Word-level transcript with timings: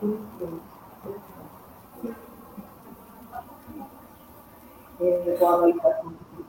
Boa 0.00 0.18
noite 5.58 5.86
a 5.86 5.90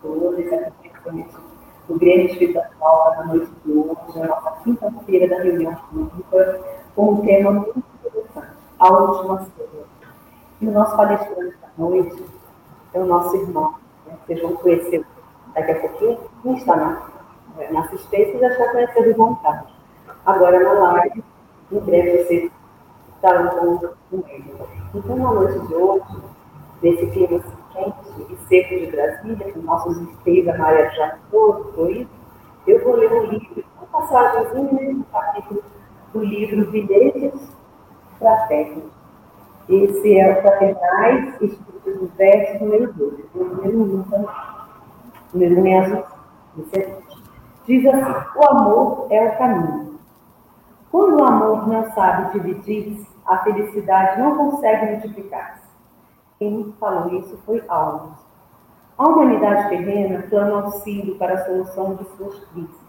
todos, 0.02 0.46
principalmente 0.80 1.36
do 1.88 2.00
Grêmio 2.00 2.26
Espiritual 2.26 3.16
na 3.18 3.26
noite 3.26 3.52
de 3.64 3.72
hoje, 3.72 4.20
na 4.20 4.28
nossa 4.28 4.52
quinta-feira 4.64 5.28
da 5.28 5.44
reunião 5.44 5.76
pública, 5.76 6.60
com 6.96 7.12
um 7.12 7.22
tema 7.26 7.52
muito 7.52 7.84
interessante, 8.00 8.48
a 8.80 8.92
última 8.92 9.46
ceia. 9.56 9.86
E 10.62 10.68
o 10.68 10.72
nosso 10.72 10.98
palestrante 10.98 11.56
da 11.62 11.68
noite 11.78 12.26
é 12.94 13.00
o 13.00 13.06
nosso 13.06 13.36
irmão, 13.36 13.76
né? 14.08 14.18
vocês 14.26 14.42
vão 14.42 14.56
conhecer 14.56 15.06
daqui 15.54 15.72
a 15.72 15.80
pouquinho, 15.80 16.20
não 16.44 16.58
está 16.58 16.76
na, 16.76 17.10
na 17.72 17.80
assistência, 17.82 18.40
já 18.40 18.48
está 18.48 18.72
conhecendo 18.72 19.06
de 19.06 19.14
vontade. 19.14 19.68
Agora 20.26 20.60
na 20.60 20.94
live, 20.94 21.24
em 21.72 21.80
breve 21.80 22.24
vocês 22.24 22.55
estarão 23.26 23.90
com 24.10 24.24
ele. 24.28 24.54
Então, 24.94 25.16
na 25.18 25.34
noite 25.34 25.60
de 25.68 25.74
hoje, 25.74 26.04
nesse 26.82 27.08
clima 27.08 27.44
quente 27.74 28.32
e 28.32 28.38
seco 28.48 28.80
de 28.80 28.92
Brasília, 28.92 29.52
que 29.52 29.60
nossos 29.60 29.98
esteis 29.98 30.48
amarejados 30.48 31.20
todo 31.32 31.74
fluido, 31.74 32.10
eu 32.68 32.84
vou 32.84 32.96
ler 32.96 33.12
um 33.12 33.26
livro, 33.26 33.64
uma 33.78 33.88
passagemzinha, 33.88 34.92
um 34.92 35.04
capítulo 35.12 35.64
do 36.14 36.24
livro 36.24 36.72
Bilhetes 36.72 37.34
Fraternos. 38.20 38.84
Esse 39.68 40.20
é 40.20 40.32
o 40.32 40.42
Fraternais 40.42 41.42
Espíritos 41.42 42.00
do 42.00 42.12
Verso, 42.16 42.64
número 42.64 42.94
2, 42.94 43.14
número 43.34 43.82
1 43.82 44.04
também. 44.04 44.28
Número 45.34 45.62
1 45.62 45.68
é 45.68 45.80
azul. 45.80 46.04
Diz 47.66 47.86
assim: 47.88 48.26
o 48.36 48.50
amor 48.52 49.08
é 49.10 49.28
o 49.28 49.38
caminho. 49.38 50.00
Quando 50.92 51.20
o 51.20 51.26
amor 51.26 51.68
não 51.68 51.92
sabe 51.94 52.40
dividir-se, 52.40 53.15
a 53.26 53.38
felicidade 53.40 54.20
não 54.20 54.38
consegue 54.38 54.92
multiplicar-se. 54.92 55.66
Quem 56.38 56.74
falou 56.80 57.20
isso 57.20 57.38
foi 57.46 57.64
Alves. 57.68 58.18
A 58.98 59.08
humanidade 59.08 59.70
terrena 59.70 60.24
clama 60.24 60.64
auxílio 60.64 61.18
para 61.18 61.34
a 61.34 61.46
solução 61.46 61.96
de 61.96 62.06
suas 62.16 62.40
crises. 62.46 62.86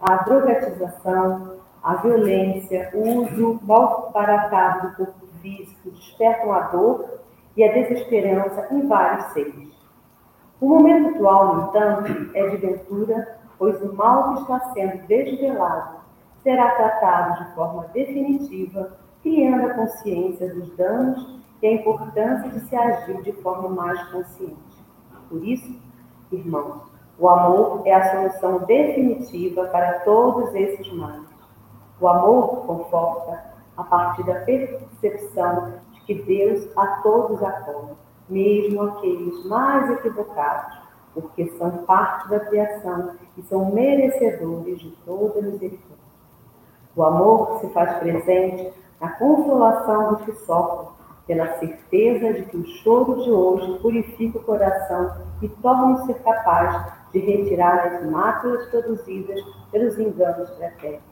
A 0.00 0.16
drogatização, 0.22 1.58
a 1.82 1.96
violência, 1.96 2.90
o 2.94 3.22
uso 3.22 3.60
mal 3.62 4.10
baratado 4.12 4.88
do 4.88 4.96
corpo 4.96 5.26
físico 5.42 5.90
despertam 5.90 6.52
a 6.52 6.60
dor 6.68 7.20
e 7.56 7.64
a 7.64 7.72
desesperança 7.72 8.68
em 8.70 8.86
vários 8.86 9.26
seres. 9.32 9.68
O 10.60 10.68
momento 10.68 11.16
atual, 11.16 11.54
no 11.54 11.68
entanto, 11.68 12.30
é 12.34 12.48
de 12.48 12.56
ventura, 12.56 13.38
pois 13.58 13.80
o 13.82 13.94
mal 13.94 14.34
que 14.34 14.40
está 14.42 14.60
sendo 14.72 15.06
desvelado 15.06 15.98
será 16.42 16.70
tratado 16.70 17.44
de 17.44 17.54
forma 17.54 17.86
definitiva, 17.92 18.98
criando 19.22 19.66
a 19.66 19.74
consciência 19.74 20.54
dos 20.54 20.70
danos 20.76 21.40
e 21.62 21.66
a 21.66 21.72
importância 21.72 22.50
de 22.50 22.60
se 22.68 22.76
agir 22.76 23.22
de 23.22 23.32
forma 23.32 23.68
mais 23.68 24.02
consciente. 24.10 24.56
Por 25.28 25.44
isso, 25.44 25.78
irmãos, 26.32 26.82
o 27.18 27.28
amor 27.28 27.82
é 27.84 27.92
a 27.92 28.10
solução 28.10 28.60
definitiva 28.60 29.64
para 29.66 30.00
todos 30.00 30.54
esses 30.54 30.92
males. 30.92 31.26
O 32.00 32.06
amor 32.06 32.64
conforta 32.64 33.44
a 33.76 33.82
partir 33.82 34.24
da 34.24 34.36
percepção 34.40 35.74
de 35.92 36.00
que 36.02 36.14
Deus 36.22 36.68
a 36.76 36.86
todos 37.02 37.42
acolhe, 37.42 37.96
mesmo 38.28 38.82
aqueles 38.82 39.44
mais 39.46 39.90
equivocados, 39.90 40.78
porque 41.12 41.48
são 41.58 41.70
parte 41.78 42.28
da 42.28 42.40
criação 42.40 43.16
e 43.36 43.42
são 43.42 43.72
merecedores 43.72 44.80
de 44.80 44.90
toda 45.04 45.42
misericórdia. 45.42 45.98
O 46.94 47.02
amor 47.02 47.58
se 47.60 47.68
faz 47.70 47.98
presente 47.98 48.72
na 49.00 49.10
consolação 49.10 50.14
dos 50.14 50.22
que 50.22 50.32
sofrem, 50.44 50.88
pela 51.26 51.58
certeza 51.58 52.32
de 52.32 52.42
que 52.46 52.56
o 52.56 52.66
choro 52.66 53.22
de 53.22 53.30
hoje 53.30 53.78
purifica 53.80 54.38
o 54.38 54.44
coração 54.44 55.12
e 55.42 55.48
torna-o 55.48 56.06
ser 56.06 56.14
capaz 56.22 56.90
de 57.12 57.18
retirar 57.18 57.86
as 57.86 58.10
máculas 58.10 58.66
produzidas 58.70 59.38
pelos 59.70 59.98
enganos 59.98 60.48
pretéritos. 60.50 61.02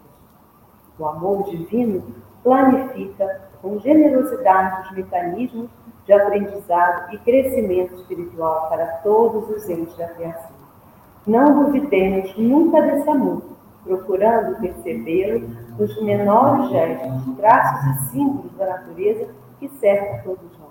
O 0.98 1.06
amor 1.06 1.44
divino 1.50 2.02
planifica 2.42 3.42
com 3.60 3.78
generosidade 3.78 4.88
os 4.88 4.96
mecanismos 4.96 5.68
de 6.06 6.12
aprendizado 6.12 7.12
e 7.12 7.18
crescimento 7.18 7.94
espiritual 7.96 8.68
para 8.68 8.86
todos 9.02 9.50
os 9.50 9.68
entes 9.68 9.96
da 9.96 10.08
criação. 10.08 10.56
Não 11.26 11.64
duvidemos 11.64 12.34
nunca 12.38 12.80
desse 12.80 13.10
amor, 13.10 13.42
procurando 13.86 14.60
percebê-lo 14.60 15.48
nos 15.78 16.02
menores 16.02 16.68
gestos, 16.70 17.36
traços 17.36 17.86
e 17.86 18.10
símbolos 18.10 18.52
da 18.56 18.66
natureza 18.66 19.28
que 19.58 19.68
cerca 19.78 20.22
todos 20.24 20.50
nós. 20.58 20.66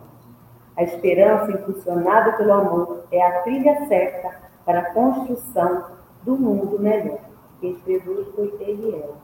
A 0.78 0.84
esperança 0.84 1.52
impulsionada 1.52 2.34
pelo 2.34 2.53
amor 2.53 3.06
é 3.12 3.26
a 3.26 3.42
trilha 3.42 3.88
certa 3.88 4.36
para 4.66 4.80
a 4.80 4.94
construção 4.94 5.86
do 6.24 6.36
mundo 6.36 6.78
melhor. 6.80 7.20
Quem 7.62 7.72
escreveu 7.72 8.31
foi 8.36 8.53
Eliel. 8.59 9.16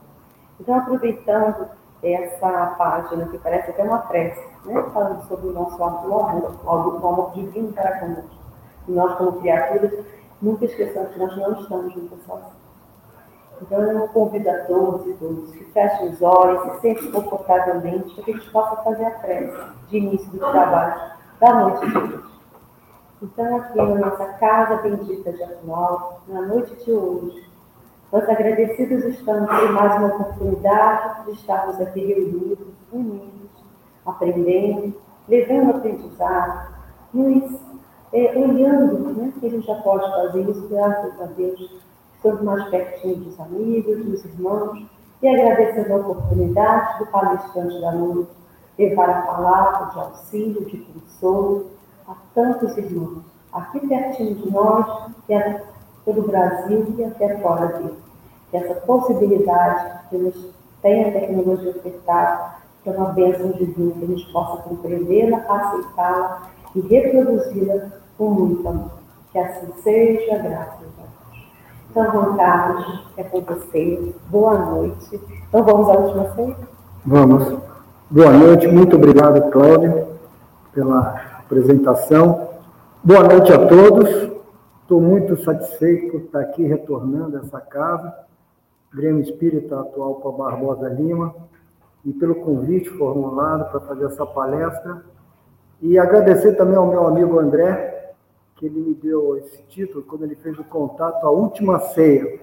Então, 0.58 0.76
aproveitando 0.76 1.68
essa 2.02 2.74
página, 2.78 3.26
que 3.26 3.38
parece 3.38 3.70
até 3.70 3.82
uma 3.82 3.98
prece, 3.98 4.40
né? 4.64 4.82
falando 4.94 5.22
sobre 5.28 5.48
o 5.48 5.52
nosso 5.52 5.82
amor, 5.82 6.54
o 6.64 7.06
amor 7.06 7.32
divino 7.32 7.72
para 7.72 8.00
conosco. 8.00 8.42
E 8.88 8.92
nós, 8.92 9.16
como 9.16 9.40
criaturas, 9.40 9.92
nunca 10.40 10.64
esqueçamos 10.64 11.12
que 11.12 11.18
nós 11.18 11.36
não 11.36 11.52
estamos 11.60 11.92
juntos 11.92 12.22
sozinhos. 12.24 12.61
Então, 13.62 13.80
eu 13.80 14.08
convido 14.08 14.50
a 14.50 14.58
todos 14.64 15.06
e 15.06 15.12
todas 15.14 15.52
que 15.52 15.64
fechem 15.66 16.08
os 16.08 16.20
olhos, 16.20 16.62
se 16.62 16.80
sentem 16.80 17.12
confortavelmente, 17.12 18.12
para 18.12 18.24
que 18.24 18.30
a 18.32 18.34
gente 18.34 18.50
possa 18.50 18.82
fazer 18.82 19.04
a 19.04 19.10
prece 19.10 19.56
de 19.88 19.98
início 19.98 20.30
do 20.30 20.38
trabalho 20.38 21.00
da 21.38 21.54
noite 21.54 21.86
de 21.88 21.96
hoje. 21.96 22.24
Então, 23.22 23.56
aqui 23.56 23.78
na 23.78 23.94
nossa 23.94 24.24
casa 24.34 24.82
bendita 24.82 25.32
de 25.32 25.42
atual, 25.44 26.22
na 26.26 26.42
noite 26.42 26.74
de 26.84 26.92
hoje, 26.92 27.48
nós 28.10 28.28
agradecidos 28.28 29.04
estamos 29.04 29.48
por 29.48 29.72
mais 29.72 29.96
uma 29.96 30.08
oportunidade 30.08 31.24
de 31.26 31.30
estarmos 31.32 31.80
aqui 31.80 32.04
reunidos, 32.04 32.66
unidos, 32.92 33.50
aprendendo, 34.04 34.94
levando 35.28 35.76
aprendizado, 35.76 36.74
nos 37.14 37.60
é, 38.12 38.36
olhando, 38.36 39.14
né, 39.14 39.32
que 39.38 39.46
a 39.46 39.50
gente 39.50 39.66
já 39.66 39.76
pode 39.76 40.04
fazer 40.10 40.50
isso, 40.50 40.68
graças 40.68 41.20
a 41.20 41.26
Deus, 41.26 41.80
estando 42.22 42.44
mais 42.44 42.68
pertinho 42.68 43.16
dos 43.16 43.40
amigos, 43.40 44.04
dos 44.04 44.24
irmãos, 44.24 44.86
e 45.20 45.28
agradecendo 45.28 45.92
a 45.92 45.96
oportunidade 45.96 46.98
do 46.98 47.06
palestrante 47.06 47.80
da 47.80 47.92
noite 47.92 48.30
levar 48.78 49.10
a 49.10 49.22
palavra 49.22 49.90
de 49.90 49.98
auxílio, 49.98 50.64
de 50.64 50.78
consolo 50.78 51.66
a 52.08 52.14
tantos 52.34 52.76
irmãos, 52.78 53.22
aqui 53.52 53.86
pertinho 53.86 54.34
de 54.36 54.50
nós, 54.50 55.10
e 55.28 55.34
é 55.34 55.62
pelo 56.04 56.22
Brasil 56.22 56.94
e 56.96 57.04
até 57.04 57.38
fora 57.38 57.66
dele. 57.78 57.98
Que 58.50 58.56
essa 58.56 58.74
possibilidade 58.80 60.08
que 60.08 60.18
nos 60.18 60.50
tem 60.80 61.04
a 61.04 61.12
tecnologia 61.12 61.70
ofertada, 61.70 62.56
que 62.82 62.90
é 62.90 62.92
uma 62.92 63.12
bênção 63.12 63.52
divina, 63.52 63.92
que 63.92 64.04
a 64.04 64.08
gente 64.08 64.32
possa 64.32 64.62
compreendê-la, 64.62 65.38
aceitá-la 65.38 66.50
e 66.74 66.80
reproduzi-la 66.80 67.90
com 68.18 68.30
muito 68.30 68.68
amor. 68.68 68.90
Que 69.30 69.38
assim 69.38 69.72
seja, 69.82 70.38
graças 70.38 70.74
a 70.74 70.78
Deus. 70.78 71.01
Então, 71.92 72.10
Juan 72.10 72.36
Carlos, 72.38 73.04
é 73.18 73.22
com 73.22 73.42
você. 73.42 74.14
Boa 74.30 74.56
noite. 74.56 75.20
Então, 75.46 75.62
vamos 75.62 75.90
à 75.90 75.92
última 75.92 76.34
ceia? 76.34 76.56
Vamos. 77.04 77.58
Boa 78.10 78.32
noite, 78.32 78.66
muito 78.66 78.96
obrigado, 78.96 79.50
Cláudio, 79.50 80.06
pela 80.72 81.20
apresentação. 81.40 82.48
Boa 83.04 83.24
noite 83.24 83.52
a 83.52 83.66
todos. 83.66 84.08
Estou 84.80 85.02
muito 85.02 85.36
satisfeito 85.44 86.12
por 86.12 86.20
estar 86.22 86.40
aqui 86.40 86.64
retornando 86.64 87.36
a 87.36 87.40
essa 87.40 87.60
casa, 87.60 88.10
Grêmio 88.94 89.20
Espírita 89.20 89.78
Atual 89.78 90.14
para 90.14 90.32
Barbosa 90.32 90.88
Lima, 90.88 91.34
e 92.06 92.12
pelo 92.14 92.36
convite 92.36 92.88
formulado 92.88 93.70
para 93.70 93.80
fazer 93.80 94.06
essa 94.06 94.24
palestra. 94.24 95.04
E 95.82 95.98
agradecer 95.98 96.52
também 96.52 96.76
ao 96.76 96.86
meu 96.86 97.06
amigo 97.06 97.38
André, 97.38 97.91
que 98.62 98.66
ele 98.66 98.80
me 98.80 98.94
deu 98.94 99.36
esse 99.38 99.60
título 99.64 100.04
quando 100.04 100.22
ele 100.22 100.36
fez 100.36 100.56
o 100.56 100.62
contato 100.62 101.26
A 101.26 101.30
Última 101.32 101.80
Ceia. 101.80 102.38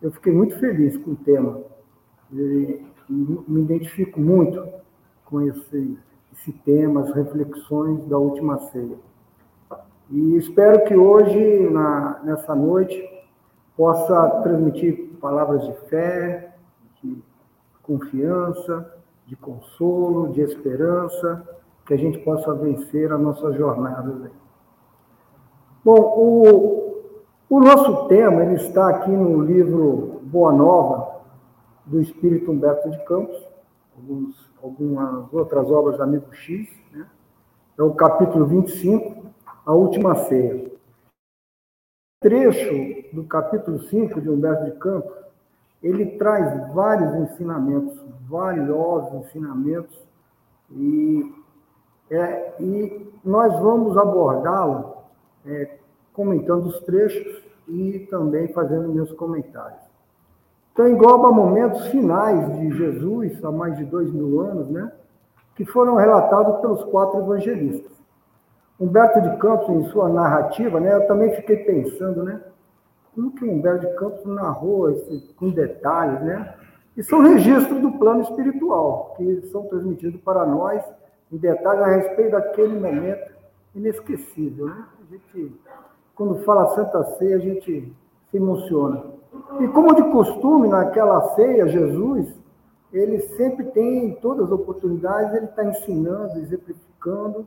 Eu 0.00 0.10
fiquei 0.10 0.32
muito 0.32 0.58
feliz 0.58 0.96
com 0.96 1.10
o 1.10 1.16
tema. 1.16 1.60
E, 2.32 2.80
me 3.10 3.60
identifico 3.60 4.18
muito 4.18 4.66
com 5.26 5.42
esse, 5.42 5.98
esse 6.32 6.52
tema, 6.64 7.02
as 7.02 7.12
reflexões 7.12 8.02
da 8.06 8.16
Última 8.16 8.60
Ceia. 8.70 8.96
E 10.10 10.36
espero 10.38 10.86
que 10.86 10.96
hoje, 10.96 11.68
na, 11.68 12.20
nessa 12.24 12.54
noite, 12.54 13.06
possa 13.76 14.40
transmitir 14.42 15.10
palavras 15.20 15.66
de 15.66 15.74
fé, 15.90 16.54
de 17.02 17.22
confiança, 17.82 18.90
de 19.26 19.36
consolo, 19.36 20.32
de 20.32 20.40
esperança, 20.40 21.46
que 21.84 21.92
a 21.92 21.98
gente 21.98 22.20
possa 22.20 22.54
vencer 22.54 23.12
a 23.12 23.18
nossa 23.18 23.52
jornada. 23.52 24.40
Bom, 25.84 25.98
o, 25.98 27.02
o 27.50 27.60
nosso 27.60 28.06
tema 28.06 28.44
ele 28.44 28.54
está 28.54 28.88
aqui 28.88 29.10
no 29.10 29.42
livro 29.42 30.20
Boa 30.22 30.52
Nova, 30.52 31.22
do 31.84 32.00
Espírito 32.00 32.52
Humberto 32.52 32.88
de 32.88 33.04
Campos, 33.04 33.36
alguns, 33.96 34.48
algumas 34.62 35.34
outras 35.34 35.68
obras 35.72 35.96
do 35.96 36.04
amigo 36.04 36.32
X, 36.32 36.68
né? 36.92 37.04
é 37.76 37.82
o 37.82 37.94
capítulo 37.94 38.46
25, 38.46 39.26
a 39.66 39.72
última 39.72 40.14
ceia. 40.26 40.70
Trecho 42.20 43.12
do 43.12 43.24
capítulo 43.24 43.80
5 43.80 44.20
de 44.20 44.30
Humberto 44.30 44.66
de 44.66 44.78
Campos, 44.78 45.16
ele 45.82 46.16
traz 46.16 46.72
vários 46.72 47.12
ensinamentos, 47.16 48.00
valiosos 48.30 49.26
ensinamentos, 49.26 49.98
e, 50.70 51.34
é, 52.08 52.54
e 52.60 53.12
nós 53.24 53.52
vamos 53.60 53.98
abordá-lo 53.98 55.01
é, 55.46 55.76
comentando 56.12 56.66
os 56.66 56.80
trechos 56.80 57.42
e 57.68 58.06
também 58.10 58.48
fazendo 58.52 58.92
meus 58.92 59.12
comentários. 59.12 59.80
Então, 60.72 60.88
engloba 60.88 61.30
momentos 61.30 61.86
finais 61.88 62.58
de 62.58 62.76
Jesus, 62.76 63.44
há 63.44 63.52
mais 63.52 63.76
de 63.76 63.84
dois 63.84 64.10
mil 64.10 64.40
anos, 64.40 64.68
né? 64.68 64.90
que 65.54 65.64
foram 65.64 65.96
relatados 65.96 66.60
pelos 66.60 66.82
quatro 66.84 67.20
evangelistas. 67.20 67.92
Humberto 68.80 69.20
de 69.20 69.36
Campos, 69.36 69.68
em 69.68 69.84
sua 69.90 70.08
narrativa, 70.08 70.80
né, 70.80 70.94
eu 70.94 71.06
também 71.06 71.30
fiquei 71.36 71.58
pensando, 71.58 72.22
né? 72.22 72.40
Como 73.14 73.30
que 73.32 73.44
Humberto 73.44 73.86
de 73.86 73.94
Campos 73.94 74.24
narrou 74.24 74.90
esse, 74.90 75.34
com 75.34 75.50
detalhes, 75.50 76.20
né? 76.22 76.54
E 76.96 77.02
são 77.02 77.20
registros 77.20 77.80
do 77.80 77.92
plano 77.92 78.22
espiritual, 78.22 79.14
que 79.16 79.42
são 79.52 79.66
transmitidos 79.68 80.20
para 80.22 80.44
nós 80.46 80.82
em 81.30 81.36
detalhes 81.36 81.82
a 81.82 81.86
respeito 81.86 82.32
daquele 82.32 82.78
momento 82.78 83.32
inesquecível, 83.74 84.66
né? 84.66 84.84
A 85.02 85.04
gente, 85.10 85.52
quando 86.14 86.44
fala 86.44 86.76
Santa 86.76 87.02
Ceia, 87.18 87.34
a 87.34 87.40
gente 87.40 87.92
se 88.30 88.36
emociona. 88.36 89.02
E 89.58 89.66
como 89.68 89.96
de 89.96 90.02
costume, 90.12 90.68
naquela 90.68 91.34
ceia, 91.34 91.66
Jesus, 91.66 92.32
ele 92.92 93.18
sempre 93.36 93.64
tem, 93.66 94.06
em 94.06 94.14
todas 94.14 94.46
as 94.46 94.52
oportunidades, 94.52 95.34
ele 95.34 95.46
está 95.46 95.64
ensinando, 95.64 96.38
exemplificando 96.38 97.44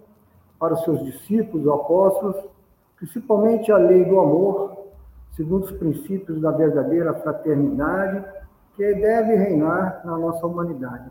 para 0.59 0.73
os 0.73 0.83
seus 0.83 1.01
discípulos, 1.05 1.65
apóstolos, 1.69 2.35
principalmente 2.97 3.71
a 3.71 3.77
lei 3.77 4.03
do 4.03 4.19
amor, 4.19 4.75
segundo 5.37 5.63
os 5.63 5.71
princípios 5.71 6.41
da 6.41 6.51
verdadeira 6.51 7.13
fraternidade, 7.13 8.21
que 8.75 8.93
deve 8.95 9.33
reinar 9.33 10.01
na 10.03 10.17
nossa 10.17 10.45
humanidade. 10.45 11.09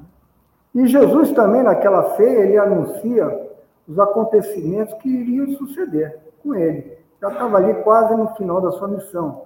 E 0.75 0.87
Jesus 0.89 1.33
também, 1.33 1.63
naquela 1.63 2.17
ceia, 2.17 2.41
ele 2.41 2.59
anuncia 2.59 3.44
os 3.89 3.99
acontecimentos 3.99 4.95
que 4.95 5.09
iriam 5.09 5.57
suceder 5.57 6.21
com 6.43 6.55
ele. 6.55 6.99
Já 7.21 7.29
estava 7.29 7.57
ali 7.57 7.75
quase 7.83 8.15
no 8.15 8.29
final 8.35 8.61
da 8.61 8.73
sua 8.73 8.89
missão 8.89 9.43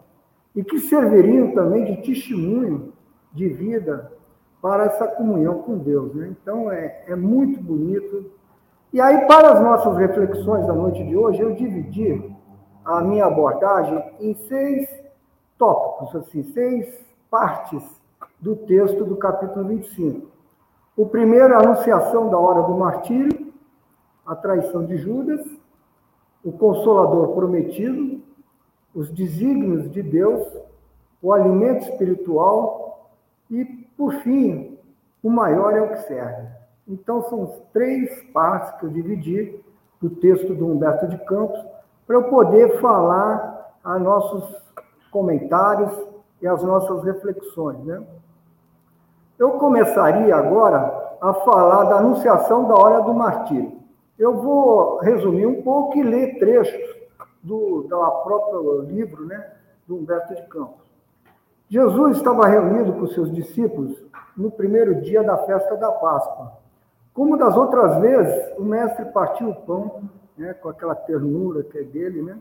e 0.55 0.65
que 0.65 0.81
serviriam 0.81 1.53
também 1.53 1.85
de 1.85 2.03
testemunho 2.03 2.93
de 3.33 3.49
vida 3.49 4.13
para 4.61 4.85
essa 4.85 5.07
comunhão 5.07 5.63
com 5.63 5.79
Deus. 5.79 6.15
Né? 6.15 6.35
Então 6.41 6.71
é, 6.71 7.05
é 7.07 7.15
muito 7.15 7.61
bonito. 7.63 8.31
E 8.93 9.01
aí, 9.01 9.27
para 9.27 9.53
as 9.53 9.61
nossas 9.61 9.97
reflexões 9.97 10.67
da 10.67 10.73
noite 10.73 11.05
de 11.05 11.17
hoje, 11.17 11.41
eu 11.41 11.55
dividi 11.55 12.35
a 12.85 13.03
minha 13.03 13.27
abordagem 13.27 14.03
em 14.19 14.35
seis 14.35 14.89
tópicos, 15.59 16.17
assim, 16.17 16.43
seis 16.55 17.07
partes 17.31 17.83
do 18.41 18.57
texto 18.57 19.05
do 19.05 19.17
capítulo 19.17 19.69
25. 19.69 20.27
O 20.97 21.07
primeiro 21.07 21.55
a 21.55 21.59
anunciação 21.59 22.31
da 22.31 22.39
hora 22.39 22.63
do 22.63 22.75
martírio, 22.75 23.38
a 24.29 24.37
traição 24.37 24.85
de 24.85 24.99
Judas, 24.99 25.41
o 26.45 26.53
consolador 26.53 27.35
prometido, 27.35 28.21
os 28.95 29.11
desígnios 29.11 29.91
de 29.91 30.03
Deus, 30.03 30.47
o 31.23 31.33
alimento 31.33 31.89
espiritual 31.89 33.11
e, 33.51 33.65
por 33.97 34.13
fim, 34.17 34.79
o 35.23 35.31
maior 35.31 35.73
é 35.75 35.81
o 35.81 35.89
que 35.89 36.03
serve. 36.03 36.47
Então, 36.87 37.23
são 37.23 37.63
três 37.73 38.23
partes 38.33 38.79
que 38.79 38.85
eu 38.85 38.91
dividi 38.91 39.59
do 39.99 40.11
texto 40.11 40.55
do 40.55 40.67
Humberto 40.67 41.09
de 41.09 41.17
Campos 41.25 41.59
para 42.07 42.17
eu 42.17 42.25
poder 42.25 42.81
falar 42.81 43.73
a 43.83 43.99
nossos 43.99 44.45
comentários 45.11 45.91
e 46.43 46.47
as 46.47 46.63
nossas 46.63 47.03
reflexões. 47.03 47.83
Né? 47.85 48.03
Eu 49.39 49.53
começaria 49.53 50.37
agora 50.37 51.17
a 51.19 51.33
falar 51.33 51.85
da 51.85 51.97
anunciação 51.97 52.69
da 52.69 52.75
hora 52.75 53.01
do 53.01 53.15
martírio. 53.15 53.78
Eu 54.19 54.35
vou 54.35 54.99
resumir 54.99 55.47
um 55.47 55.63
pouco 55.63 55.97
e 55.97 56.03
ler 56.03 56.41
trechos 56.41 56.97
do, 57.41 57.83
do 57.83 58.11
próprio 58.25 58.81
livro 58.83 59.25
né, 59.25 59.53
do 59.87 59.95
Humberto 59.95 60.35
de 60.35 60.43
Campos. 60.49 60.89
Jesus 61.69 62.17
estava 62.17 62.49
reunido 62.49 62.95
com 62.95 63.07
seus 63.07 63.33
discípulos 63.33 63.97
no 64.37 64.51
primeiro 64.51 65.01
dia 65.03 65.23
da 65.23 65.39
festa 65.39 65.77
da 65.77 65.93
Páscoa. 65.93 66.53
Como 67.15 67.37
das 67.37 67.57
outras 67.57 68.01
vezes, 68.01 68.59
o 68.59 68.65
mestre 68.65 69.05
partiu 69.07 69.51
o 69.51 69.55
pão, 69.55 70.03
né, 70.37 70.53
com 70.55 70.69
aquela 70.69 70.97
ternura 70.97 71.63
que 71.63 71.79
é 71.79 71.85
dele, 71.85 72.23
né? 72.23 72.39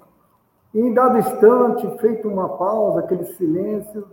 E 0.73 0.79
em 0.79 0.93
dado 0.93 1.19
instante, 1.19 1.97
feito 1.99 2.27
uma 2.27 2.57
pausa, 2.57 3.01
aquele 3.01 3.25
silêncio, 3.35 4.07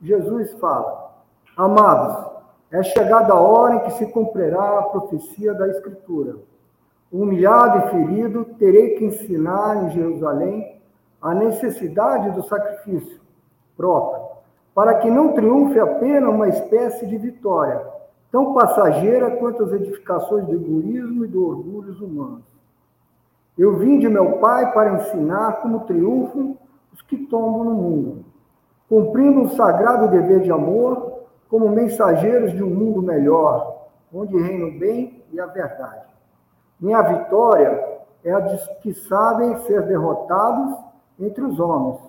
Jesus 0.00 0.52
fala: 0.54 1.12
Amados, 1.56 2.32
é 2.70 2.82
chegada 2.82 3.32
a 3.32 3.40
hora 3.40 3.76
em 3.76 3.80
que 3.80 3.92
se 3.92 4.06
cumprirá 4.06 4.80
a 4.80 4.82
profecia 4.84 5.54
da 5.54 5.68
Escritura 5.68 6.36
humilhado 7.22 7.78
e 7.78 7.90
ferido, 7.90 8.44
terei 8.58 8.96
que 8.96 9.04
ensinar 9.04 9.84
em 9.84 9.90
Jerusalém 9.90 10.80
a 11.22 11.32
necessidade 11.32 12.32
do 12.32 12.42
sacrifício 12.42 13.20
próprio, 13.76 14.24
para 14.74 14.94
que 14.96 15.08
não 15.08 15.32
triunfe 15.32 15.78
apenas 15.78 16.34
uma 16.34 16.48
espécie 16.48 17.06
de 17.06 17.16
vitória, 17.16 17.86
tão 18.32 18.52
passageira 18.52 19.30
quanto 19.36 19.62
as 19.62 19.72
edificações 19.72 20.44
do 20.46 20.54
egoísmo 20.54 21.24
e 21.24 21.28
do 21.28 21.46
orgulho 21.46 22.04
humanos. 22.04 22.42
Eu 23.56 23.76
vim 23.76 24.00
de 24.00 24.08
meu 24.08 24.38
Pai 24.38 24.72
para 24.72 24.94
ensinar 24.94 25.62
como 25.62 25.84
triunfam 25.84 26.56
os 26.92 27.00
que 27.02 27.16
tombam 27.16 27.62
no 27.62 27.74
mundo, 27.74 28.24
cumprindo 28.88 29.40
um 29.40 29.48
sagrado 29.50 30.08
dever 30.08 30.40
de 30.40 30.50
amor 30.50 31.20
como 31.48 31.68
mensageiros 31.68 32.52
de 32.52 32.62
um 32.64 32.70
mundo 32.70 33.00
melhor, 33.00 33.86
onde 34.12 34.36
reina 34.36 34.66
o 34.66 34.78
bem 34.78 35.22
e 35.32 35.38
a 35.38 35.46
verdade. 35.46 36.13
Minha 36.80 37.02
vitória 37.02 38.00
é 38.24 38.32
a 38.32 38.40
de 38.40 38.80
que 38.80 38.94
sabem 38.94 39.58
ser 39.60 39.82
derrotados 39.86 40.76
entre 41.20 41.42
os 41.42 41.60
homens, 41.60 42.00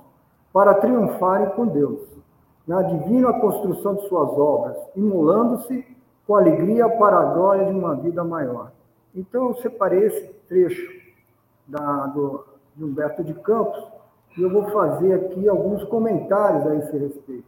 para 0.52 0.74
triunfarem 0.76 1.50
com 1.50 1.68
Deus, 1.68 2.02
na 2.68 2.82
divina 2.82 3.34
construção 3.34 3.96
de 3.96 4.08
suas 4.08 4.30
obras, 4.30 4.78
imolando-se 4.96 5.86
com 6.26 6.36
alegria 6.36 6.90
para 6.90 7.20
a 7.20 7.26
glória 7.26 7.66
de 7.66 7.72
uma 7.72 7.96
vida 7.96 8.24
maior. 8.24 8.72
Então, 9.14 9.50
eu 9.50 9.56
separei 9.56 10.06
esse 10.06 10.28
trecho 10.48 10.92
da, 11.68 12.08
do, 12.08 12.46
de 12.76 12.84
Humberto 12.84 13.24
de 13.24 13.34
Campos 13.34 13.86
e 14.38 14.42
eu 14.42 14.50
vou 14.50 14.66
fazer 14.72 15.14
aqui 15.14 15.48
alguns 15.48 15.84
comentários 15.86 16.66
a 16.68 16.76
esse 16.76 16.98
respeito. 16.98 17.48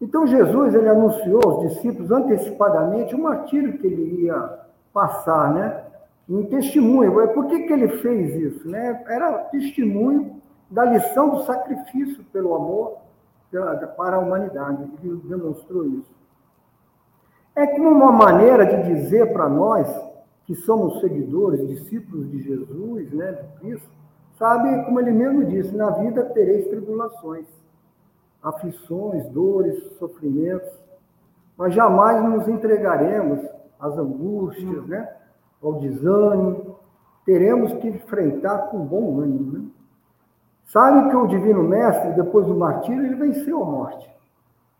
Então, 0.00 0.26
Jesus 0.26 0.74
ele 0.74 0.88
anunciou 0.88 1.40
aos 1.44 1.68
discípulos 1.68 2.10
antecipadamente 2.10 3.14
o 3.14 3.22
martírio 3.22 3.78
que 3.78 3.86
ele 3.86 4.24
ia 4.24 4.60
passar, 4.92 5.52
né? 5.52 5.84
Em 6.28 6.44
testemunho. 6.46 7.12
Por 7.32 7.46
que, 7.46 7.60
que 7.60 7.72
ele 7.72 7.88
fez 7.98 8.34
isso? 8.34 8.68
Né? 8.68 9.04
Era 9.08 9.44
testemunho 9.44 10.40
da 10.70 10.84
lição 10.84 11.30
do 11.30 11.44
sacrifício 11.44 12.24
pelo 12.32 12.54
amor 12.54 12.98
para 13.96 14.16
a 14.16 14.18
humanidade. 14.18 14.90
Ele 15.02 15.20
demonstrou 15.24 15.86
isso. 15.86 16.14
É 17.54 17.66
como 17.66 17.88
uma 17.90 18.12
maneira 18.12 18.66
de 18.66 18.94
dizer 18.94 19.32
para 19.32 19.48
nós, 19.48 19.88
que 20.46 20.54
somos 20.54 21.00
seguidores, 21.00 21.66
discípulos 21.66 22.30
de 22.30 22.40
Jesus, 22.40 23.10
né, 23.12 23.32
de 23.32 23.60
Cristo, 23.60 23.88
sabe, 24.38 24.84
como 24.84 25.00
ele 25.00 25.10
mesmo 25.10 25.44
disse, 25.44 25.74
na 25.74 25.90
vida 25.90 26.24
tereis 26.26 26.68
tribulações, 26.68 27.46
aflições, 28.42 29.26
dores, 29.30 29.82
sofrimentos, 29.98 30.70
mas 31.56 31.74
jamais 31.74 32.22
nos 32.22 32.46
entregaremos 32.46 33.40
às 33.80 33.98
angústias, 33.98 34.86
né? 34.86 35.08
Ao 35.66 35.80
desânimo, 35.80 36.76
teremos 37.24 37.72
que 37.74 37.88
enfrentar 37.88 38.70
com 38.70 38.78
bom 38.86 39.20
ânimo. 39.20 39.58
Né? 39.58 39.64
Sabe 40.66 41.10
que 41.10 41.16
o 41.16 41.26
Divino 41.26 41.62
Mestre, 41.62 42.12
depois 42.12 42.46
do 42.46 42.54
martírio, 42.54 43.04
ele 43.04 43.16
venceu 43.16 43.62
a 43.62 43.66
morte 43.66 44.10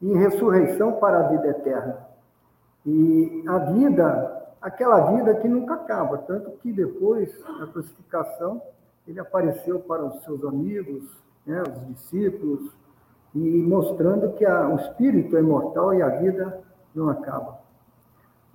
e 0.00 0.12
ressurreição 0.14 0.92
para 0.92 1.20
a 1.20 1.28
vida 1.28 1.48
eterna. 1.48 2.06
E 2.84 3.44
a 3.48 3.58
vida, 3.58 4.46
aquela 4.60 5.12
vida 5.12 5.34
que 5.34 5.48
nunca 5.48 5.74
acaba, 5.74 6.18
tanto 6.18 6.52
que 6.58 6.72
depois 6.72 7.32
da 7.58 7.66
crucificação, 7.66 8.62
ele 9.08 9.18
apareceu 9.18 9.80
para 9.80 10.04
os 10.04 10.22
seus 10.22 10.44
amigos, 10.44 11.02
né, 11.44 11.62
os 11.62 11.86
discípulos, 11.88 12.72
e 13.34 13.38
mostrando 13.62 14.32
que 14.34 14.44
a, 14.44 14.68
o 14.68 14.76
espírito 14.76 15.36
é 15.36 15.40
imortal 15.40 15.94
e 15.94 16.02
a 16.02 16.08
vida 16.08 16.60
não 16.94 17.08
acaba. 17.08 17.65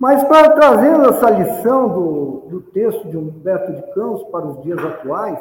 Mas 0.02 0.24
para 0.24 0.50
trazendo 0.56 1.06
essa 1.10 1.30
lição 1.30 1.88
do, 1.88 2.48
do 2.48 2.60
texto 2.60 3.08
de 3.08 3.16
Humberto 3.16 3.72
de 3.72 3.82
Campos 3.94 4.24
para 4.32 4.44
os 4.48 4.60
dias 4.60 4.84
atuais, 4.84 5.38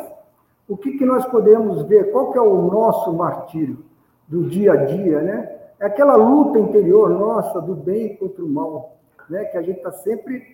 o 0.70 0.77
que, 0.77 1.00
que 1.00 1.03
nós 1.03 1.25
podemos 1.25 1.82
ver? 1.88 2.12
Qual 2.12 2.32
que 2.32 2.38
é 2.38 2.41
o 2.41 2.70
nosso 2.70 3.12
martírio 3.12 3.84
do 4.27 4.44
dia 4.48 4.74
a 4.74 4.86
dia, 4.86 5.20
né? 5.24 5.51
É 5.80 5.88
aquela 5.88 6.15
luta 6.15 6.60
interior 6.60 7.10
nossa 7.10 7.60
do 7.60 7.74
bem 7.74 8.15
contra 8.18 8.46
o 8.46 8.48
mal, 8.48 8.98
né, 9.27 9.46
que 9.46 9.58
a 9.58 9.63
gente 9.63 9.77
está 9.77 9.91
sempre 9.94 10.46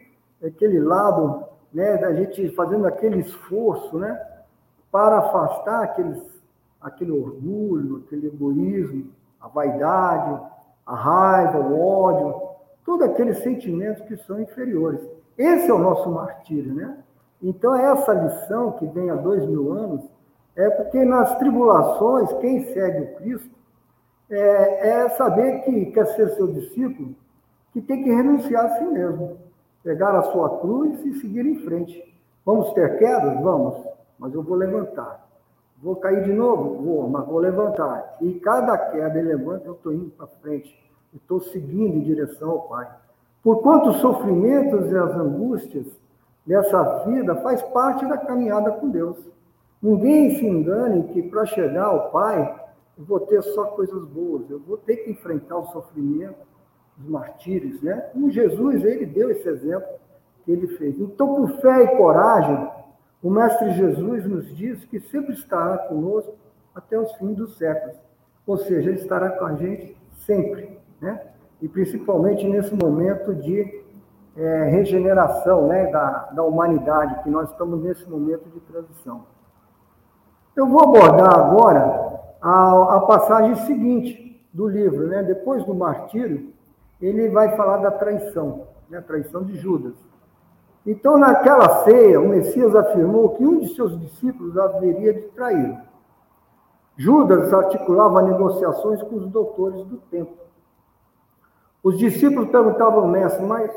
aquele 0.41 0.79
lado, 0.79 1.43
né, 1.73 1.97
da 1.97 2.13
gente 2.13 2.47
fazendo 2.55 2.87
aquele 2.87 3.19
esforço, 3.19 3.99
né, 3.99 4.25
para 4.89 5.17
afastar 5.17 5.83
aqueles, 5.83 6.23
aquele 6.79 7.11
orgulho, 7.11 8.03
aquele 8.05 8.27
egoísmo, 8.27 9.11
a 9.41 9.49
vaidade, 9.49 10.41
a 10.85 10.95
raiva, 10.95 11.59
o 11.59 11.77
ódio, 11.77 12.46
todos 12.87 13.05
aqueles 13.05 13.39
sentimentos 13.39 14.01
que 14.03 14.15
são 14.15 14.41
inferiores. 14.41 15.01
Esse 15.37 15.69
é 15.69 15.73
o 15.73 15.77
nosso 15.77 16.09
martírio, 16.09 16.73
né? 16.73 16.97
Então, 17.43 17.75
essa 17.75 18.13
lição 18.13 18.71
que 18.71 18.85
vem 18.87 19.09
há 19.09 19.15
dois 19.15 19.45
mil 19.45 19.73
anos 19.73 20.09
é 20.55 20.69
porque 20.69 21.03
nas 21.03 21.37
tribulações, 21.37 22.31
quem 22.39 22.73
segue 22.73 23.01
o 23.03 23.15
Cristo 23.17 23.55
é, 24.29 24.89
é 24.89 25.09
saber 25.09 25.63
que 25.63 25.87
quer 25.87 26.07
ser 26.15 26.29
seu 26.29 26.47
discípulo, 26.47 27.13
que 27.73 27.81
tem 27.81 28.03
que 28.03 28.09
renunciar 28.09 28.65
a 28.65 28.77
si 28.77 28.85
mesmo, 28.85 29.37
pegar 29.83 30.17
a 30.17 30.23
sua 30.31 30.57
cruz 30.59 31.05
e 31.05 31.19
seguir 31.19 31.45
em 31.45 31.59
frente. 31.65 32.01
Vamos 32.45 32.71
ter 32.71 32.97
quedas? 32.97 33.41
Vamos, 33.41 33.85
mas 34.17 34.33
eu 34.33 34.41
vou 34.41 34.55
levantar. 34.55 35.27
Vou 35.83 35.97
cair 35.97 36.23
de 36.23 36.31
novo? 36.31 36.81
Vou, 36.81 37.09
mas 37.09 37.27
vou 37.27 37.39
levantar. 37.39 38.15
E 38.21 38.39
cada 38.39 38.77
queda 38.77 39.19
ele 39.19 39.35
levanta, 39.35 39.67
eu 39.67 39.73
estou 39.73 39.93
indo 39.93 40.09
para 40.11 40.27
frente. 40.27 40.86
Estou 41.17 41.41
seguindo 41.41 41.97
em 41.97 42.01
direção 42.01 42.51
ao 42.51 42.61
Pai. 42.61 42.87
Por 43.43 43.61
quanto 43.61 43.89
os 43.89 43.97
sofrimentos 43.97 44.91
e 44.91 44.97
as 44.97 45.15
angústias 45.15 45.87
dessa 46.45 47.05
vida 47.05 47.35
faz 47.37 47.61
parte 47.61 48.05
da 48.05 48.17
caminhada 48.17 48.71
com 48.71 48.89
Deus. 48.89 49.17
Ninguém 49.81 50.35
se 50.35 50.45
engane 50.45 51.03
que 51.09 51.21
para 51.23 51.45
chegar 51.45 51.85
ao 51.85 52.11
Pai 52.11 52.67
eu 52.97 53.03
vou 53.03 53.19
ter 53.19 53.41
só 53.41 53.65
coisas 53.65 54.03
boas. 54.05 54.49
Eu 54.49 54.59
vou 54.59 54.77
ter 54.77 54.97
que 54.97 55.11
enfrentar 55.11 55.57
o 55.57 55.67
sofrimento, 55.67 56.37
os 56.99 57.07
martírios, 57.07 57.81
né? 57.81 58.09
Como 58.13 58.31
Jesus, 58.31 58.83
ele 58.83 59.05
deu 59.05 59.29
esse 59.29 59.47
exemplo 59.47 59.87
que 60.43 60.51
ele 60.51 60.67
fez. 60.77 60.99
Então, 60.99 61.27
com 61.35 61.47
fé 61.59 61.83
e 61.83 61.97
coragem, 61.97 62.69
o 63.21 63.29
Mestre 63.29 63.73
Jesus 63.73 64.25
nos 64.25 64.55
diz 64.55 64.85
que 64.85 64.99
sempre 64.99 65.33
estará 65.33 65.77
conosco 65.77 66.35
até 66.73 66.99
os 66.99 67.11
fins 67.13 67.35
dos 67.35 67.57
séculos. 67.57 67.97
Ou 68.45 68.57
seja, 68.57 68.89
ele 68.89 68.99
estará 68.99 69.31
com 69.31 69.45
a 69.45 69.55
gente 69.55 69.97
sempre, 70.25 70.76
né? 71.01 71.21
E 71.61 71.67
principalmente 71.67 72.47
nesse 72.47 72.73
momento 72.75 73.33
de 73.33 73.83
é, 74.35 74.63
regeneração 74.65 75.67
né, 75.67 75.87
da, 75.87 76.29
da 76.31 76.43
humanidade, 76.43 77.23
que 77.23 77.29
nós 77.29 77.49
estamos 77.49 77.81
nesse 77.81 78.07
momento 78.07 78.47
de 78.49 78.59
transição. 78.61 79.23
Eu 80.55 80.67
vou 80.67 80.81
abordar 80.81 81.33
agora 81.33 82.19
a, 82.41 82.97
a 82.97 82.99
passagem 83.01 83.55
seguinte 83.65 84.39
do 84.53 84.67
livro, 84.67 85.07
né? 85.07 85.23
depois 85.23 85.63
do 85.65 85.73
martírio, 85.73 86.53
ele 87.01 87.29
vai 87.29 87.55
falar 87.55 87.77
da 87.77 87.91
traição, 87.91 88.67
né? 88.89 88.99
a 88.99 89.01
traição 89.01 89.43
de 89.43 89.55
Judas. 89.55 89.93
Então, 90.85 91.17
naquela 91.17 91.83
ceia, 91.83 92.19
o 92.19 92.29
Messias 92.29 92.73
afirmou 92.75 93.35
que 93.35 93.45
um 93.45 93.59
de 93.59 93.75
seus 93.75 93.99
discípulos 93.99 94.57
haveria 94.57 95.13
de 95.13 95.21
traí-lo. 95.29 95.77
Judas 96.95 97.53
articulava 97.53 98.21
negociações 98.21 99.03
com 99.03 99.17
os 99.17 99.27
doutores 99.27 99.83
do 99.85 99.97
templo. 99.97 100.46
Os 101.87 101.97
discípulos 101.97 102.49
perguntavam 102.49 103.07
mestre, 103.07 103.45
mas 103.45 103.71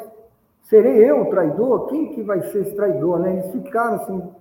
serei 0.63 1.09
eu 1.09 1.21
o 1.23 1.31
traidor? 1.31 1.87
Quem 1.87 2.13
que 2.13 2.25
vai 2.25 2.43
ser 2.43 2.63
esse 2.63 2.75
traidor? 2.75 3.21
Né? 3.21 3.35
Eles 3.35 3.53
ficaram 3.53 3.95
assim, 3.95 4.33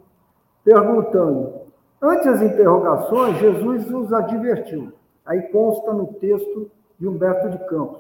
perguntando. 0.64 1.54
Antes 2.02 2.26
das 2.26 2.42
interrogações, 2.42 3.38
Jesus 3.38 3.88
os 3.94 4.12
advertiu. 4.12 4.92
Aí 5.24 5.44
consta 5.52 5.94
no 5.94 6.08
texto 6.16 6.72
de 7.00 7.08
Humberto 7.08 7.48
de 7.48 7.60
Campos. 7.68 8.00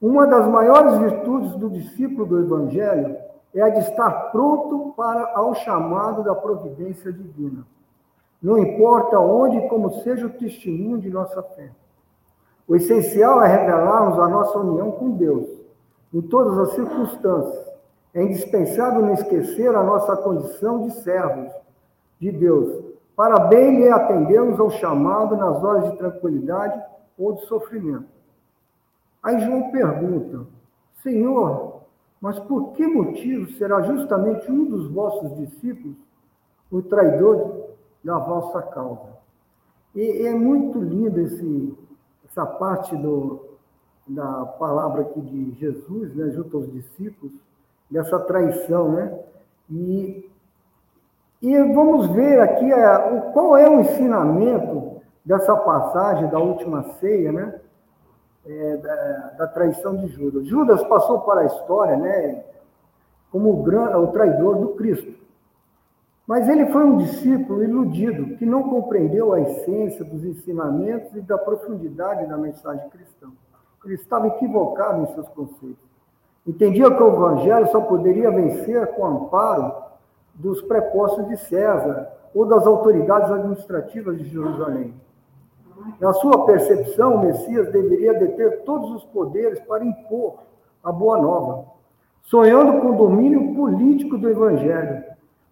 Uma 0.00 0.26
das 0.26 0.48
maiores 0.48 0.96
virtudes 0.96 1.54
do 1.56 1.68
discípulo 1.68 2.24
do 2.24 2.40
Evangelho 2.40 3.18
é 3.54 3.60
a 3.60 3.68
de 3.68 3.80
estar 3.80 4.30
pronto 4.32 4.94
para 4.96 5.30
ao 5.34 5.54
chamado 5.56 6.24
da 6.24 6.34
providência 6.34 7.12
divina. 7.12 7.66
Não 8.42 8.56
importa 8.56 9.20
onde 9.20 9.58
e 9.58 9.68
como 9.68 9.90
seja 10.00 10.24
o 10.24 10.30
testemunho 10.30 10.96
de 10.96 11.10
nossa 11.10 11.42
fé. 11.42 11.70
O 12.70 12.76
essencial 12.76 13.42
é 13.42 13.48
revelarmos 13.48 14.16
a 14.20 14.28
nossa 14.28 14.56
união 14.60 14.92
com 14.92 15.10
Deus, 15.10 15.44
em 16.14 16.20
todas 16.20 16.56
as 16.56 16.70
circunstâncias. 16.74 17.68
É 18.14 18.22
indispensável 18.22 19.02
não 19.02 19.12
esquecer 19.12 19.74
a 19.74 19.82
nossa 19.82 20.16
condição 20.18 20.86
de 20.86 20.92
servos 21.02 21.52
de 22.20 22.30
Deus, 22.30 22.94
para 23.16 23.40
bem 23.48 23.80
lhe 23.80 23.88
atendermos 23.88 24.60
ao 24.60 24.70
chamado 24.70 25.36
nas 25.36 25.60
horas 25.64 25.90
de 25.90 25.98
tranquilidade 25.98 26.80
ou 27.18 27.32
de 27.32 27.44
sofrimento. 27.46 28.06
Aí 29.20 29.40
João 29.40 29.72
pergunta: 29.72 30.46
Senhor, 31.02 31.80
mas 32.20 32.38
por 32.38 32.74
que 32.74 32.86
motivo 32.86 33.50
será 33.54 33.82
justamente 33.82 34.48
um 34.48 34.64
dos 34.66 34.88
vossos 34.92 35.36
discípulos 35.38 35.96
o 36.70 36.80
traidor 36.80 37.70
da 38.04 38.16
vossa 38.16 38.62
causa? 38.62 39.18
E 39.92 40.24
é 40.24 40.32
muito 40.32 40.78
lindo 40.78 41.20
esse, 41.20 41.76
essa 42.30 42.46
parte 42.46 42.96
do, 42.96 43.58
da 44.06 44.46
palavra 44.58 45.02
aqui 45.02 45.20
de 45.20 45.52
Jesus, 45.58 46.14
né, 46.14 46.30
junto 46.30 46.56
aos 46.56 46.72
discípulos, 46.72 47.32
dessa 47.90 48.18
traição, 48.20 48.92
né? 48.92 49.18
E 49.68 50.30
e 51.42 51.58
vamos 51.72 52.08
ver 52.08 52.38
aqui 52.38 52.70
é, 52.70 53.20
qual 53.32 53.56
é 53.56 53.66
o 53.66 53.80
ensinamento 53.80 55.00
dessa 55.24 55.56
passagem 55.56 56.28
da 56.28 56.38
última 56.38 56.82
ceia, 57.00 57.32
né? 57.32 57.58
É, 58.46 58.76
da, 58.76 58.94
da, 59.38 59.46
traição 59.46 59.96
de 59.96 60.08
Judas. 60.08 60.46
Judas 60.46 60.82
passou 60.84 61.20
para 61.20 61.42
a 61.42 61.46
história, 61.46 61.96
né? 61.96 62.44
Como 63.30 63.50
o, 63.50 63.62
o 63.62 64.06
traidor 64.08 64.56
do 64.56 64.68
Cristo. 64.74 65.14
Mas 66.30 66.48
ele 66.48 66.66
foi 66.66 66.84
um 66.84 66.96
discípulo 66.96 67.64
iludido, 67.64 68.36
que 68.36 68.46
não 68.46 68.62
compreendeu 68.62 69.32
a 69.32 69.40
essência 69.40 70.04
dos 70.04 70.24
ensinamentos 70.24 71.12
e 71.16 71.20
da 71.20 71.36
profundidade 71.36 72.28
da 72.28 72.38
mensagem 72.38 72.88
cristã. 72.88 73.26
Ele 73.84 73.94
estava 73.94 74.28
equivocado 74.28 75.02
em 75.02 75.12
seus 75.12 75.28
conceitos. 75.30 75.90
Entendia 76.46 76.88
que 76.88 77.02
o 77.02 77.08
evangelho 77.08 77.66
só 77.72 77.80
poderia 77.80 78.30
vencer 78.30 78.86
com 78.94 79.04
amparo 79.06 79.74
dos 80.32 80.62
prepostos 80.62 81.26
de 81.26 81.36
César 81.36 82.08
ou 82.32 82.46
das 82.46 82.64
autoridades 82.64 83.28
administrativas 83.28 84.16
de 84.16 84.26
Jerusalém. 84.26 84.94
Na 85.98 86.12
sua 86.12 86.46
percepção, 86.46 87.16
o 87.16 87.22
Messias 87.22 87.72
deveria 87.72 88.14
deter 88.14 88.62
todos 88.62 88.92
os 88.92 89.04
poderes 89.06 89.58
para 89.62 89.84
impor 89.84 90.34
a 90.84 90.92
boa 90.92 91.18
nova, 91.18 91.64
sonhando 92.22 92.80
com 92.80 92.90
o 92.90 92.96
domínio 92.96 93.52
político 93.52 94.16
do 94.16 94.30
Evangelho 94.30 95.10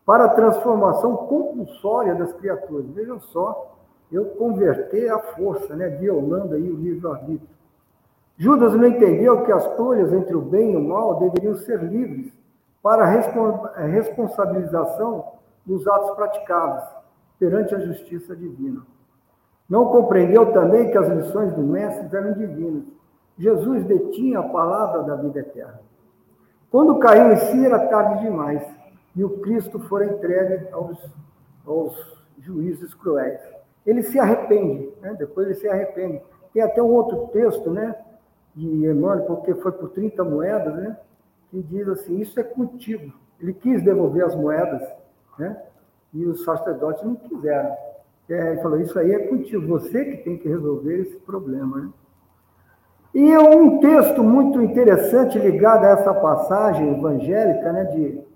para 0.08 0.24
a 0.24 0.28
transformação 0.30 1.14
compulsória 1.14 2.14
das 2.14 2.32
criaturas. 2.32 2.86
Vejam 2.92 3.20
só, 3.20 3.76
eu 4.10 4.24
converter 4.24 5.12
a 5.12 5.18
força, 5.18 5.76
né, 5.76 5.90
violando 5.90 6.54
aí 6.54 6.70
o 6.70 6.76
livre-arbítrio. 6.76 7.50
Judas 8.38 8.72
não 8.72 8.86
entendeu 8.86 9.44
que 9.44 9.52
as 9.52 9.66
escolhas 9.66 10.10
entre 10.14 10.34
o 10.34 10.40
bem 10.40 10.72
e 10.72 10.76
o 10.78 10.80
mal 10.80 11.16
deveriam 11.16 11.54
ser 11.56 11.82
livres 11.82 12.32
para 12.82 13.02
a 13.04 13.84
responsabilização 13.84 15.26
dos 15.66 15.86
atos 15.86 16.12
praticados 16.12 16.84
perante 17.38 17.74
a 17.74 17.80
justiça 17.80 18.34
divina. 18.34 18.80
Não 19.68 19.88
compreendeu 19.88 20.54
também 20.54 20.90
que 20.90 20.96
as 20.96 21.08
lições 21.08 21.52
do 21.52 21.62
Mestre 21.62 22.08
eram 22.16 22.32
divinas. 22.32 22.84
Jesus 23.36 23.84
detinha 23.84 24.38
a 24.38 24.48
palavra 24.48 25.02
da 25.02 25.16
vida 25.16 25.40
eterna. 25.40 25.82
Quando 26.70 26.98
caiu 26.98 27.30
em 27.30 27.36
si, 27.36 27.66
era 27.66 27.88
tarde 27.88 28.22
demais, 28.22 28.77
e 29.18 29.24
o 29.24 29.30
Cristo 29.40 29.80
foi 29.80 30.06
entregue 30.06 30.68
aos, 30.70 30.96
aos 31.66 32.22
juízes 32.38 32.94
cruéis. 32.94 33.40
Ele 33.84 34.00
se 34.00 34.16
arrepende, 34.16 34.92
né? 35.02 35.12
depois 35.18 35.48
ele 35.48 35.56
se 35.56 35.68
arrepende. 35.68 36.22
Tem 36.54 36.62
até 36.62 36.80
um 36.80 36.94
outro 36.94 37.26
texto, 37.32 37.68
né, 37.68 37.96
de 38.54 38.64
Emmanuel, 38.64 39.24
porque 39.24 39.56
foi 39.56 39.72
por 39.72 39.88
30 39.88 40.22
moedas, 40.22 40.72
né? 40.76 40.96
que 41.50 41.60
diz 41.60 41.88
assim: 41.88 42.20
Isso 42.20 42.38
é 42.38 42.44
contigo. 42.44 43.12
Ele 43.40 43.52
quis 43.52 43.82
devolver 43.82 44.24
as 44.24 44.36
moedas, 44.36 44.88
né? 45.36 45.64
e 46.14 46.24
os 46.24 46.44
sacerdotes 46.44 47.02
não 47.02 47.16
quiseram. 47.16 47.76
É, 48.28 48.52
ele 48.52 48.62
falou: 48.62 48.80
Isso 48.80 48.96
aí 49.00 49.12
é 49.12 49.26
contigo, 49.26 49.66
você 49.66 50.04
que 50.04 50.18
tem 50.18 50.38
que 50.38 50.48
resolver 50.48 50.96
esse 50.96 51.16
problema. 51.16 51.80
Né? 51.80 51.90
E 53.14 53.36
um 53.36 53.80
texto 53.80 54.22
muito 54.22 54.62
interessante 54.62 55.40
ligado 55.40 55.86
a 55.86 55.88
essa 55.88 56.14
passagem 56.14 56.96
evangélica 56.96 57.72
né, 57.72 57.84
de, 57.86 58.27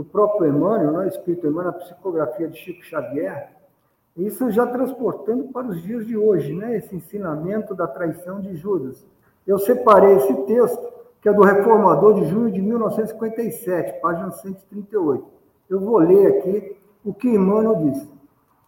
do 0.00 0.04
próprio 0.04 0.48
Emmanuel, 0.48 0.92
né, 0.92 1.08
escrito 1.08 1.46
Emmanuel, 1.46 1.74
a 1.76 1.78
psicografia 1.78 2.48
de 2.48 2.56
Chico 2.56 2.82
Xavier, 2.82 3.50
isso 4.16 4.50
já 4.50 4.66
transportando 4.66 5.44
para 5.52 5.66
os 5.66 5.82
dias 5.82 6.06
de 6.06 6.16
hoje, 6.16 6.54
né, 6.54 6.74
esse 6.78 6.96
ensinamento 6.96 7.74
da 7.74 7.86
traição 7.86 8.40
de 8.40 8.56
Judas. 8.56 9.06
Eu 9.46 9.58
separei 9.58 10.16
esse 10.16 10.34
texto 10.44 10.90
que 11.20 11.28
é 11.28 11.32
do 11.34 11.42
Reformador 11.42 12.14
de 12.14 12.24
junho 12.30 12.50
de 12.50 12.62
1957, 12.62 14.00
página 14.00 14.30
138. 14.30 15.22
Eu 15.68 15.80
vou 15.80 15.98
ler 15.98 16.38
aqui 16.38 16.78
o 17.04 17.12
que 17.12 17.28
Emmanuel 17.28 17.90
disse. 17.90 18.08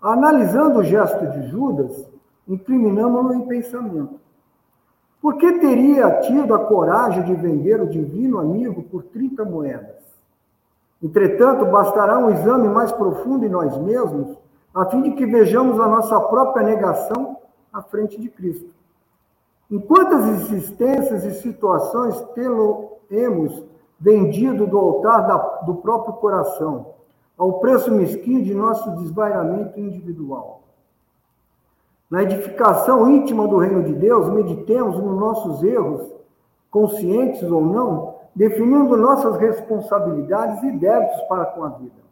Analisando 0.03 0.81
o 0.81 0.85
gesto 0.85 1.27
de 1.29 1.49
Judas, 1.49 2.11
incriminamos-lo 2.47 3.33
em 3.33 3.47
pensamento. 3.47 4.21
Por 5.19 5.39
que 5.39 5.51
teria 5.61 6.21
tido 6.21 6.53
a 6.55 6.59
coragem 6.59 7.25
de 7.25 7.35
vender 7.35 7.81
o 7.81 7.89
divino 7.89 8.39
amigo 8.39 8.83
por 8.83 9.05
30 9.05 9.47
moedas? 9.47 10.02
Entretanto, 11.03 11.67
bastará 11.67 12.19
um 12.19 12.31
exame 12.31 12.69
mais 12.69 12.93
profundo 12.93 13.45
em 13.45 13.49
nós 13.49 13.77
mesmos, 13.79 14.39
a 14.73 14.87
fim 14.87 15.03
de 15.03 15.13
que 15.13 15.27
vejamos 15.27 15.81
a 15.81 15.89
nossa 15.89 16.19
própria 16.21 16.65
negação 16.65 17.37
à 17.73 17.83
frente 17.83 18.21
de 18.21 18.29
Cristo. 18.29 18.71
Em 19.71 19.81
quantas 19.81 20.27
existências 20.29 21.25
e 21.25 21.41
situações 21.41 22.21
tê-lo-emos 22.35 23.65
vendido 23.99 24.67
do 24.67 24.79
altar 24.79 25.27
da, 25.27 25.37
do 25.65 25.77
próprio 25.77 26.15
coração, 26.15 26.95
ao 27.37 27.55
preço 27.55 27.91
mesquinho 27.91 28.45
de 28.45 28.55
nosso 28.55 28.91
desvairamento 28.97 29.81
individual? 29.81 30.63
Na 32.09 32.23
edificação 32.23 33.11
íntima 33.11 33.49
do 33.49 33.57
reino 33.57 33.83
de 33.83 33.95
Deus, 33.95 34.29
meditemos 34.29 34.99
nos 34.99 35.19
nossos 35.19 35.63
erros, 35.63 36.13
conscientes 36.71 37.43
ou 37.51 37.65
não, 37.65 38.12
definindo 38.35 38.97
nossas 38.97 39.37
responsabilidades 39.37 40.63
e 40.63 40.73
débitos 40.73 41.21
para 41.23 41.47
com 41.47 41.65
a 41.65 41.69
vida, 41.71 42.03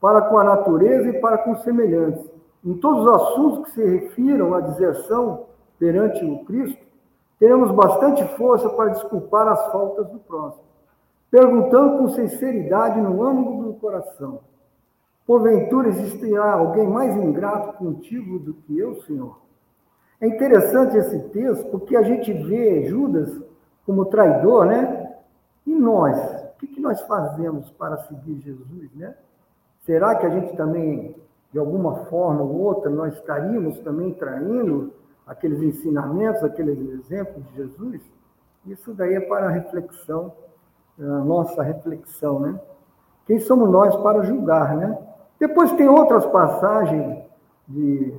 para 0.00 0.22
com 0.22 0.38
a 0.38 0.44
natureza 0.44 1.08
e 1.08 1.20
para 1.20 1.38
com 1.38 1.56
semelhantes. 1.56 2.24
Em 2.64 2.74
todos 2.74 3.06
os 3.06 3.22
assuntos 3.22 3.64
que 3.64 3.70
se 3.72 3.84
refiram 3.84 4.54
à 4.54 4.60
deserção 4.60 5.46
perante 5.78 6.24
o 6.24 6.44
Cristo, 6.44 6.82
teremos 7.38 7.70
bastante 7.70 8.24
força 8.36 8.68
para 8.70 8.90
desculpar 8.90 9.46
as 9.48 9.70
faltas 9.70 10.08
do 10.08 10.18
próximo, 10.18 10.64
perguntando 11.30 11.98
com 11.98 12.08
sinceridade 12.08 13.00
no 13.00 13.22
âmago 13.22 13.64
do 13.64 13.74
coração: 13.74 14.40
Porventura 15.26 15.88
existirá 15.88 16.52
alguém 16.52 16.86
mais 16.86 17.14
ingrato 17.16 17.76
contigo 17.78 18.38
do 18.38 18.54
que 18.54 18.78
eu, 18.78 19.02
Senhor? 19.02 19.38
É 20.20 20.26
interessante 20.26 20.96
esse 20.96 21.18
texto 21.30 21.66
porque 21.70 21.96
a 21.96 22.02
gente 22.02 22.32
vê 22.32 22.86
Judas 22.86 23.42
como 23.84 24.06
traidor, 24.06 24.64
né? 24.64 25.03
E 25.66 25.74
nós? 25.74 26.16
O 26.62 26.66
que 26.66 26.80
nós 26.80 27.00
fazemos 27.02 27.70
para 27.72 27.98
seguir 28.04 28.40
Jesus, 28.40 28.90
né? 28.94 29.14
Será 29.84 30.14
que 30.14 30.24
a 30.24 30.30
gente 30.30 30.56
também, 30.56 31.14
de 31.52 31.58
alguma 31.58 32.06
forma 32.06 32.42
ou 32.42 32.58
outra, 32.60 32.90
nós 32.90 33.14
estaríamos 33.14 33.78
também 33.80 34.14
traindo 34.14 34.92
aqueles 35.26 35.60
ensinamentos, 35.62 36.42
aqueles 36.42 36.78
exemplos 36.78 37.44
de 37.48 37.56
Jesus? 37.56 38.00
Isso 38.66 38.94
daí 38.94 39.14
é 39.14 39.20
para 39.20 39.46
a 39.46 39.50
reflexão, 39.50 40.32
a 40.98 41.02
nossa 41.02 41.62
reflexão, 41.62 42.40
né? 42.40 42.58
Quem 43.26 43.38
somos 43.40 43.68
nós 43.70 43.94
para 43.96 44.22
julgar, 44.22 44.76
né? 44.76 44.98
Depois 45.38 45.72
tem 45.72 45.88
outras 45.88 46.24
passagens 46.26 47.22
de, 47.68 48.14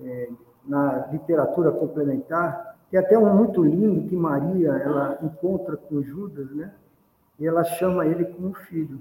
é, 0.00 0.28
na 0.64 1.06
literatura 1.10 1.72
complementar, 1.72 2.71
tem 2.92 3.00
até 3.00 3.18
um 3.18 3.34
muito 3.34 3.64
lindo 3.64 4.06
que 4.06 4.14
Maria 4.14 4.68
ela 4.72 5.18
encontra 5.22 5.78
com 5.78 6.02
Judas, 6.02 6.50
né? 6.50 6.70
E 7.40 7.46
ela 7.46 7.64
chama 7.64 8.06
ele 8.06 8.26
como 8.26 8.52
filho. 8.52 8.98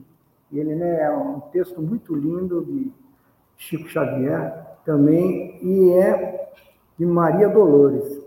E 0.50 0.60
ele 0.60 0.74
né, 0.76 1.02
é 1.02 1.12
um 1.12 1.42
texto 1.42 1.82
muito 1.82 2.16
lindo 2.16 2.64
de 2.64 2.90
Chico 3.58 3.90
Xavier 3.90 4.66
também, 4.86 5.60
e 5.62 5.92
é 5.92 6.54
de 6.98 7.06
Maria 7.06 7.50
Dolores. 7.50 8.26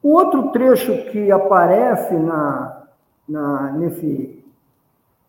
O 0.00 0.10
outro 0.10 0.52
trecho 0.52 1.10
que 1.10 1.32
aparece 1.32 2.14
na, 2.14 2.86
na, 3.28 3.72
nesse 3.72 4.44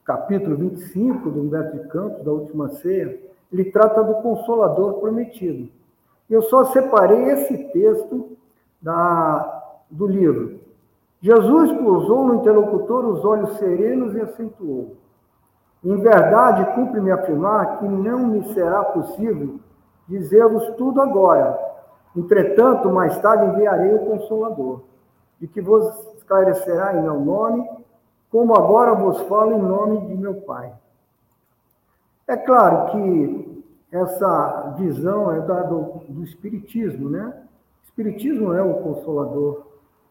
capítulo 0.05 0.55
25 0.55 1.31
do 1.31 1.41
Humberto 1.41 1.79
de 1.79 1.87
Campos, 1.87 2.23
da 2.23 2.31
Última 2.31 2.69
Ceia, 2.69 3.19
ele 3.51 3.71
trata 3.71 4.03
do 4.03 4.21
Consolador 4.21 4.99
prometido. 4.99 5.67
Eu 6.29 6.43
só 6.43 6.65
separei 6.65 7.31
esse 7.31 7.57
texto 7.73 8.37
da, 8.81 9.63
do 9.89 10.07
livro. 10.07 10.59
Jesus 11.21 11.71
pousou 11.73 12.25
no 12.25 12.35
interlocutor 12.35 13.05
os 13.05 13.25
olhos 13.25 13.57
serenos 13.57 14.15
e 14.15 14.21
acentuou: 14.21 14.95
Em 15.83 15.97
verdade, 15.97 16.73
cumpre-me 16.75 17.11
afirmar 17.11 17.79
que 17.79 17.87
não 17.87 18.19
me 18.27 18.53
será 18.53 18.83
possível 18.83 19.59
dizer-vos 20.07 20.75
tudo 20.77 21.01
agora. 21.01 21.57
Entretanto, 22.15 22.89
mais 22.89 23.17
tarde 23.19 23.45
enviarei 23.45 23.93
o 23.93 24.05
Consolador, 24.05 24.81
de 25.39 25.47
que 25.47 25.61
vos 25.61 25.85
esclarecerá 26.17 26.95
em 26.95 27.01
meu 27.01 27.19
nome 27.19 27.67
como 28.31 28.55
agora 28.55 28.93
vos 28.93 29.19
falo 29.21 29.53
em 29.53 29.61
nome 29.61 30.07
de 30.07 30.15
meu 30.15 30.35
Pai. 30.41 30.71
É 32.27 32.37
claro 32.37 32.91
que 32.91 33.63
essa 33.91 34.75
visão 34.77 35.31
é 35.31 35.41
da, 35.41 35.63
do, 35.63 36.01
do 36.07 36.23
Espiritismo, 36.23 37.09
né? 37.09 37.33
Espiritismo 37.99 38.53
é 38.53 38.63
o 38.63 38.75
consolador 38.75 39.63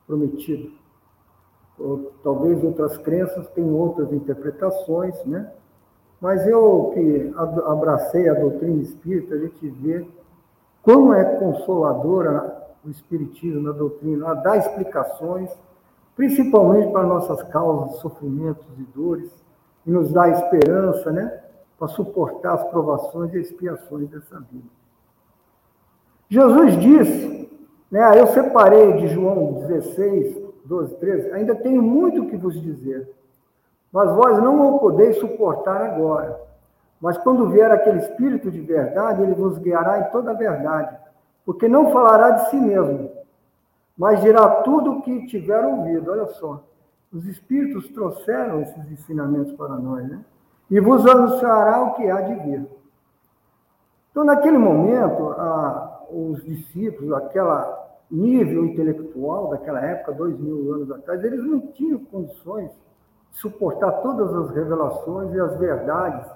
prometido. 0.07 0.71
Ou, 1.79 2.13
talvez 2.23 2.63
outras 2.63 2.99
crenças 2.99 3.49
tenham 3.55 3.75
outras 3.77 4.13
interpretações, 4.13 5.25
né? 5.25 5.51
Mas 6.21 6.47
eu 6.47 6.91
que 6.93 7.33
abracei 7.65 8.29
a 8.29 8.35
doutrina 8.35 8.83
espírita, 8.83 9.37
a 9.37 9.39
gente 9.39 9.71
vê 9.71 10.07
como 10.83 11.15
é 11.15 11.25
consoladora 11.37 12.63
o 12.85 12.91
Espiritismo 12.91 13.63
na 13.63 13.73
doutrina, 13.73 14.27
ela 14.27 14.35
dá 14.35 14.59
explicações 14.59 15.51
principalmente 16.15 16.93
para 16.93 17.07
nossas 17.07 17.43
causas, 17.45 18.01
sofrimentos 18.01 18.67
e 18.79 18.83
dores, 18.95 19.33
e 19.87 19.91
nos 19.91 20.13
dá 20.13 20.29
esperança, 20.29 21.11
né, 21.13 21.43
para 21.79 21.89
suportar 21.89 22.55
as 22.55 22.65
provações 22.65 23.33
e 23.33 23.39
expiações 23.39 24.11
dessa 24.11 24.41
vida. 24.41 24.69
Jesus 26.29 26.77
disse, 26.81 27.38
né, 27.91 28.21
eu 28.21 28.27
separei 28.29 28.95
de 28.95 29.09
João 29.09 29.67
16, 29.67 30.37
12, 30.65 30.97
13, 30.97 31.33
ainda 31.33 31.55
tenho 31.55 31.83
muito 31.83 32.27
que 32.27 32.37
vos 32.37 32.61
dizer, 32.61 33.09
mas 33.93 34.11
vós 34.15 34.39
não 34.43 34.77
o 34.77 34.79
podeis 34.79 35.19
suportar 35.19 35.81
agora. 35.83 36.49
Mas 37.01 37.17
quando 37.19 37.49
vier 37.49 37.71
aquele 37.71 37.99
Espírito 37.99 38.51
de 38.51 38.61
verdade, 38.61 39.23
ele 39.23 39.35
vos 39.35 39.57
guiará 39.59 40.01
em 40.01 40.11
toda 40.11 40.33
a 40.33 40.35
verdade, 40.35 40.97
porque 41.47 41.69
não 41.69 41.91
falará 41.91 42.31
de 42.31 42.51
si 42.51 42.57
mesmo, 42.57 43.11
mas 43.97 44.21
dirá 44.21 44.63
tudo 44.63 44.93
o 44.93 45.03
que 45.03 45.27
tiver 45.27 45.65
ouvido. 45.65 46.11
Olha 46.11 46.27
só, 46.27 46.63
os 47.13 47.27
Espíritos 47.27 47.89
trouxeram 47.89 48.61
esses 48.61 48.91
ensinamentos 48.91 49.53
para 49.55 49.77
nós, 49.77 50.07
né? 50.09 50.21
E 50.71 50.79
vos 50.81 51.07
anunciará 51.07 51.83
o 51.83 51.95
que 51.95 52.11
há 52.11 52.21
de 52.21 52.35
vir. 52.35 52.67
Então, 54.11 54.25
naquele 54.25 54.59
momento, 54.59 55.31
a, 55.31 56.03
os 56.11 56.45
discípulos, 56.45 57.13
aquela 57.13 57.78
nível 58.11 58.65
intelectual 58.65 59.49
daquela 59.51 59.81
época, 59.85 60.13
dois 60.13 60.39
mil 60.39 60.73
anos 60.73 60.91
atrás, 60.91 61.23
eles 61.23 61.45
não 61.45 61.61
tinham 61.61 61.99
condições 62.07 62.71
de 63.33 63.39
suportar 63.39 63.93
todas 64.03 64.35
as 64.35 64.51
revelações 64.51 65.35
e 65.35 65.41
as 65.41 65.59
verdades, 65.59 66.27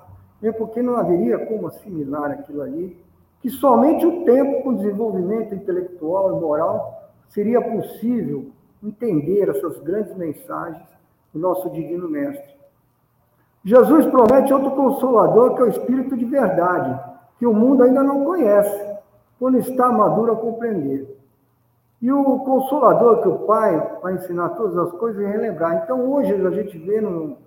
nem 0.41 0.53
porque 0.53 0.83
não 0.83 0.97
haveria 0.97 1.47
como 1.47 1.69
assimilar 1.69 2.31
aquilo 2.31 2.63
ali, 2.63 2.99
que 3.41 3.51
somente 3.51 4.07
o 4.07 4.25
tempo 4.25 4.63
com 4.63 4.75
desenvolvimento 4.75 5.55
intelectual 5.55 6.37
e 6.37 6.41
moral 6.41 7.11
seria 7.29 7.61
possível 7.61 8.51
entender 8.83 9.49
essas 9.49 9.79
grandes 9.81 10.15
mensagens 10.17 10.87
do 11.33 11.41
nosso 11.41 11.71
Divino 11.71 12.09
Mestre. 12.09 12.53
Jesus 13.65 14.07
promete 14.07 14.53
outro 14.53 14.73
consolador, 14.73 15.55
que 15.55 15.63
é 15.63 15.65
o 15.65 15.69
Espírito 15.69 16.17
de 16.17 16.25
verdade, 16.25 17.01
que 17.39 17.47
o 17.47 17.55
mundo 17.55 17.85
ainda 17.85 18.03
não 18.03 18.25
conhece, 18.25 18.93
quando 19.39 19.59
está 19.59 19.91
maduro 19.91 20.33
a 20.33 20.37
compreender. 20.37 21.22
E 22.03 22.11
o 22.11 22.41
consolador 22.41 23.23
que 23.23 23.29
o 23.29 23.39
Pai 23.47 24.01
vai 24.03 24.15
ensinar 24.15 24.51
todas 24.51 24.77
as 24.77 24.91
coisas 24.99 25.23
e 25.23 25.25
relembrar. 25.25 25.85
Então, 25.85 26.13
hoje 26.13 26.35
a 26.35 26.51
gente 26.51 26.77
vê 26.77 27.01
no, 27.01 27.39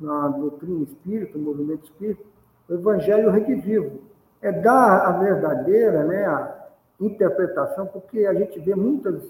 na 0.00 0.28
doutrina 0.28 0.82
espírita, 0.82 1.38
no 1.38 1.44
movimento 1.44 1.84
espírita, 1.84 2.24
o 2.68 2.74
Evangelho 2.74 3.30
redivivo. 3.30 4.00
É 4.42 4.50
dar 4.50 5.06
a 5.06 5.12
verdadeira, 5.12 6.02
né, 6.02 6.26
a, 6.26 6.64
interpretação, 7.00 7.86
porque 7.86 8.26
a 8.26 8.34
gente 8.34 8.58
vê 8.60 8.74
muitas 8.74 9.22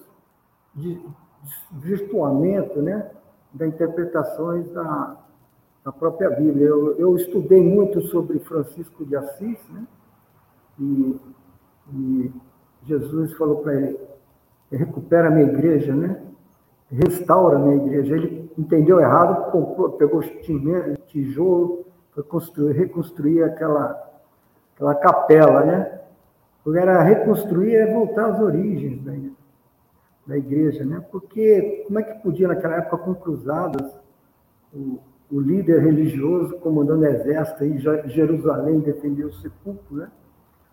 virtuamento 1.73 2.81
né, 2.81 3.11
das 3.53 3.69
interpretações 3.69 4.69
da, 4.71 5.17
da 5.85 5.93
própria 5.93 6.31
Bíblia. 6.31 6.67
Eu, 6.67 6.99
eu, 6.99 7.17
estudei 7.17 7.63
muito 7.63 8.03
sobre 8.09 8.39
Francisco 8.41 9.05
de 9.05 9.17
Assis, 9.17 9.59
né, 9.71 9.87
e, 10.79 11.21
e 11.93 12.33
Jesus 12.83 13.33
falou 13.35 13.63
para 13.63 13.75
ele, 13.75 13.99
recupera 14.77 15.29
a 15.29 15.31
minha 15.31 15.47
igreja, 15.47 15.95
né? 15.95 16.21
restaura 16.95 17.57
a 17.57 17.59
minha 17.59 17.77
igreja. 17.77 18.17
Ele 18.17 18.51
entendeu 18.57 19.01
errado, 19.01 19.51
pegou 19.99 20.21
tijolo, 21.07 21.85
foi 22.13 22.23
construir, 22.23 22.73
reconstruir 22.73 23.43
aquela, 23.43 24.01
aquela 24.75 24.95
capela, 24.95 25.65
né? 25.65 26.01
Porque 26.63 26.79
era 26.79 27.03
reconstruir 27.03 27.75
é 27.75 27.93
voltar 27.93 28.31
às 28.31 28.41
origens 28.41 29.03
da, 29.03 29.13
da 30.27 30.39
igreja, 30.39 30.85
né? 30.85 31.05
Porque 31.11 31.85
como 31.87 31.99
é 31.99 32.03
que 32.03 32.23
podia 32.23 32.49
naquela 32.49 32.77
época 32.77 32.99
com 32.99 33.15
cruzadas 33.15 33.93
o, 34.73 34.99
o 35.31 35.41
líder 35.41 35.83
religioso 35.83 36.57
comandando 36.59 37.05
exército 37.05 37.65
em 37.65 37.79
Jerusalém 38.09 38.81
defender 38.81 39.25
o 39.25 39.35
sepulcro, 39.35 39.97
né? 39.97 40.09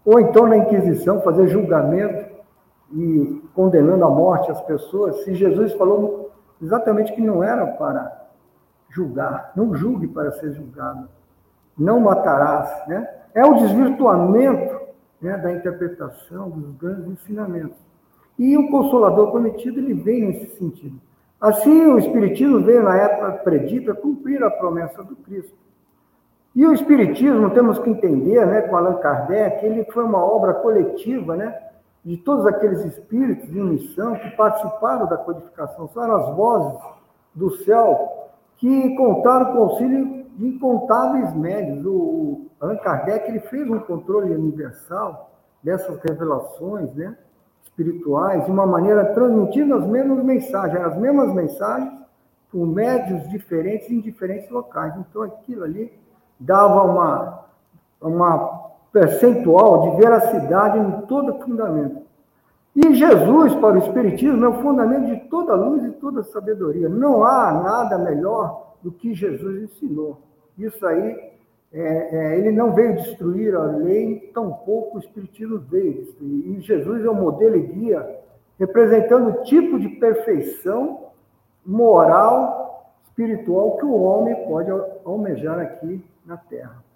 Ou 0.05 0.19
então 0.19 0.47
na 0.47 0.57
Inquisição 0.57 1.21
fazer 1.21 1.47
julgamento 1.47 2.30
e 2.93 3.41
condenando 3.53 4.05
à 4.05 4.09
morte 4.09 4.51
as 4.51 4.61
pessoas, 4.61 5.23
se 5.23 5.33
Jesus 5.33 5.73
falou 5.73 6.31
exatamente 6.61 7.13
que 7.13 7.21
não 7.21 7.43
era 7.43 7.65
para 7.65 8.29
julgar, 8.89 9.51
não 9.55 9.73
julgue 9.73 10.07
para 10.07 10.31
ser 10.33 10.51
julgado, 10.53 11.07
não 11.77 11.99
matarás, 11.99 12.87
né? 12.87 13.07
É 13.33 13.45
o 13.45 13.55
desvirtuamento 13.55 14.79
né, 15.21 15.37
da 15.37 15.51
interpretação 15.53 16.49
dos 16.49 16.75
grandes 16.75 17.07
ensinamentos. 17.07 17.77
E 18.37 18.57
o 18.57 18.69
Consolador 18.69 19.31
prometido, 19.31 19.79
ele 19.79 19.93
vem 19.93 20.27
nesse 20.27 20.57
sentido. 20.57 20.99
Assim, 21.39 21.85
o 21.87 21.97
Espiritismo 21.97 22.61
veio 22.61 22.83
na 22.83 22.97
época 22.97 23.31
predita 23.43 23.93
cumprir 23.93 24.43
a 24.43 24.51
promessa 24.51 25.01
do 25.03 25.15
Cristo. 25.15 25.55
E 26.53 26.65
o 26.65 26.73
Espiritismo, 26.73 27.49
temos 27.51 27.79
que 27.79 27.89
entender, 27.89 28.45
né, 28.45 28.61
com 28.61 28.75
Allan 28.75 28.95
Kardec, 28.95 29.65
ele 29.65 29.85
foi 29.85 30.03
uma 30.03 30.23
obra 30.23 30.53
coletiva, 30.55 31.35
né, 31.37 31.57
de 32.03 32.17
todos 32.17 32.45
aqueles 32.45 32.83
espíritos 32.85 33.49
em 33.49 33.63
missão 33.63 34.15
que 34.15 34.29
participaram 34.31 35.07
da 35.07 35.17
codificação, 35.17 35.87
são 35.89 36.15
as 36.15 36.35
vozes 36.35 36.81
do 37.33 37.51
céu 37.57 38.29
que 38.57 38.95
contaram 38.95 39.53
com 39.53 39.59
auxílio 39.59 40.25
de 40.35 40.47
incontáveis 40.47 41.33
médios. 41.35 41.85
O 41.85 42.47
Allan 42.59 42.77
Kardec 42.77 43.29
ele 43.29 43.39
fez 43.41 43.69
um 43.69 43.79
controle 43.79 44.35
universal 44.35 45.31
dessas 45.63 45.99
revelações 46.01 46.93
né, 46.95 47.15
espirituais 47.63 48.45
de 48.45 48.51
uma 48.51 48.65
maneira 48.65 49.13
transmitindo 49.13 49.75
as 49.75 49.85
mesmas 49.85 50.23
mensagens, 50.23 50.81
as 50.83 50.97
mesmas 50.97 51.33
mensagens 51.33 52.01
por 52.51 52.67
médios 52.67 53.29
diferentes 53.29 53.89
em 53.89 54.01
diferentes 54.01 54.49
locais. 54.49 54.93
Então 54.97 55.21
aquilo 55.21 55.63
ali 55.63 55.91
dava 56.39 56.83
uma, 56.83 57.45
uma 58.01 58.60
percentual 58.91 59.91
de 59.91 59.97
veracidade 59.97 60.79
em 60.79 61.05
todo 61.07 61.39
fundamento. 61.39 62.01
E 62.75 62.95
Jesus, 62.95 63.53
para 63.55 63.75
o 63.75 63.77
Espiritismo, 63.79 64.45
é 64.45 64.49
o 64.49 64.61
fundamento 64.61 65.07
de 65.07 65.17
toda 65.29 65.55
luz 65.55 65.83
e 65.83 65.91
toda 65.91 66.23
sabedoria. 66.23 66.87
Não 66.87 67.23
há 67.23 67.51
nada 67.61 67.97
melhor 67.97 68.75
do 68.81 68.91
que 68.91 69.13
Jesus 69.13 69.63
ensinou. 69.63 70.21
Isso 70.57 70.85
aí, 70.85 71.31
é, 71.73 72.15
é, 72.15 72.39
ele 72.39 72.51
não 72.51 72.73
veio 72.73 72.95
destruir 72.95 73.55
a 73.55 73.63
lei, 73.63 74.31
tampouco 74.33 74.97
o 74.97 74.99
Espiritismo 74.99 75.59
veio 75.59 75.93
destruir. 75.93 76.47
E 76.47 76.61
Jesus 76.61 77.03
é 77.03 77.09
o 77.09 77.15
modelo 77.15 77.57
e 77.57 77.61
guia, 77.61 78.19
representando 78.57 79.29
o 79.29 79.43
tipo 79.43 79.77
de 79.77 79.89
perfeição 79.89 81.07
moral, 81.65 82.93
espiritual 83.03 83.77
que 83.77 83.85
o 83.85 84.01
homem 84.01 84.35
pode 84.47 84.71
almejar 85.03 85.59
aqui 85.59 86.03
na 86.25 86.37
Terra. 86.37 86.90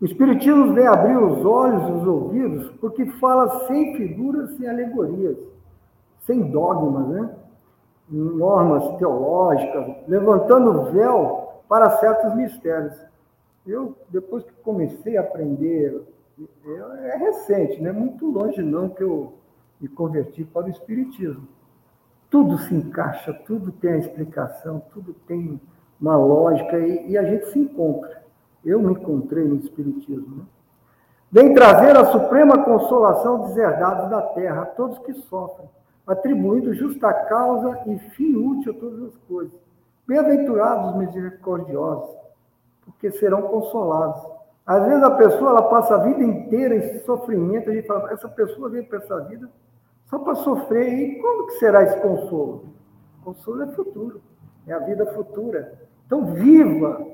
O 0.00 0.04
Espiritismo 0.06 0.72
vem 0.72 0.86
abrir 0.86 1.16
os 1.16 1.44
olhos 1.44 1.88
e 1.88 1.92
os 1.92 2.06
ouvidos 2.06 2.70
porque 2.80 3.04
fala 3.18 3.66
sem 3.66 3.96
figuras, 3.96 4.56
sem 4.56 4.66
alegorias, 4.66 5.36
sem 6.20 6.50
dogmas, 6.50 7.08
né? 7.08 7.36
normas 8.08 8.96
teológicas, 8.96 9.96
levantando 10.08 10.90
véu 10.90 11.62
para 11.68 11.90
certos 11.98 12.34
mistérios. 12.34 12.96
Eu, 13.66 13.94
depois 14.08 14.42
que 14.42 14.52
comecei 14.64 15.16
a 15.16 15.20
aprender, 15.20 16.02
é 17.04 17.16
recente, 17.18 17.80
não 17.80 17.90
é 17.90 17.92
muito 17.92 18.26
longe 18.26 18.62
não 18.62 18.88
que 18.88 19.02
eu 19.02 19.34
me 19.80 19.86
converti 19.86 20.44
para 20.44 20.66
o 20.66 20.70
Espiritismo. 20.70 21.46
Tudo 22.30 22.58
se 22.58 22.74
encaixa, 22.74 23.32
tudo 23.46 23.70
tem 23.70 23.92
a 23.92 23.98
explicação, 23.98 24.82
tudo 24.92 25.14
tem 25.26 25.60
uma 26.00 26.16
lógica 26.16 26.78
e, 26.78 27.10
e 27.10 27.18
a 27.18 27.22
gente 27.22 27.46
se 27.50 27.58
encontra. 27.58 28.19
Eu 28.64 28.80
me 28.80 28.92
encontrei 28.92 29.44
no 29.44 29.56
Espiritismo. 29.56 30.36
Né? 30.36 30.42
Vem 31.32 31.54
trazer 31.54 31.96
a 31.96 32.06
suprema 32.06 32.64
consolação 32.64 33.42
dos 33.42 33.56
herdados 33.56 34.10
da 34.10 34.22
terra, 34.22 34.62
a 34.62 34.66
todos 34.66 34.98
que 35.00 35.14
sofrem, 35.14 35.68
atribuindo 36.06 36.74
justa 36.74 37.12
causa 37.12 37.78
e 37.86 37.98
fim 38.10 38.34
útil 38.36 38.72
a 38.72 38.80
todas 38.80 39.02
as 39.04 39.16
coisas. 39.28 39.54
Bem-aventurados 40.06 40.90
os 40.90 40.96
misericordiosos, 40.96 42.16
porque 42.84 43.12
serão 43.12 43.42
consolados. 43.42 44.22
Às 44.66 44.86
vezes 44.86 45.02
a 45.02 45.10
pessoa 45.12 45.50
ela 45.50 45.62
passa 45.62 45.94
a 45.94 45.98
vida 45.98 46.22
inteira 46.22 46.74
em 46.74 47.00
sofrimento, 47.00 47.70
a 47.70 47.74
gente 47.74 47.86
fala, 47.86 48.12
essa 48.12 48.28
pessoa 48.28 48.68
veio 48.68 48.86
para 48.86 48.98
essa 48.98 49.20
vida 49.20 49.48
só 50.06 50.18
para 50.18 50.34
sofrer, 50.34 50.92
e 50.92 51.20
quando 51.20 51.46
que 51.46 51.58
será 51.60 51.84
esse 51.84 52.00
consolo? 52.00 52.64
consolo 53.22 53.62
é 53.62 53.66
futuro, 53.68 54.20
é 54.66 54.72
a 54.72 54.78
vida 54.80 55.06
futura. 55.14 55.78
Então 56.06 56.34
viva 56.34 57.06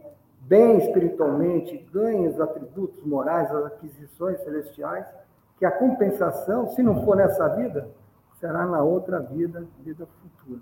bem 0.49 0.79
espiritualmente, 0.79 1.85
ganhe 1.93 2.29
os 2.29 2.41
atributos 2.41 3.05
morais, 3.05 3.51
as 3.51 3.67
aquisições 3.67 4.41
celestiais, 4.43 5.05
que 5.59 5.65
a 5.65 5.71
compensação, 5.71 6.69
se 6.69 6.83
não 6.83 7.05
for 7.05 7.17
nessa 7.17 7.49
vida, 7.49 7.89
será 8.39 8.65
na 8.65 8.83
outra 8.83 9.19
vida, 9.21 9.67
vida 9.81 10.07
futura. 10.21 10.61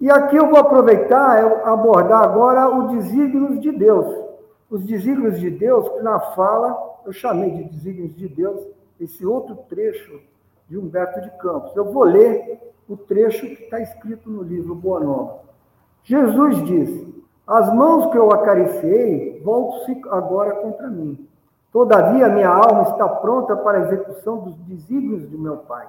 E 0.00 0.10
aqui 0.10 0.36
eu 0.36 0.48
vou 0.48 0.58
aproveitar, 0.58 1.44
abordar 1.66 2.22
agora 2.24 2.74
os 2.74 2.92
desígnios 2.92 3.60
de 3.60 3.70
Deus. 3.70 4.30
Os 4.70 4.82
desígnios 4.84 5.38
de 5.38 5.50
Deus, 5.50 5.88
que 5.90 6.02
na 6.02 6.18
fala, 6.18 7.00
eu 7.04 7.12
chamei 7.12 7.50
de 7.50 7.64
desígnios 7.64 8.14
de 8.14 8.28
Deus, 8.28 8.66
esse 8.98 9.26
outro 9.26 9.56
trecho 9.68 10.20
de 10.68 10.78
Humberto 10.78 11.20
de 11.20 11.30
Campos. 11.32 11.76
Eu 11.76 11.92
vou 11.92 12.04
ler 12.04 12.60
o 12.88 12.96
trecho 12.96 13.46
que 13.46 13.64
está 13.64 13.80
escrito 13.80 14.30
no 14.30 14.42
livro 14.42 14.74
Boa 14.74 15.00
Nova. 15.00 15.40
Jesus 16.02 16.64
disse: 16.64 17.19
as 17.50 17.74
mãos 17.74 18.12
que 18.12 18.16
eu 18.16 18.30
acariciei 18.30 19.42
voltam-se 19.44 20.00
agora 20.08 20.54
contra 20.54 20.86
mim. 20.86 21.28
Todavia, 21.72 22.28
minha 22.28 22.48
alma 22.48 22.82
está 22.82 23.08
pronta 23.08 23.56
para 23.56 23.78
a 23.78 23.80
execução 23.80 24.38
dos 24.38 24.54
desígnios 24.58 25.28
de 25.28 25.36
meu 25.36 25.56
Pai. 25.56 25.88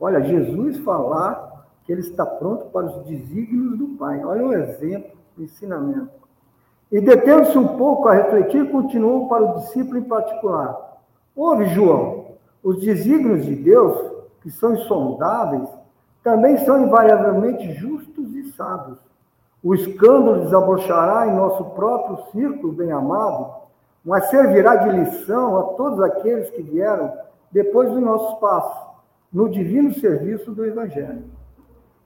Olha, 0.00 0.20
Jesus 0.20 0.78
falar 0.78 1.68
que 1.84 1.92
ele 1.92 2.00
está 2.00 2.26
pronto 2.26 2.64
para 2.70 2.86
os 2.86 3.04
desígnios 3.04 3.78
do 3.78 3.96
Pai. 3.96 4.24
Olha 4.24 4.44
um 4.44 4.52
exemplo 4.52 5.12
de 5.36 5.44
ensinamento. 5.44 6.10
E 6.90 7.00
detendo-se 7.00 7.56
um 7.56 7.76
pouco 7.76 8.08
a 8.08 8.14
refletir, 8.14 8.72
continuou 8.72 9.28
para 9.28 9.44
o 9.44 9.60
discípulo 9.60 9.98
em 9.98 10.02
particular. 10.02 10.98
Ouve, 11.36 11.66
João, 11.66 12.26
os 12.60 12.80
desígnios 12.80 13.46
de 13.46 13.54
Deus, 13.54 13.96
que 14.40 14.50
são 14.50 14.74
insondáveis, 14.74 15.68
também 16.24 16.56
são 16.58 16.82
invariavelmente 16.82 17.72
justos 17.74 18.34
e 18.34 18.50
sábios 18.50 19.11
o 19.62 19.74
escândalo 19.74 20.42
desabrochará 20.42 21.28
em 21.28 21.36
nosso 21.36 21.64
próprio 21.66 22.18
círculo 22.32 22.72
bem-amado, 22.72 23.62
mas 24.04 24.28
servirá 24.28 24.76
de 24.76 24.90
lição 24.90 25.56
a 25.56 25.62
todos 25.74 26.00
aqueles 26.00 26.50
que 26.50 26.62
vieram 26.62 27.12
depois 27.52 27.90
do 27.90 28.00
nosso 28.00 28.40
passo, 28.40 28.90
no 29.32 29.48
divino 29.48 29.94
serviço 29.94 30.50
do 30.50 30.64
Evangelho. 30.64 31.24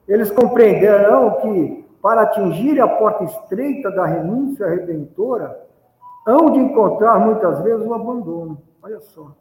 Eles 0.07 0.29
compreenderão 0.29 1.41
que, 1.41 1.85
para 2.01 2.21
atingir 2.21 2.79
a 2.79 2.87
porta 2.87 3.23
estreita 3.23 3.89
da 3.91 4.05
renúncia 4.05 4.67
redentora, 4.67 5.59
hão 6.27 6.51
de 6.51 6.59
encontrar 6.59 7.19
muitas 7.19 7.61
vezes 7.63 7.85
o 7.85 7.93
abandono. 7.93 8.61
Olha 8.83 8.99
só. 8.99 9.35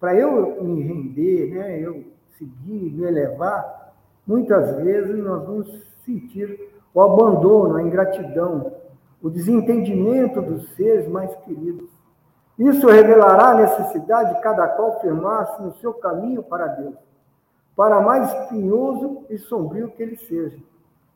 Para 0.00 0.16
eu 0.16 0.62
me 0.62 0.82
render, 0.82 1.54
né, 1.54 1.78
eu 1.78 2.04
seguir, 2.38 2.92
me 2.92 3.04
elevar, 3.04 3.92
muitas 4.26 4.76
vezes 4.82 5.16
nós 5.22 5.44
vamos 5.44 5.68
sentir 6.04 6.71
o 6.94 7.00
abandono, 7.00 7.76
a 7.76 7.82
ingratidão, 7.82 8.72
o 9.22 9.30
desentendimento 9.30 10.42
dos 10.42 10.74
seres 10.74 11.08
mais 11.08 11.34
queridos. 11.36 11.88
Isso 12.58 12.86
revelará 12.86 13.50
a 13.50 13.54
necessidade 13.54 14.34
de 14.34 14.40
cada 14.40 14.68
qual 14.68 15.00
firmar-se 15.00 15.62
no 15.62 15.74
seu 15.76 15.94
caminho 15.94 16.42
para 16.42 16.66
Deus, 16.66 16.94
para 17.74 18.00
mais 18.00 18.32
espinhoso 18.32 19.24
e 19.30 19.38
sombrio 19.38 19.90
que 19.90 20.02
ele 20.02 20.16
seja. 20.16 20.58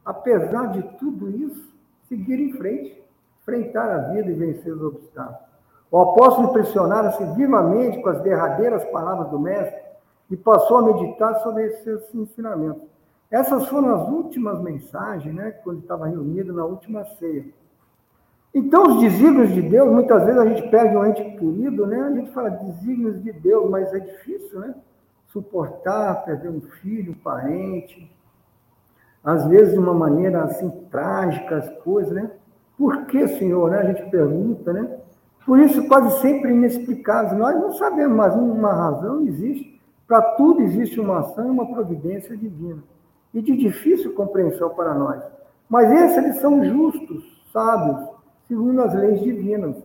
Apesar 0.05 0.73
de 0.73 0.83
tudo 0.99 1.29
isso, 1.31 1.69
seguir 2.09 2.41
em 2.41 2.53
frente, 2.55 3.05
enfrentar 3.43 3.91
a 3.91 3.99
vida 4.13 4.31
e 4.31 4.35
vencer 4.35 4.73
os 4.73 4.83
obstáculos. 4.83 5.47
O 5.91 6.01
apóstolo 6.01 6.49
impressionara-se 6.49 7.25
vivamente 7.35 8.01
com 8.03 8.09
as 8.09 8.21
derradeiras 8.23 8.85
palavras 8.87 9.29
do 9.31 9.39
Mestre 9.39 9.81
e 10.31 10.37
passou 10.37 10.79
a 10.79 10.83
meditar 10.83 11.41
sobre 11.41 11.67
esses 11.67 12.15
ensinamentos. 12.15 12.96
Essas 13.31 13.69
foram 13.69 13.95
as 13.95 14.09
últimas 14.09 14.61
mensagens, 14.63 15.35
né, 15.35 15.51
quando 15.51 15.81
estava 15.81 16.07
reunido 16.07 16.53
na 16.53 16.65
última 16.65 17.05
ceia. 17.05 17.45
Então, 18.55 18.85
os 18.85 19.01
desígnios 19.01 19.53
de 19.53 19.61
Deus, 19.61 19.93
muitas 19.93 20.25
vezes 20.25 20.41
a 20.41 20.47
gente 20.47 20.71
perde 20.71 20.97
um 20.97 21.05
ente 21.05 21.23
querido, 21.23 21.87
né? 21.87 22.01
A 22.01 22.13
gente 22.13 22.31
fala 22.31 22.49
desígnios 22.49 23.23
de 23.23 23.31
Deus, 23.31 23.69
mas 23.69 23.93
é 23.93 23.99
difícil, 23.99 24.61
né? 24.61 24.75
Suportar, 25.27 26.25
perder 26.25 26.49
um 26.49 26.63
filho, 26.63 27.13
um 27.13 27.17
parente. 27.17 28.11
Às 29.23 29.47
vezes, 29.47 29.75
de 29.75 29.79
uma 29.79 29.93
maneira 29.93 30.45
assim 30.45 30.71
trágica, 30.91 31.57
as 31.57 31.69
coisas, 31.83 32.15
né? 32.15 32.31
Por 32.79 33.05
que, 33.05 33.29
Senhor? 33.29 33.71
Né? 33.71 33.79
A 33.79 33.93
gente 33.93 34.09
pergunta, 34.11 34.73
né? 34.73 35.01
Por 35.45 35.59
isso, 35.59 35.87
quase 35.87 36.19
sempre 36.23 36.51
inexplicável. 36.51 37.37
Nós 37.37 37.55
não 37.57 37.73
sabemos, 37.73 38.17
mas 38.17 38.35
uma 38.35 38.73
razão 38.73 39.27
existe. 39.27 39.79
Para 40.09 40.23
tudo 40.37 40.63
existe 40.63 40.99
uma 40.99 41.19
ação 41.19 41.47
e 41.47 41.51
uma 41.51 41.67
providência 41.67 42.35
divina 42.35 42.83
e 43.33 43.41
de 43.41 43.57
difícil 43.57 44.15
compreensão 44.15 44.71
para 44.71 44.95
nós. 44.95 45.23
Mas 45.69 45.91
esses 45.91 46.17
eles 46.17 46.37
são 46.41 46.65
justos, 46.65 47.25
sábios, 47.53 48.09
segundo 48.47 48.81
as 48.83 48.95
leis 48.95 49.21
divinas, 49.21 49.77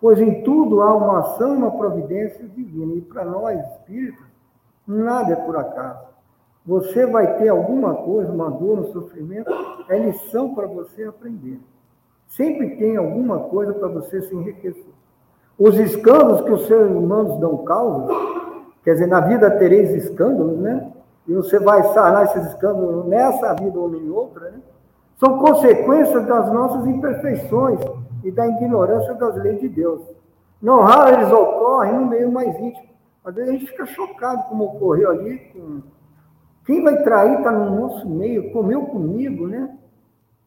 pois 0.00 0.18
em 0.20 0.42
tudo 0.42 0.82
há 0.82 0.94
uma 0.96 1.20
ação 1.20 1.56
uma 1.56 1.70
providência 1.70 2.46
divina. 2.48 2.94
E 2.94 3.00
para 3.00 3.24
nós, 3.24 3.58
espíritos, 3.72 4.28
Nada 4.88 5.34
é 5.34 5.36
por 5.36 5.54
acaso. 5.54 6.08
Você 6.64 7.04
vai 7.04 7.36
ter 7.36 7.48
alguma 7.48 7.94
coisa, 7.94 8.32
uma 8.32 8.50
dor, 8.50 8.78
um 8.78 8.92
sofrimento, 8.92 9.50
é 9.86 9.98
lição 9.98 10.54
para 10.54 10.66
você 10.66 11.04
aprender. 11.04 11.60
Sempre 12.26 12.76
tem 12.76 12.96
alguma 12.96 13.38
coisa 13.38 13.74
para 13.74 13.88
você 13.88 14.22
se 14.22 14.34
enriquecer. 14.34 14.94
Os 15.58 15.78
escândalos 15.78 16.40
que 16.40 16.52
os 16.52 16.66
seres 16.66 16.90
humanos 16.90 17.38
dão 17.38 17.58
causa, 17.58 18.08
quer 18.82 18.94
dizer, 18.94 19.06
na 19.06 19.20
vida 19.20 19.50
tereis 19.58 19.90
escândalos, 19.90 20.58
né? 20.58 20.90
E 21.28 21.34
você 21.34 21.58
vai 21.58 21.82
sanar 21.92 22.24
esses 22.24 22.46
escândalos 22.46 23.06
nessa 23.06 23.52
vida 23.52 23.78
ou 23.78 23.94
em 23.94 24.08
outra, 24.08 24.50
né? 24.50 24.60
São 25.18 25.38
consequências 25.38 26.26
das 26.26 26.50
nossas 26.52 26.86
imperfeições 26.86 27.80
e 28.24 28.30
da 28.30 28.46
ignorância 28.46 29.14
das 29.14 29.36
leis 29.36 29.60
de 29.60 29.68
Deus. 29.68 30.00
Não 30.62 30.80
raro 30.80 31.16
eles 31.16 31.30
ocorrem 31.30 31.94
no 31.94 32.06
meio 32.06 32.32
mais 32.32 32.48
íntimo. 32.58 32.88
Às 33.24 33.34
vezes 33.34 33.50
a 33.50 33.52
gente 33.52 33.66
fica 33.66 33.84
chocado 33.86 34.48
como 34.48 34.64
ocorreu 34.64 35.10
ali. 35.10 35.38
Com... 35.52 35.82
Quem 36.64 36.82
vai 36.82 37.02
trair 37.02 37.38
está 37.38 37.50
no 37.52 37.78
nosso 37.78 38.08
meio, 38.08 38.50
comeu 38.52 38.86
comigo, 38.86 39.46
né? 39.46 39.76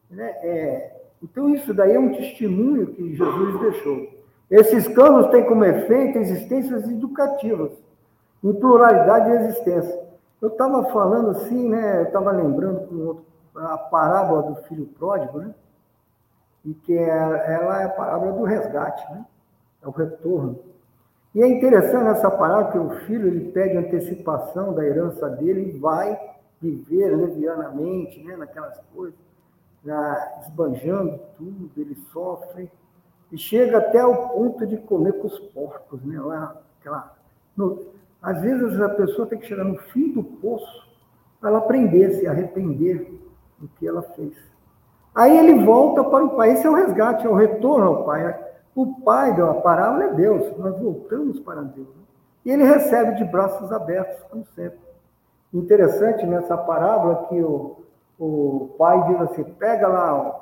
né? 0.09 0.29
É... 0.41 1.01
Então 1.21 1.49
isso 1.49 1.73
daí 1.73 1.93
é 1.93 1.99
um 1.99 2.13
testemunho 2.13 2.87
que 2.87 3.13
Jesus 3.15 3.59
deixou. 3.59 4.07
Esses 4.49 4.87
canos 4.87 5.29
têm 5.29 5.45
como 5.45 5.63
efeito 5.63 6.17
existências 6.17 6.89
educativas, 6.89 7.71
em 8.43 8.53
pluralidade 8.53 9.29
de 9.29 9.45
existência. 9.45 10.00
Eu 10.41 10.49
estava 10.49 10.83
falando 10.91 11.29
assim, 11.29 11.69
né? 11.69 11.99
Eu 11.99 12.05
estava 12.05 12.31
lembrando 12.31 13.23
a 13.55 13.77
parábola 13.77 14.43
do 14.43 14.55
filho 14.63 14.87
pródigo, 14.87 15.39
né? 15.39 15.53
E 16.65 16.73
que 16.73 16.97
é, 16.97 17.07
ela 17.09 17.81
é 17.81 17.85
a 17.85 17.89
parábola 17.89 18.31
do 18.33 18.43
resgate, 18.43 19.03
né? 19.11 19.25
É 19.83 19.87
o 19.87 19.91
retorno. 19.91 20.59
E 21.35 21.41
é 21.41 21.47
interessante 21.47 22.09
essa 22.09 22.29
parábola 22.29 22.71
que 22.71 22.77
o 22.77 22.89
filho 23.05 23.27
ele 23.27 23.51
pede 23.51 23.77
antecipação 23.77 24.73
da 24.73 24.83
herança 24.83 25.29
dele 25.29 25.69
e 25.69 25.79
vai 25.79 26.19
viver 26.59 27.15
levianamente, 27.15 28.23
né? 28.23 28.35
Naquelas 28.35 28.79
coisas, 28.95 29.19
já 29.85 30.41
esbanjando 30.41 31.19
tudo, 31.37 31.71
ele 31.77 31.95
sofre 32.11 32.69
e 33.31 33.37
chega 33.37 33.77
até 33.77 34.03
o 34.03 34.29
ponto 34.29 34.65
de 34.65 34.77
comer 34.77 35.13
com 35.13 35.27
os 35.27 35.39
porcos, 35.39 36.03
né? 36.03 36.19
Lá, 36.19 36.55
aquela, 36.79 37.15
no, 37.55 37.91
às 38.21 38.39
vezes 38.41 38.79
a 38.79 38.89
pessoa 38.89 39.27
tem 39.27 39.39
que 39.39 39.47
chegar 39.47 39.63
no 39.63 39.77
fim 39.77 40.11
do 40.11 40.23
poço 40.23 40.87
para 41.39 41.49
ela 41.49 41.59
aprender, 41.59 42.11
se 42.13 42.27
arrepender 42.27 43.19
do 43.57 43.67
que 43.67 43.87
ela 43.87 44.03
fez. 44.03 44.37
Aí 45.13 45.37
ele 45.37 45.65
volta 45.65 46.03
para 46.03 46.23
o 46.23 46.35
pai. 46.35 46.51
Esse 46.51 46.67
é 46.67 46.69
o 46.69 46.75
resgate, 46.75 47.25
é 47.25 47.29
o 47.29 47.33
retorno 47.33 47.87
ao 47.87 48.05
pai. 48.05 48.39
O 48.75 49.01
pai 49.01 49.35
da 49.35 49.55
parábola 49.55 50.05
é 50.05 50.13
Deus. 50.13 50.55
Nós 50.57 50.77
voltamos 50.79 51.39
para 51.39 51.61
Deus. 51.61 51.87
E 52.45 52.51
ele 52.51 52.63
recebe 52.63 53.15
de 53.15 53.25
braços 53.25 53.71
abertos, 53.71 54.23
como 54.29 54.45
sempre. 54.55 54.79
Interessante 55.53 56.25
nessa 56.25 56.55
parábola 56.55 57.25
que 57.27 57.41
o, 57.41 57.83
o 58.17 58.75
pai 58.77 59.03
diz 59.07 59.21
assim: 59.21 59.43
pega 59.43 59.87
lá 59.87 60.39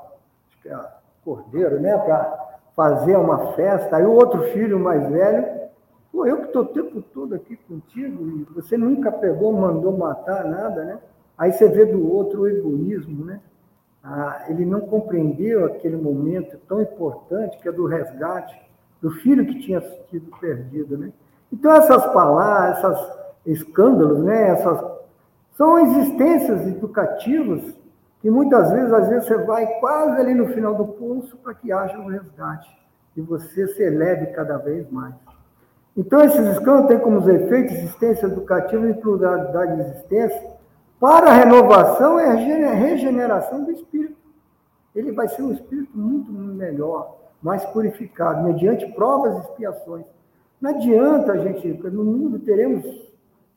que 0.62 0.70
é 0.70 0.78
cordeiro, 1.24 1.80
né, 1.80 1.98
para 1.98 2.60
fazer 2.76 3.18
uma 3.18 3.54
festa. 3.54 3.96
Aí 3.96 4.06
o 4.06 4.12
outro 4.12 4.44
filho 4.52 4.80
mais 4.80 5.10
velho 5.10 5.59
Pô, 6.12 6.26
eu 6.26 6.38
que 6.38 6.48
estou 6.48 6.63
o 6.63 6.67
tempo 6.67 7.02
todo 7.02 7.36
aqui 7.36 7.56
contigo 7.56 8.28
e 8.28 8.43
você 8.56 8.78
nunca 8.78 9.12
pegou, 9.12 9.54
mandou 9.54 9.95
matar 9.98 10.45
nada, 10.45 10.84
né? 10.84 11.00
Aí 11.38 11.52
você 11.52 11.67
vê 11.69 11.86
do 11.86 12.12
outro 12.12 12.41
o 12.41 12.48
egoísmo, 12.48 13.26
né? 13.26 13.39
Ah, 14.04 14.45
ele 14.48 14.65
não 14.65 14.82
compreendeu 14.82 15.65
aquele 15.65 15.98
momento 15.98 16.58
tão 16.67 16.82
importante 16.82 17.58
que 17.60 17.67
é 17.67 17.72
do 17.72 17.86
resgate 17.86 18.60
do 19.02 19.12
filho 19.12 19.45
que 19.45 19.60
tinha 19.60 19.82
sido 20.10 20.32
perdido, 20.39 20.98
né? 20.98 21.12
Então 21.52 21.72
essas 21.72 22.06
palavras, 22.08 23.08
esses 23.45 23.62
escândalos, 23.62 24.19
né? 24.24 24.50
Essas 24.50 24.84
são 25.56 25.78
existências 25.80 26.67
educativas 26.67 27.78
que 28.22 28.30
muitas 28.30 28.72
vezes, 28.72 28.91
às 28.91 29.08
vezes 29.08 29.28
você 29.28 29.38
vai 29.45 29.65
quase 29.80 30.19
ali 30.19 30.34
no 30.34 30.48
final 30.48 30.76
do 30.76 30.86
pulso 30.86 31.38
para 31.38 31.54
que 31.54 31.72
haja 31.72 31.98
um 31.98 32.08
resgate 32.08 32.69
e 33.15 33.22
você 33.22 33.67
se 33.67 33.82
eleve 33.84 34.28
cada 34.28 34.58
vez 34.58 34.89
mais. 34.91 35.15
Então, 35.99 36.23
esses 36.23 36.47
escândalos 36.47 36.88
têm 36.88 36.97
como 36.97 37.29
efeito 37.29 37.73
existência 37.73 38.25
educativa 38.25 38.89
e 38.89 38.93
pluralidade 38.93 39.75
de 39.75 39.81
existência 39.81 40.49
para 40.97 41.29
a 41.29 41.33
renovação 41.33 42.17
e 42.17 42.23
a 42.23 42.73
regeneração 42.73 43.65
do 43.65 43.71
espírito. 43.71 44.15
Ele 44.95 45.12
vai 45.12 45.27
ser 45.27 45.41
um 45.41 45.51
espírito 45.51 45.91
muito 45.97 46.31
melhor, 46.31 47.17
mais 47.43 47.65
purificado, 47.65 48.45
mediante 48.45 48.89
provas 48.93 49.35
e 49.35 49.39
expiações. 49.41 50.05
Não 50.62 50.71
adianta, 50.71 51.38
gente, 51.39 51.67
no 51.67 52.05
mundo 52.05 52.39
teremos 52.39 52.85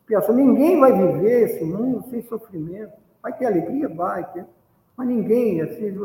expiação. 0.00 0.34
Ninguém 0.34 0.80
vai 0.80 0.92
viver 0.92 1.42
esse 1.44 1.64
mundo 1.64 2.02
sem 2.10 2.22
sofrimento. 2.22 2.92
Vai 3.22 3.32
ter 3.34 3.46
alegria? 3.46 3.88
Vai 3.88 4.28
ter. 4.32 4.44
Mas 4.96 5.06
ninguém, 5.06 5.60
assim, 5.60 5.96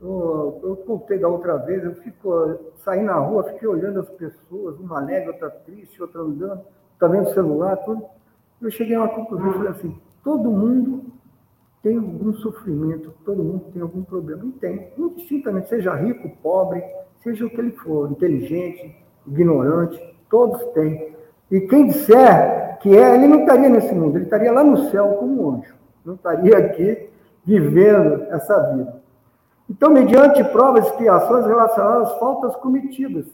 eu, 0.00 0.82
contei 0.86 1.18
da 1.18 1.28
outra 1.28 1.56
vez, 1.56 1.82
eu 1.84 1.94
fico 1.96 2.58
saí 2.84 3.02
na 3.02 3.14
rua, 3.14 3.44
fiquei 3.44 3.66
olhando 3.66 4.00
as 4.00 4.08
pessoas, 4.10 4.78
uma 4.78 5.00
alegre, 5.00 5.30
outra 5.30 5.50
triste, 5.50 6.00
outra 6.00 6.20
andando, 6.20 6.60
tá 6.98 7.08
vendo 7.08 7.28
o 7.28 7.34
celular, 7.34 7.76
tudo. 7.78 8.04
Eu 8.60 8.70
cheguei 8.70 8.94
a 8.94 9.00
uma 9.00 9.08
conclusão, 9.08 9.52
falei 9.52 9.68
assim, 9.68 9.98
todo 10.22 10.50
mundo 10.50 11.04
tem 11.82 11.96
algum 11.96 12.32
sofrimento, 12.34 13.12
todo 13.24 13.42
mundo 13.42 13.66
tem 13.72 13.82
algum 13.82 14.02
problema. 14.02 14.44
E 14.44 14.52
tem, 14.52 14.92
indistintamente, 14.98 15.68
seja 15.68 15.94
rico, 15.94 16.28
pobre, 16.42 16.82
seja 17.22 17.46
o 17.46 17.50
que 17.50 17.60
ele 17.60 17.72
for, 17.72 18.10
inteligente, 18.10 18.94
ignorante, 19.26 19.98
todos 20.28 20.62
têm. 20.72 21.14
E 21.50 21.60
quem 21.62 21.86
disser 21.86 22.78
que 22.80 22.96
é, 22.96 23.14
ele 23.14 23.26
não 23.26 23.40
estaria 23.40 23.68
nesse 23.68 23.94
mundo, 23.94 24.16
ele 24.16 24.24
estaria 24.24 24.52
lá 24.52 24.62
no 24.62 24.90
céu 24.90 25.14
como 25.14 25.42
um 25.42 25.54
anjo, 25.56 25.74
não 26.04 26.14
estaria 26.14 26.58
aqui 26.58 27.08
vivendo 27.44 28.24
essa 28.30 28.74
vida. 28.74 29.05
Então, 29.68 29.90
mediante 29.90 30.44
provas 30.44 30.84
e 30.84 30.88
expiações 30.88 31.44
relacionadas 31.46 32.10
às 32.10 32.18
faltas 32.18 32.54
cometidas, 32.56 33.26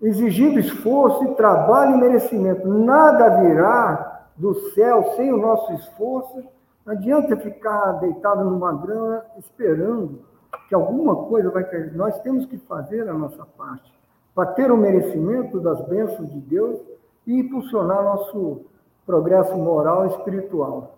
exigindo 0.00 0.58
esforço 0.58 1.24
e 1.24 1.34
trabalho 1.34 1.96
e 1.96 2.00
merecimento, 2.00 2.66
nada 2.66 3.40
virá 3.40 4.22
do 4.36 4.54
céu 4.70 5.12
sem 5.16 5.32
o 5.32 5.36
nosso 5.36 5.72
esforço. 5.74 6.42
Não 6.84 6.94
adianta 6.94 7.36
ficar 7.36 7.92
deitado 7.92 8.42
numa 8.42 8.72
grama 8.72 9.22
esperando 9.38 10.20
que 10.68 10.74
alguma 10.74 11.14
coisa 11.14 11.50
vai 11.50 11.64
cair. 11.64 11.94
Nós 11.94 12.18
temos 12.20 12.46
que 12.46 12.56
fazer 12.58 13.08
a 13.08 13.12
nossa 13.12 13.44
parte 13.58 13.92
para 14.34 14.46
ter 14.52 14.70
o 14.70 14.76
merecimento 14.76 15.60
das 15.60 15.80
bênçãos 15.82 16.30
de 16.30 16.40
Deus 16.40 16.80
e 17.26 17.38
impulsionar 17.38 18.02
nosso 18.02 18.62
progresso 19.04 19.56
moral 19.56 20.06
e 20.06 20.08
espiritual. 20.08 20.94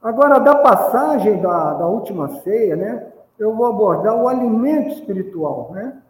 Agora, 0.00 0.38
da 0.38 0.56
passagem 0.56 1.40
da, 1.40 1.74
da 1.74 1.86
última 1.86 2.28
ceia, 2.40 2.76
né? 2.76 3.11
Eu 3.42 3.54
vou 3.56 3.66
abordar 3.66 4.14
o 4.14 4.28
alimento 4.28 4.94
espiritual. 4.94 5.70
Né? 5.72 6.00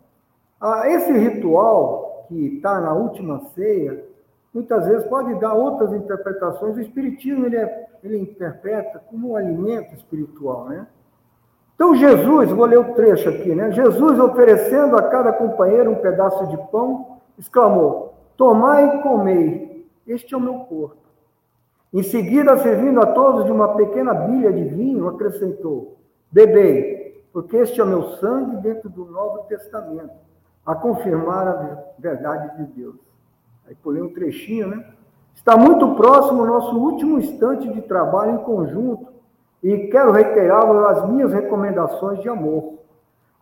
Ah, 0.60 0.88
esse 0.88 1.12
ritual 1.12 2.26
que 2.28 2.56
está 2.56 2.78
na 2.78 2.92
última 2.92 3.40
ceia, 3.54 4.04
muitas 4.52 4.86
vezes 4.86 5.06
pode 5.06 5.34
dar 5.40 5.54
outras 5.54 5.94
interpretações. 5.94 6.76
O 6.76 6.80
Espiritismo 6.80 7.46
ele, 7.46 7.56
é, 7.56 7.88
ele 8.04 8.18
interpreta 8.18 9.02
como 9.08 9.30
um 9.30 9.36
alimento 9.36 9.94
espiritual. 9.94 10.66
Né? 10.66 10.86
Então, 11.74 11.94
Jesus, 11.94 12.50
vou 12.50 12.66
ler 12.66 12.78
o 12.78 12.92
trecho 12.92 13.30
aqui, 13.30 13.54
né? 13.54 13.72
Jesus, 13.72 14.18
oferecendo 14.18 14.96
a 14.96 15.02
cada 15.02 15.32
companheiro 15.32 15.90
um 15.90 15.96
pedaço 15.96 16.46
de 16.48 16.56
pão, 16.70 17.16
exclamou: 17.38 18.14
Tomai 18.36 18.98
e 18.98 19.02
comei, 19.02 19.88
este 20.06 20.34
é 20.34 20.36
o 20.36 20.40
meu 20.40 20.60
corpo. 20.60 20.96
Em 21.92 22.02
seguida, 22.02 22.56
servindo 22.58 23.00
a 23.00 23.06
todos 23.06 23.46
de 23.46 23.50
uma 23.50 23.74
pequena 23.74 24.14
bilha 24.14 24.52
de 24.52 24.64
vinho, 24.64 25.08
acrescentou: 25.08 25.96
Bebei, 26.30 27.01
porque 27.32 27.56
este 27.56 27.80
é 27.80 27.84
o 27.84 27.86
meu 27.86 28.16
sangue 28.18 28.56
dentro 28.56 28.90
do 28.90 29.06
Novo 29.06 29.44
Testamento, 29.44 30.12
a 30.64 30.74
confirmar 30.74 31.48
a 31.48 31.84
verdade 31.98 32.58
de 32.58 32.72
Deus. 32.72 32.96
Aí 33.66 33.74
pulei 33.74 34.02
um 34.02 34.12
trechinho, 34.12 34.68
né? 34.68 34.84
Está 35.34 35.56
muito 35.56 35.94
próximo 35.94 36.42
o 36.42 36.46
nosso 36.46 36.76
último 36.76 37.18
instante 37.18 37.72
de 37.72 37.80
trabalho 37.82 38.34
em 38.34 38.44
conjunto 38.44 39.08
e 39.62 39.88
quero 39.88 40.12
reiterar 40.12 40.68
as 40.90 41.08
minhas 41.08 41.32
recomendações 41.32 42.20
de 42.20 42.28
amor, 42.28 42.74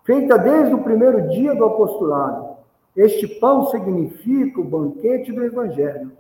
feita 0.05 0.39
desde 0.39 0.75
o 0.75 0.85
primeiro 0.85 1.29
dia 1.29 1.55
do 1.55 1.65
apostolado. 1.65 2.51
Este 2.97 3.27
pão 3.27 3.67
significa 3.67 4.61
o 4.61 4.65
banquete 4.65 5.33
do 5.33 5.43
Evangelho. 5.43 6.13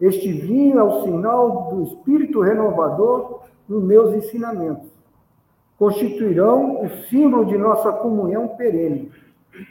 Este 0.00 0.32
vinho 0.32 0.78
é 0.78 0.82
o 0.82 1.02
sinal 1.02 1.70
do 1.70 1.82
Espírito 1.82 2.40
renovador 2.40 3.40
nos 3.68 3.82
meus 3.82 4.14
ensinamentos 4.14 4.97
constituirão 5.78 6.82
o 6.82 6.88
símbolo 7.08 7.46
de 7.46 7.56
nossa 7.56 7.92
comunhão 7.92 8.48
perene, 8.48 9.12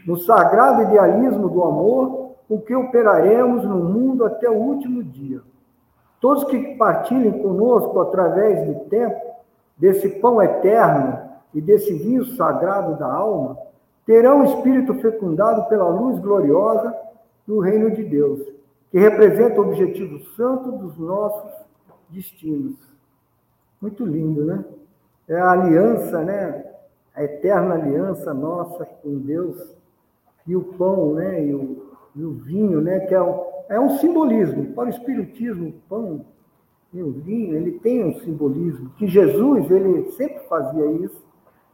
no 0.05 0.17
sagrado 0.17 0.83
idealismo 0.83 1.49
do 1.49 1.63
amor, 1.63 2.31
com 2.47 2.59
que 2.61 2.73
operaremos 2.73 3.63
no 3.63 3.83
mundo 3.83 4.25
até 4.25 4.49
o 4.49 4.55
último 4.55 5.03
dia. 5.03 5.41
Todos 6.21 6.45
que 6.45 6.75
partilhem 6.75 7.41
conosco 7.41 7.99
através 7.99 8.65
do 8.65 8.85
tempo, 8.85 9.19
desse 9.77 10.09
pão 10.21 10.41
eterno 10.41 11.19
e 11.53 11.61
desse 11.61 11.93
vinho 11.93 12.25
sagrado 12.35 12.97
da 12.97 13.11
alma, 13.11 13.57
terão 14.05 14.41
o 14.41 14.45
espírito 14.45 14.93
fecundado 14.95 15.65
pela 15.65 15.89
luz 15.89 16.17
gloriosa 16.19 16.95
do 17.45 17.59
reino 17.59 17.91
de 17.91 18.03
Deus 18.03 18.57
que 18.91 18.99
representa 18.99 19.59
o 19.59 19.67
objetivo 19.67 20.19
santo 20.35 20.71
dos 20.71 20.97
nossos 20.97 21.51
destinos. 22.09 22.75
Muito 23.81 24.05
lindo, 24.05 24.45
né? 24.45 24.63
É 25.27 25.39
a 25.39 25.51
aliança, 25.51 26.23
né? 26.23 26.65
A 27.15 27.23
eterna 27.23 27.75
aliança 27.75 28.33
nossa 28.33 28.85
com 28.85 29.17
Deus 29.19 29.75
e 30.45 30.55
o 30.55 30.63
pão, 30.63 31.13
né? 31.15 31.45
E 31.45 31.53
o, 31.53 31.91
e 32.15 32.23
o 32.23 32.33
vinho, 32.33 32.81
né? 32.81 33.01
Que 33.01 33.13
é 33.13 33.21
um, 33.21 33.43
é 33.69 33.79
um 33.79 33.97
simbolismo. 33.97 34.73
Para 34.73 34.85
o 34.85 34.89
Espiritismo, 34.89 35.69
o 35.69 35.73
pão 35.89 36.25
e 36.93 37.01
o 37.01 37.11
vinho, 37.11 37.55
ele 37.55 37.79
tem 37.79 38.05
um 38.05 38.19
simbolismo. 38.21 38.89
Que 38.97 39.07
Jesus, 39.07 39.69
ele 39.69 40.11
sempre 40.11 40.39
fazia 40.47 40.85
isso. 40.91 41.25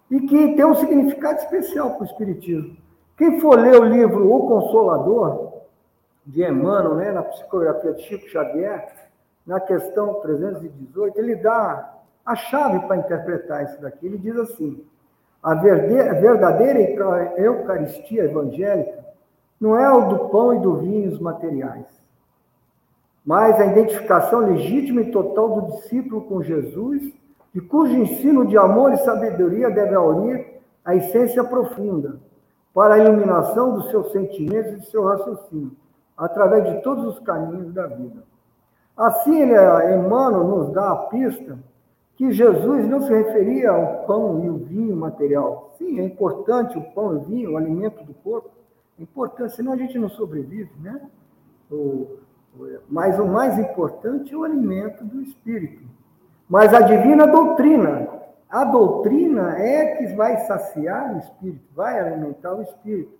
E 0.09 0.19
que 0.21 0.55
tem 0.55 0.65
um 0.65 0.75
significado 0.75 1.39
especial 1.39 1.91
para 1.91 2.03
o 2.03 2.05
Espiritismo. 2.05 2.75
Quem 3.17 3.39
for 3.39 3.59
ler 3.59 3.79
o 3.79 3.85
livro 3.85 4.33
O 4.33 4.47
Consolador, 4.47 5.53
de 6.25 6.43
Emmanuel, 6.43 6.95
né, 6.95 7.11
na 7.11 7.23
psicografia 7.23 7.93
de 7.93 8.03
Chico 8.03 8.27
Xavier, 8.29 9.09
na 9.45 9.59
questão 9.59 10.15
318, 10.21 11.19
ele 11.19 11.35
dá 11.35 11.92
a 12.25 12.36
chave 12.36 12.79
para 12.88 12.97
interpretar 12.97 13.63
isso 13.65 13.81
daqui. 13.81 14.05
Ele 14.05 14.17
diz 14.17 14.36
assim: 14.38 14.83
a 15.41 15.53
verdadeira 15.55 16.79
Eucaristia 17.38 18.23
evangélica 18.23 19.03
não 19.59 19.77
é 19.77 19.91
o 19.91 20.07
do 20.09 20.29
pão 20.29 20.53
e 20.55 20.59
do 20.59 20.77
vinho 20.77 21.12
os 21.12 21.19
materiais, 21.19 21.86
mas 23.25 23.59
a 23.59 23.65
identificação 23.65 24.39
legítima 24.39 25.01
e 25.01 25.12
total 25.12 25.62
do 25.62 25.67
discípulo 25.73 26.21
com 26.21 26.41
Jesus, 26.41 27.13
de 27.53 27.62
cujo 27.62 27.93
ensino 27.93 28.45
de 28.45 28.57
amor 28.57 28.93
e 28.93 28.97
sabedoria 28.97 29.69
deve 29.69 29.95
aurir 29.95 30.62
a 30.83 30.95
essência 30.95 31.43
profunda 31.43 32.19
para 32.73 32.95
a 32.95 32.99
iluminação 32.99 33.75
dos 33.75 33.89
seus 33.91 34.12
sentimentos 34.12 34.73
e 34.73 34.75
do 34.77 34.86
seu 34.86 35.05
raciocínio, 35.05 35.71
através 36.17 36.65
de 36.65 36.81
todos 36.81 37.05
os 37.05 37.19
caminhos 37.19 37.71
da 37.73 37.86
vida. 37.88 38.23
Assim, 38.97 39.45
né, 39.45 39.95
Emmanuel 39.95 40.43
nos 40.43 40.73
dá 40.73 40.91
a 40.91 40.95
pista 41.07 41.57
que 42.15 42.32
Jesus 42.32 42.88
não 42.88 43.02
se 43.02 43.12
referia 43.12 43.71
ao 43.71 44.06
pão 44.06 44.43
e 44.43 44.49
o 44.49 44.58
vinho 44.58 44.95
material. 44.95 45.73
Sim, 45.78 45.99
é 45.99 46.04
importante 46.04 46.78
o 46.78 46.91
pão 46.91 47.13
e 47.13 47.17
o 47.17 47.21
vinho, 47.21 47.52
o 47.52 47.58
alimento 47.58 48.04
do 48.04 48.13
corpo, 48.13 48.49
é 48.99 49.04
importante, 49.04 49.56
senão 49.56 49.73
a 49.73 49.78
gente 49.78 49.97
não 49.97 50.10
sobrevive, 50.10 50.71
né? 50.80 51.02
O, 51.71 52.17
mas 52.88 53.17
o 53.19 53.26
mais 53.26 53.58
importante 53.58 54.34
é 54.34 54.38
o 54.38 54.43
alimento 54.43 55.04
do 55.04 55.21
espírito. 55.21 55.84
Mas 56.47 56.73
a 56.73 56.82
divina 56.82 57.26
doutrina, 57.26 58.08
a 58.49 58.63
doutrina 58.63 59.58
é 59.58 59.95
que 59.95 60.08
vai 60.13 60.38
saciar 60.45 61.15
o 61.15 61.19
espírito, 61.19 61.65
vai 61.76 61.99
alimentar 61.99 62.54
o 62.54 62.62
espírito. 62.62 63.12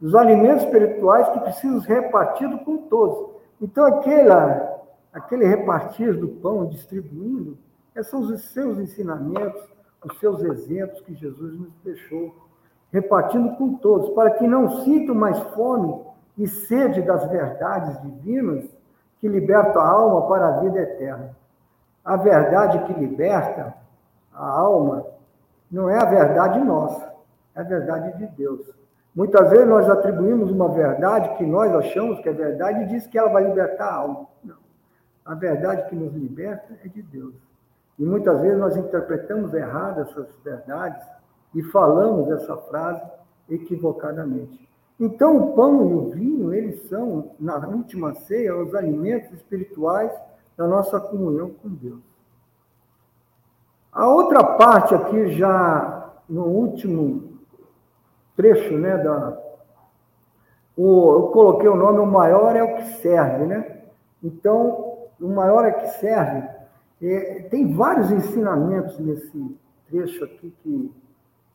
Os 0.00 0.16
alimentos 0.16 0.64
espirituais 0.64 1.28
que 1.28 1.40
precisam 1.40 1.80
ser 1.82 2.00
repartidos 2.00 2.60
com 2.62 2.78
todos. 2.88 3.36
Então, 3.60 3.84
aquela, 3.84 4.82
aquele 5.12 5.46
repartir 5.46 6.18
do 6.18 6.26
pão 6.26 6.66
distribuindo, 6.66 7.56
esses 7.94 8.10
são 8.10 8.20
os 8.20 8.50
seus 8.52 8.78
ensinamentos, 8.78 9.62
os 10.04 10.18
seus 10.18 10.42
exemplos 10.42 11.00
que 11.02 11.14
Jesus 11.14 11.58
nos 11.58 11.72
deixou, 11.84 12.34
repartindo 12.92 13.56
com 13.56 13.74
todos, 13.74 14.10
para 14.10 14.30
que 14.32 14.46
não 14.46 14.82
sintam 14.82 15.14
mais 15.14 15.38
fome 15.54 16.00
e 16.36 16.46
sede 16.46 17.02
das 17.02 17.28
verdades 17.28 18.00
divinas 18.02 18.64
que 19.20 19.28
libertam 19.28 19.80
a 19.80 19.88
alma 19.88 20.26
para 20.26 20.48
a 20.48 20.60
vida 20.60 20.80
eterna. 20.80 21.36
A 22.04 22.16
verdade 22.16 22.84
que 22.84 22.98
liberta 22.98 23.74
a 24.32 24.48
alma 24.48 25.06
não 25.70 25.88
é 25.88 25.96
a 26.00 26.04
verdade 26.04 26.58
nossa, 26.60 27.12
é 27.54 27.60
a 27.60 27.64
verdade 27.64 28.18
de 28.18 28.26
Deus. 28.34 28.66
Muitas 29.14 29.50
vezes 29.50 29.68
nós 29.68 29.88
atribuímos 29.88 30.50
uma 30.50 30.68
verdade 30.70 31.36
que 31.36 31.44
nós 31.44 31.72
achamos 31.74 32.18
que 32.20 32.28
é 32.28 32.32
verdade 32.32 32.82
e 32.82 32.86
diz 32.86 33.06
que 33.06 33.18
ela 33.18 33.30
vai 33.30 33.44
libertar 33.44 33.86
a 33.86 33.94
alma. 33.94 34.26
Não. 34.42 34.56
A 35.24 35.34
verdade 35.34 35.88
que 35.88 35.94
nos 35.94 36.12
liberta 36.14 36.74
é 36.84 36.88
de 36.88 37.02
Deus. 37.02 37.34
E 37.98 38.04
muitas 38.04 38.40
vezes 38.40 38.58
nós 38.58 38.76
interpretamos 38.76 39.52
errado 39.54 40.00
essas 40.00 40.28
verdades 40.44 41.06
e 41.54 41.62
falamos 41.64 42.30
essa 42.30 42.56
frase 42.56 43.02
equivocadamente. 43.48 44.68
Então, 44.98 45.36
o 45.36 45.52
pão 45.54 45.88
e 45.88 45.94
o 45.94 46.10
vinho, 46.10 46.54
eles 46.54 46.88
são, 46.88 47.32
na 47.38 47.56
última 47.66 48.14
ceia, 48.14 48.56
os 48.56 48.74
alimentos 48.74 49.32
espirituais 49.32 50.12
da 50.56 50.66
nossa 50.66 51.00
comunhão 51.00 51.50
com 51.50 51.68
Deus. 51.68 52.00
A 53.92 54.08
outra 54.08 54.42
parte 54.44 54.94
aqui, 54.94 55.32
já 55.32 56.12
no 56.28 56.44
último 56.44 57.40
trecho, 58.36 58.78
né, 58.78 58.96
da, 58.96 59.38
o, 60.76 61.12
eu 61.12 61.22
coloquei 61.28 61.68
o 61.68 61.76
nome, 61.76 61.98
o 61.98 62.06
maior 62.06 62.56
é 62.56 62.62
o 62.62 62.76
que 62.76 62.84
serve, 63.00 63.44
né? 63.44 63.82
Então, 64.22 65.08
o 65.20 65.28
maior 65.28 65.64
é 65.64 65.72
que 65.72 65.88
serve 65.98 66.48
é, 67.02 67.42
tem 67.50 67.74
vários 67.74 68.10
ensinamentos 68.10 68.98
nesse 68.98 69.58
trecho 69.88 70.24
aqui 70.24 70.54
que 70.62 70.92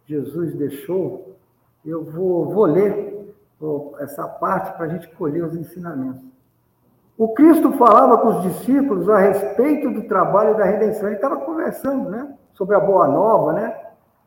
Jesus 0.05 0.53
deixou. 0.55 1.37
Eu 1.85 2.03
vou, 2.03 2.49
vou 2.49 2.65
ler 2.65 3.35
essa 3.99 4.27
parte 4.27 4.75
para 4.75 4.85
a 4.85 4.89
gente 4.89 5.07
colher 5.15 5.43
os 5.43 5.55
ensinamentos. 5.55 6.23
O 7.17 7.29
Cristo 7.29 7.71
falava 7.73 8.17
com 8.19 8.27
os 8.27 8.43
discípulos 8.43 9.09
a 9.09 9.17
respeito 9.17 9.89
do 9.89 10.07
trabalho 10.07 10.55
da 10.55 10.65
redenção. 10.65 11.07
Ele 11.07 11.15
estava 11.15 11.37
conversando 11.37 12.09
né, 12.09 12.35
sobre 12.53 12.75
a 12.75 12.79
boa 12.79 13.07
nova, 13.07 13.53
né, 13.53 13.75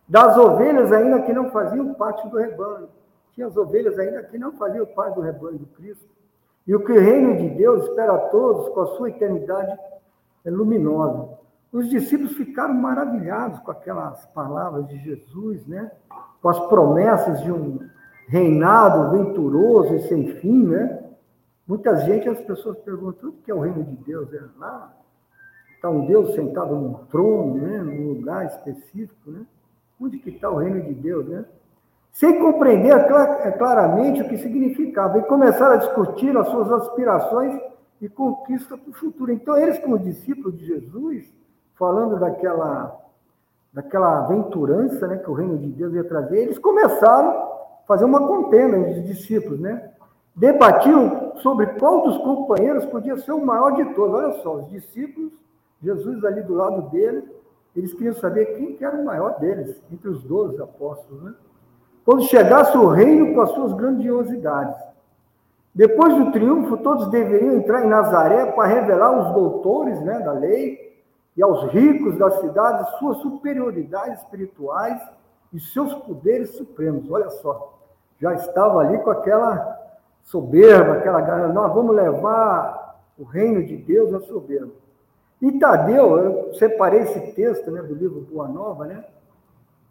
das 0.09 0.37
ovelhas 0.37 0.91
ainda 0.93 1.23
que 1.23 1.33
não 1.33 1.51
faziam 1.51 1.95
parte 1.95 2.27
do 2.29 2.37
rebanho. 2.37 2.89
Tinha 3.33 3.47
as 3.47 3.57
ovelhas 3.57 3.97
ainda 3.99 4.25
que 4.25 4.39
não 4.39 4.53
faziam 4.53 4.85
parte 4.87 5.15
do 5.15 5.21
rebanho 5.21 5.59
do 5.59 5.67
Cristo. 5.67 6.09
E 6.67 6.75
o 6.75 6.85
que 6.85 6.93
o 6.93 7.01
reino 7.01 7.37
de 7.37 7.49
Deus 7.51 7.85
espera 7.85 8.15
a 8.15 8.19
todos 8.19 8.69
com 8.71 8.81
a 8.81 8.87
sua 8.97 9.11
eternidade 9.11 9.79
luminosa. 10.49 11.41
Os 11.73 11.89
discípulos 11.89 12.33
ficaram 12.33 12.75
maravilhados 12.75 13.61
com 13.61 13.71
aquelas 13.71 14.25
palavras 14.27 14.89
de 14.89 14.99
Jesus, 14.99 15.67
né? 15.67 15.91
com 16.41 16.49
as 16.49 16.59
promessas 16.69 17.43
de 17.43 17.53
um 17.53 17.79
reinado 18.27 19.11
venturoso 19.11 19.95
e 19.95 20.09
sem 20.09 20.37
fim. 20.37 20.67
Né? 20.67 21.05
Muita 21.67 21.97
gente, 21.97 22.29
as 22.29 22.41
pessoas 22.41 22.79
perguntam, 22.79 23.31
o 23.31 23.33
que 23.33 23.51
é 23.51 23.55
o 23.55 23.61
reino 23.61 23.85
de 23.85 23.97
Deus? 23.97 24.33
É 24.33 24.41
lá, 24.59 24.93
está 25.75 25.89
um 25.91 26.07
Deus 26.07 26.35
sentado 26.35 26.75
num 26.75 26.95
trono, 27.11 27.55
né? 27.55 27.79
num 27.79 28.15
lugar 28.15 28.47
específico. 28.47 29.31
Né? 29.31 29.47
Onde 30.01 30.19
que 30.19 30.31
está 30.31 30.51
o 30.51 30.57
reino 30.57 30.81
de 30.83 30.95
Deus? 30.95 31.29
Né? 31.29 31.45
Sem 32.13 32.41
compreender 32.41 32.93
é, 32.93 33.53
claramente 33.53 34.23
o 34.23 34.29
que 34.29 34.39
significava, 34.39 35.19
e 35.19 35.23
começaram 35.23 35.75
a 35.75 35.79
discutir 35.79 36.37
as 36.37 36.49
suas 36.49 36.71
aspirações 36.73 37.70
e 38.01 38.09
conquista 38.09 38.77
para 38.79 38.91
o 38.91 38.95
futuro. 38.95 39.33
Então, 39.33 39.57
eles, 39.57 39.79
como 39.79 39.99
discípulos 39.99 40.57
de 40.59 40.67
Jesus, 40.67 41.31
falando 41.75 42.19
daquela, 42.19 42.99
daquela 43.73 44.25
aventurança 44.25 45.07
né, 45.07 45.19
que 45.19 45.31
o 45.31 45.35
reino 45.35 45.59
de 45.59 45.69
Deus 45.69 45.93
ia 45.95 46.05
trazer, 46.05 46.39
eles 46.39 46.59
começaram 46.59 47.31
a 47.31 47.87
fazer 47.87 48.05
uma 48.05 48.27
contenda 48.27 48.79
entre 48.79 49.01
os 49.01 49.07
discípulos, 49.07 49.61
né? 49.61 49.91
Debatiam 50.35 51.33
sobre 51.37 51.67
qual 51.67 52.03
dos 52.03 52.17
companheiros 52.19 52.87
podia 52.87 53.17
ser 53.17 53.33
o 53.33 53.45
maior 53.45 53.73
de 53.73 53.85
todos. 53.95 54.15
Olha 54.15 54.43
só, 54.43 54.57
os 54.57 54.71
discípulos, 54.71 55.33
Jesus 55.83 56.25
ali 56.25 56.43
do 56.43 56.55
lado 56.55 56.89
dele, 56.91 57.25
eles 57.75 57.93
queriam 57.93 58.15
saber 58.15 58.57
quem 58.57 58.77
que 58.77 58.85
era 58.85 58.97
o 58.97 59.05
maior 59.05 59.39
deles, 59.39 59.83
entre 59.93 60.09
os 60.09 60.23
doze 60.23 60.61
apóstolos, 60.63 61.23
né? 61.23 61.35
Quando 62.05 62.23
chegasse 62.23 62.77
o 62.77 62.89
reino 62.89 63.35
com 63.35 63.41
as 63.41 63.51
suas 63.51 63.73
grandiosidades. 63.75 64.90
Depois 65.75 66.17
do 66.17 66.33
triunfo, 66.33 66.77
todos 66.79 67.11
deveriam 67.11 67.55
entrar 67.55 67.85
em 67.85 67.89
Nazaré 67.89 68.47
para 68.47 68.67
revelar 68.67 69.07
aos 69.07 69.33
doutores 69.35 70.01
né, 70.01 70.19
da 70.19 70.33
lei 70.33 70.99
e 71.37 71.43
aos 71.43 71.71
ricos 71.73 72.19
da 72.19 72.31
cidade 72.33 72.99
suas 72.99 73.19
superioridades 73.19 74.21
espirituais 74.21 75.01
e 75.53 75.61
seus 75.61 75.95
poderes 75.95 76.57
supremos. 76.57 77.09
Olha 77.11 77.31
só, 77.31 77.79
já 78.21 78.35
estava 78.35 78.81
ali 78.81 78.99
com 78.99 79.11
aquela 79.11 79.79
soberba, 80.25 80.95
aquela 80.95 81.21
garra, 81.21 81.49
nós 81.49 81.73
vamos 81.73 81.95
levar 81.95 82.99
o 83.17 83.23
reino 83.25 83.65
de 83.65 83.77
Deus 83.77 84.13
à 84.13 84.21
soberba. 84.21 84.73
E 85.41 85.53
Tadeu, 85.59 86.19
eu 86.19 86.55
separei 86.55 87.01
esse 87.03 87.33
texto 87.33 87.71
né, 87.71 87.81
do 87.81 87.95
livro 87.95 88.21
Boa 88.31 88.49
Nova, 88.49 88.87
né? 88.87 89.05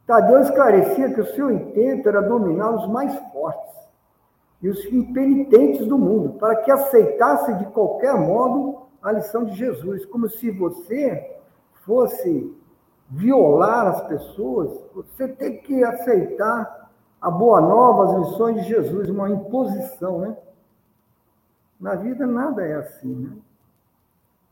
Tadeu 0.06 0.40
esclarecia 0.42 1.14
que 1.14 1.22
o 1.22 1.36
seu 1.36 1.50
intento 1.50 2.08
era 2.08 2.22
dominar 2.22 2.72
os 2.72 2.88
mais 2.90 3.16
fortes 3.32 3.89
e 4.62 4.70
os 4.70 4.84
impenitentes 4.86 5.88
do 5.88 5.98
mundo, 5.98 6.38
para 6.38 6.58
que 6.58 6.72
aceitassem 6.72 7.58
de 7.58 7.66
qualquer 7.68 8.14
modo 8.16 8.84
a 9.02 9.12
lição 9.12 9.46
de 9.46 9.56
Jesus, 9.56 10.06
como 10.06 10.30
se 10.30 10.52
você 10.52 11.38
fosse 11.86 12.54
violar 13.10 13.88
as 13.88 14.02
pessoas, 14.08 14.80
você 14.94 15.28
tem 15.28 15.62
que 15.62 15.84
aceitar 15.84 16.90
a 17.22 17.32
boa 17.32 17.60
nova, 17.62 18.06
as 18.06 18.30
lições 18.30 18.62
de 18.62 18.70
Jesus, 18.70 19.10
uma 19.10 19.30
imposição, 19.30 20.20
né? 20.20 20.38
Na 21.80 21.96
vida 21.96 22.28
nada 22.28 22.62
é 22.62 22.76
assim, 22.76 23.16
né? 23.16 23.32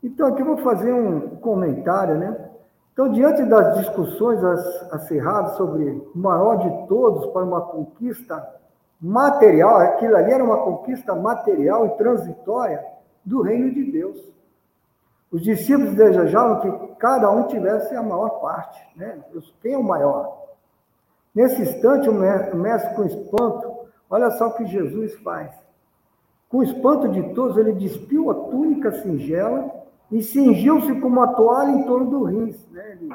Então 0.01 0.27
aqui 0.27 0.41
eu 0.41 0.45
vou 0.45 0.57
fazer 0.57 0.93
um 0.93 1.35
comentário, 1.37 2.17
né? 2.17 2.49
Então, 2.93 3.11
diante 3.11 3.43
das 3.43 3.77
discussões 3.77 4.43
acirradas 4.91 5.55
sobre 5.55 5.83
o 6.15 6.17
maior 6.17 6.55
de 6.55 6.87
todos 6.87 7.27
para 7.27 7.43
uma 7.43 7.61
conquista 7.61 8.43
material, 8.99 9.77
aquilo 9.77 10.15
ali 10.15 10.31
era 10.31 10.43
uma 10.43 10.57
conquista 10.57 11.13
material 11.15 11.85
e 11.85 11.97
transitória, 11.97 12.83
do 13.23 13.41
reino 13.41 13.71
de 13.73 13.91
Deus. 13.91 14.23
Os 15.29 15.41
discípulos 15.41 15.93
desejavam 15.95 16.61
que 16.61 16.95
cada 16.95 17.29
um 17.29 17.47
tivesse 17.47 17.93
a 17.93 18.01
maior 18.01 18.39
parte, 18.39 18.81
né? 18.95 19.19
Quem 19.61 19.73
é 19.73 19.77
o 19.77 19.83
maior? 19.83 20.47
Nesse 21.35 21.61
instante, 21.61 22.09
o 22.09 22.13
mestre, 22.13 22.95
com 22.95 23.03
espanto, 23.03 23.89
olha 24.09 24.31
só 24.31 24.47
o 24.47 24.53
que 24.53 24.65
Jesus 24.65 25.13
faz. 25.15 25.51
Com 26.49 26.63
espanto 26.63 27.09
de 27.09 27.33
todos, 27.33 27.57
ele 27.57 27.73
despiu 27.73 28.31
a 28.31 28.33
túnica 28.33 28.91
singela 28.93 29.69
e 30.09 30.23
cingiu-se 30.23 30.99
com 31.01 31.09
uma 31.09 31.33
toalha 31.33 31.71
em 31.71 31.83
torno 31.83 32.09
do 32.09 32.23
rins, 32.23 32.65
né? 32.71 32.91
Ele, 32.93 33.13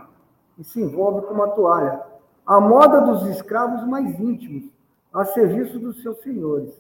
e 0.59 0.65
se 0.65 0.83
envolve 0.83 1.27
com 1.27 1.33
uma 1.33 1.49
toalha. 1.49 2.03
A 2.47 2.61
moda 2.61 3.01
dos 3.01 3.27
escravos 3.29 3.87
mais 3.89 4.21
íntimos, 4.21 4.65
a 5.13 5.25
serviço 5.25 5.79
dos 5.79 6.03
seus 6.03 6.19
senhores. 6.23 6.73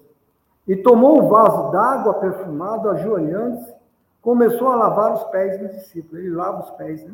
E 0.67 0.77
tomou 0.77 1.23
um 1.23 1.29
vaso 1.29 1.71
d'água 1.71 2.15
perfumado, 2.15 2.89
ajoelhando-se, 2.91 3.75
começou 4.21 4.69
a 4.69 4.77
lavar 4.77 5.15
os 5.15 5.25
pés 5.25 5.59
dos 5.59 5.71
discípulos. 5.73 6.25
Ele 6.25 6.35
lava 6.35 6.63
os 6.63 6.71
pés, 6.73 7.05
né? 7.05 7.13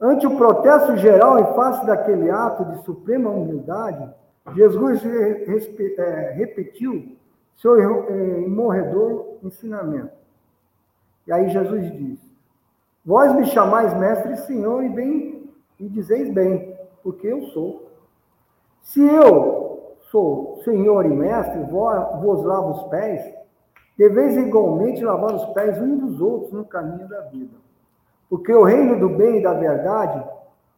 Ante 0.00 0.26
o 0.26 0.36
protesto 0.36 0.96
geral 0.96 1.38
em 1.38 1.54
face 1.54 1.86
daquele 1.86 2.28
ato 2.28 2.64
de 2.64 2.82
suprema 2.82 3.30
humildade, 3.30 4.10
Jesus 4.54 5.00
é, 5.04 6.32
repetiu 6.32 7.16
seu 7.54 7.76
morredor 8.48 9.36
ensinamento. 9.44 10.10
E 11.24 11.32
aí 11.32 11.48
Jesus 11.50 11.92
diz: 11.92 12.18
Vós 13.04 13.32
me 13.36 13.46
chamais 13.46 13.96
mestre 13.96 14.32
e 14.32 14.36
senhor, 14.38 14.82
e 14.82 14.88
bem 14.88 15.50
e 15.78 15.88
dizeis 15.88 16.32
bem, 16.32 16.76
porque 17.02 17.28
eu 17.28 17.42
sou. 17.46 17.88
Se 18.80 19.00
eu 19.00 19.61
sou 20.12 20.60
senhor 20.62 21.06
e 21.06 21.08
mestre, 21.08 21.58
vos 21.62 22.44
lavo 22.44 22.72
os 22.72 22.82
pés, 22.90 23.34
deveis 23.96 24.36
igualmente 24.36 25.02
lavar 25.02 25.34
os 25.34 25.44
pés 25.54 25.80
uns 25.80 26.00
dos 26.00 26.20
outros 26.20 26.52
no 26.52 26.66
caminho 26.66 27.08
da 27.08 27.22
vida. 27.22 27.56
Porque 28.28 28.52
o 28.52 28.62
reino 28.62 29.00
do 29.00 29.08
bem 29.08 29.38
e 29.38 29.42
da 29.42 29.54
verdade, 29.54 30.22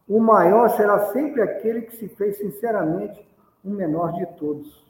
o 0.07 0.19
maior 0.19 0.69
será 0.69 1.11
sempre 1.11 1.41
aquele 1.41 1.81
que 1.81 1.97
se 1.97 2.07
fez 2.07 2.37
sinceramente 2.37 3.27
o 3.63 3.69
menor 3.69 4.13
de 4.13 4.25
todos. 4.37 4.83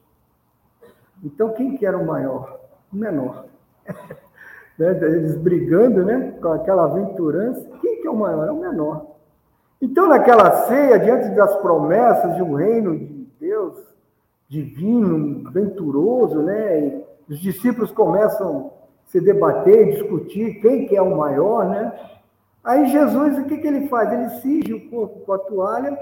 Então, 1.24 1.54
quem 1.54 1.76
que 1.76 1.86
era 1.86 1.98
o 1.98 2.06
maior? 2.06 2.60
O 2.94 2.96
menor. 2.96 3.46
né? 4.78 4.90
Eles 4.90 5.38
brigando, 5.38 6.04
né? 6.04 6.38
Com 6.42 6.50
aquela 6.50 6.86
aventurança. 6.86 7.66
Quem 7.82 8.02
que 8.02 8.08
é 8.08 8.12
o 8.12 8.16
maior? 8.16 8.48
É 8.48 8.52
o 8.52 8.60
menor. 8.60 9.06
Então, 9.82 10.08
naquela 10.08 10.52
ceia, 10.68 11.00
diante 11.00 11.30
das 11.30 11.56
promessas 11.58 12.36
de 12.36 12.44
um 12.44 12.56
reino 12.56 12.98
de 12.98 13.28
Deus 13.40 13.85
divino, 14.48 15.50
venturoso, 15.52 16.42
né? 16.42 16.88
E 16.88 17.06
os 17.30 17.40
discípulos 17.40 17.92
começam 17.92 18.72
a 19.08 19.10
se 19.10 19.20
debater, 19.20 19.92
discutir 19.92 20.62
quem 20.62 20.88
que 20.88 20.96
é 20.96 21.02
o 21.02 21.18
maior, 21.18 21.70
né? 21.70 21.92
Aí 22.64 22.88
Jesus, 22.88 23.38
o 23.38 23.46
que, 23.46 23.58
que 23.58 23.68
ele 23.68 23.88
faz? 23.88 24.12
Ele 24.12 24.30
cinge 24.42 24.74
o 24.74 24.90
corpo 24.90 25.20
com 25.20 25.34
a 25.34 25.38
toalha 25.38 25.98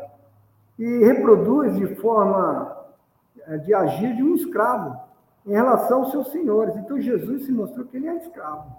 e 0.79 1.05
reproduz 1.05 1.75
de 1.75 1.95
forma 1.95 2.77
eh, 3.47 3.57
de 3.57 3.73
agir 3.73 4.15
de 4.15 4.23
um 4.23 4.35
escravo 4.35 4.97
em 5.45 5.51
relação 5.51 6.03
aos 6.03 6.11
seus 6.11 6.31
senhores. 6.31 6.75
Então 6.77 6.99
Jesus 6.99 7.45
se 7.45 7.51
mostrou 7.51 7.85
que 7.85 7.97
ele 7.97 8.07
é 8.07 8.15
escravo. 8.15 8.71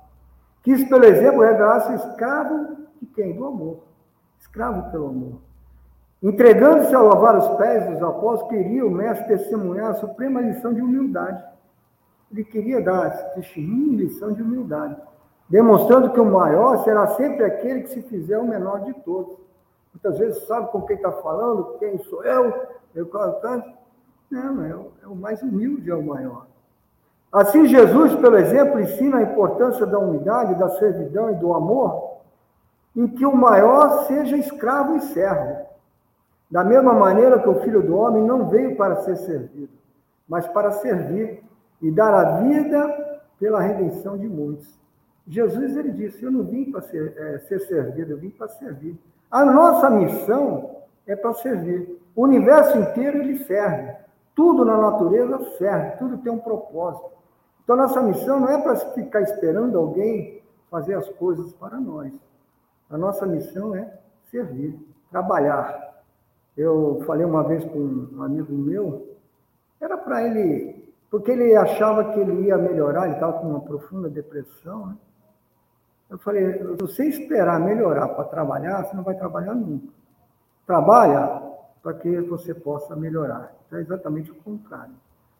Quis, 0.62 0.82
pelo 0.88 1.04
exemplo, 1.04 1.42
revelar-se 1.42 1.94
escravo 1.94 2.86
de 3.00 3.06
quem? 3.08 3.34
Do 3.34 3.44
amor. 3.44 3.80
Escravo 4.40 4.90
pelo 4.90 5.08
amor. 5.08 5.40
Entregando-se 6.24 6.94
a 6.94 7.02
lavar 7.02 7.36
os 7.36 7.48
pés 7.58 7.86
dos 7.86 8.02
apóstolos, 8.02 8.48
queria 8.48 8.86
o 8.86 8.90
mestre 8.90 9.28
testemunhar 9.28 9.90
a 9.90 9.94
suprema 9.94 10.40
lição 10.40 10.72
de 10.72 10.80
humildade. 10.80 11.44
Ele 12.32 12.42
queria 12.42 12.80
dar 12.80 13.10
testemunho 13.34 13.98
lição 13.98 14.32
de 14.32 14.40
humildade, 14.40 14.96
demonstrando 15.50 16.10
que 16.12 16.18
o 16.18 16.24
maior 16.24 16.82
será 16.82 17.08
sempre 17.08 17.44
aquele 17.44 17.82
que 17.82 17.90
se 17.90 18.00
fizer 18.00 18.38
o 18.38 18.48
menor 18.48 18.80
de 18.86 18.94
todos. 19.02 19.36
Muitas 19.92 20.18
vezes 20.18 20.46
sabe 20.46 20.72
com 20.72 20.80
quem 20.80 20.96
está 20.96 21.12
falando, 21.12 21.76
quem 21.78 21.98
sou 22.04 22.24
eu, 22.24 22.68
eu 22.94 23.04
tanto. 23.42 23.70
Não, 24.30 24.64
é 24.64 24.74
o, 24.74 24.92
é 25.02 25.06
o 25.06 25.14
mais 25.14 25.42
humilde, 25.42 25.90
é 25.90 25.94
o 25.94 26.02
maior. 26.02 26.46
Assim, 27.30 27.66
Jesus, 27.66 28.14
pelo 28.14 28.38
exemplo, 28.38 28.80
ensina 28.80 29.18
a 29.18 29.22
importância 29.22 29.84
da 29.84 29.98
unidade, 29.98 30.54
da 30.54 30.70
servidão 30.70 31.30
e 31.32 31.34
do 31.34 31.52
amor, 31.52 32.14
em 32.96 33.06
que 33.08 33.26
o 33.26 33.36
maior 33.36 34.06
seja 34.06 34.38
escravo 34.38 34.96
e 34.96 35.00
servo. 35.02 35.63
Da 36.51 36.62
mesma 36.62 36.92
maneira 36.92 37.40
que 37.40 37.49
o 37.49 37.61
Filho 37.61 37.82
do 37.82 37.97
Homem 37.97 38.22
não 38.22 38.49
veio 38.49 38.76
para 38.76 38.97
ser 38.97 39.16
servido, 39.16 39.72
mas 40.28 40.47
para 40.49 40.70
servir 40.72 41.42
e 41.80 41.90
dar 41.90 42.14
a 42.14 42.40
vida 42.40 43.20
pela 43.38 43.61
redenção 43.61 44.16
de 44.16 44.28
muitos. 44.28 44.68
Jesus 45.26 45.76
ele 45.76 45.90
disse: 45.90 46.22
Eu 46.22 46.30
não 46.30 46.45
vim 46.45 46.70
para 46.70 46.82
ser, 46.82 47.14
é, 47.16 47.38
ser 47.40 47.61
servido, 47.61 48.12
eu 48.12 48.18
vim 48.18 48.30
para 48.30 48.49
servir. 48.49 48.97
A 49.30 49.45
nossa 49.45 49.90
missão 49.90 50.76
é 51.07 51.16
para 51.16 51.32
servir. 51.34 52.01
O 52.14 52.22
universo 52.22 52.78
inteiro 52.78 53.18
ele 53.18 53.38
serve. 53.45 53.95
Tudo 54.34 54.64
na 54.64 54.76
natureza 54.76 55.38
serve, 55.59 55.97
tudo 55.97 56.18
tem 56.18 56.30
um 56.30 56.38
propósito. 56.38 57.11
Então, 57.62 57.76
nossa 57.76 58.03
missão 58.03 58.40
não 58.40 58.49
é 58.49 58.61
para 58.61 58.76
ficar 58.76 59.22
esperando 59.22 59.78
alguém 59.78 60.42
fazer 60.70 60.95
as 60.95 61.09
coisas 61.11 61.53
para 61.55 61.78
nós. 61.80 62.12
A 62.90 62.99
nossa 62.99 63.24
missão 63.26 63.74
é 63.74 63.90
servir, 64.30 64.78
trabalhar. 65.11 65.84
Eu 66.57 67.02
falei 67.07 67.26
uma 67.26 67.42
vez 67.42 67.64
com 67.64 67.78
um 68.12 68.22
amigo 68.22 68.52
meu, 68.52 69.16
era 69.80 69.98
para 69.98 70.22
ele, 70.26 70.94
porque 71.11 71.32
ele 71.32 71.55
achava 71.57 72.12
que 72.12 72.20
ele 72.20 72.46
ia 72.46 72.57
melhorar, 72.57 73.07
ele 73.07 73.14
estava 73.14 73.34
com 73.34 73.48
uma 73.48 73.61
profunda 73.61 74.09
depressão. 74.09 74.86
Né? 74.86 74.96
Eu 76.11 76.18
falei, 76.18 76.59
se 76.59 76.64
você 76.78 77.05
esperar 77.07 77.59
melhorar 77.59 78.09
para 78.09 78.24
trabalhar, 78.24 78.84
você 78.84 78.96
não 78.96 79.02
vai 79.02 79.14
trabalhar 79.16 79.55
nunca. 79.55 79.92
Trabalha 80.66 81.42
para 81.82 81.94
que 81.94 82.20
você 82.22 82.55
possa 82.55 82.94
melhorar. 82.94 83.52
Então, 83.66 83.78
é 83.78 83.82
exatamente 83.82 84.30
o 84.30 84.34
contrário. 84.36 84.94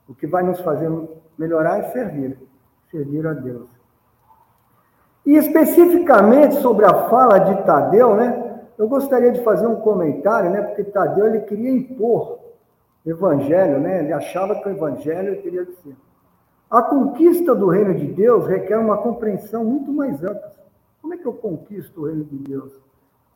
O 0.09 0.15
que 0.15 0.27
vai 0.27 0.43
nos 0.43 0.61
fazer 0.61 0.91
melhorar 1.39 1.79
é 1.79 1.91
servir, 1.93 2.39
servir 2.91 3.27
a 3.27 3.33
Deus. 3.33 3.69
E 5.25 5.37
especificamente 5.37 6.57
sobre 6.57 6.85
a 6.85 7.09
fala 7.09 7.39
de 7.39 7.62
Tadeu, 7.65 8.15
né? 8.15 8.44
Eu 8.77 8.89
gostaria 8.89 9.33
de 9.33 9.43
fazer 9.43 9.66
um 9.66 9.77
comentário, 9.77 10.51
né? 10.51 10.62
Porque 10.62 10.85
Tadeu 10.85 11.27
ele 11.27 11.41
queria 11.41 11.70
impor 11.70 12.39
evangelho, 13.07 13.79
né? 13.79 14.01
Ele 14.01 14.12
achava 14.12 14.55
que 14.57 14.68
o 14.68 14.72
evangelho 14.72 15.43
teria 15.43 15.64
de 15.64 15.75
ser. 15.77 15.97
A 16.70 16.83
conquista 16.83 17.55
do 17.55 17.68
reino 17.68 17.95
de 17.95 18.07
Deus 18.07 18.47
requer 18.47 18.79
uma 18.79 18.99
compreensão 18.99 19.64
muito 19.64 19.93
mais 19.93 20.22
ampla. 20.25 20.53
Como 21.01 21.14
é 21.14 21.18
que 21.18 21.27
eu 21.27 21.35
conquisto 21.35 22.01
o 22.01 22.07
reino 22.07 22.25
de 22.25 22.37
Deus? 22.39 22.72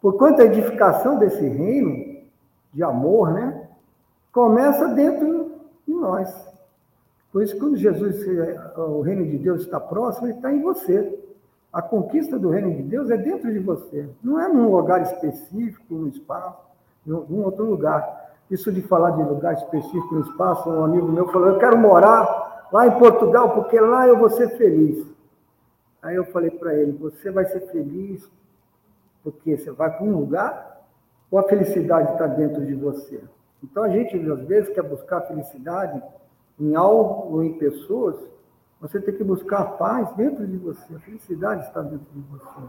Porquanto 0.01 0.41
a 0.41 0.45
edificação 0.45 1.18
desse 1.18 1.47
reino 1.47 2.22
de 2.72 2.82
amor, 2.82 3.32
né? 3.32 3.68
Começa 4.32 4.89
dentro 4.89 5.53
de 5.86 5.95
nós. 5.95 6.49
Por 7.32 7.43
isso, 7.43 7.59
quando 7.59 7.76
Jesus, 7.76 8.24
o 8.76 9.01
reino 9.03 9.26
de 9.26 9.39
Deus 9.39 9.62
está 9.62 9.78
próximo, 9.78 10.26
ele 10.26 10.34
está 10.34 10.53
em 10.53 10.62
você. 10.62 11.28
A 11.73 11.83
conquista 11.83 12.39
do 12.39 12.51
reino 12.51 12.75
de 12.75 12.83
Deus 12.83 13.11
é 13.11 13.16
dentro 13.16 13.53
de 13.53 13.59
você. 13.59 14.09
Não 14.23 14.41
é 14.41 14.49
num 14.49 14.75
lugar 14.75 15.03
específico, 15.03 15.95
num 15.95 16.09
espaço, 16.09 16.59
algum 17.11 17.43
outro 17.43 17.64
lugar. 17.64 18.33
Isso 18.51 18.73
de 18.73 18.81
falar 18.83 19.11
de 19.11 19.23
lugar 19.23 19.55
específico 19.55 20.14
no 20.14 20.23
espaço, 20.23 20.71
um 20.71 20.85
amigo 20.85 21.07
meu 21.07 21.29
falou: 21.29 21.49
Eu 21.49 21.59
quero 21.59 21.77
morar 21.77 22.69
lá 22.73 22.87
em 22.87 22.99
Portugal, 22.99 23.51
porque 23.55 23.79
lá 23.79 24.07
eu 24.07 24.16
vou 24.16 24.31
ser 24.31 24.57
feliz. 24.57 25.07
Aí 26.01 26.16
eu 26.16 26.25
falei 26.27 26.51
para 26.51 26.75
ele: 26.75 26.93
Você 26.93 27.31
vai 27.31 27.45
ser 27.45 27.61
feliz 27.71 28.29
porque 29.23 29.59
você 29.59 29.71
vai 29.71 29.95
para 29.95 30.05
um 30.05 30.16
lugar 30.16 30.87
ou 31.31 31.39
a 31.39 31.43
felicidade 31.43 32.12
está 32.12 32.27
dentro 32.27 32.64
de 32.64 32.75
você? 32.75 33.21
Então 33.62 33.83
a 33.83 33.89
gente, 33.89 34.16
às 34.16 34.41
vezes, 34.47 34.73
quer 34.75 34.83
buscar 34.83 35.23
felicidade 35.23 36.03
em 36.59 36.75
algo 36.75 37.35
ou 37.35 37.45
em 37.45 37.59
pessoas, 37.59 38.16
você 38.81 39.01
tem 39.01 39.14
que 39.14 39.24
buscar 39.24 39.61
a 39.61 39.64
paz 39.64 40.12
dentro 40.14 40.47
de 40.47 40.57
você, 40.57 40.95
a 40.95 41.01
felicidade 41.01 41.66
está 41.66 41.81
dentro 41.83 42.07
de 42.12 42.20
você. 42.31 42.61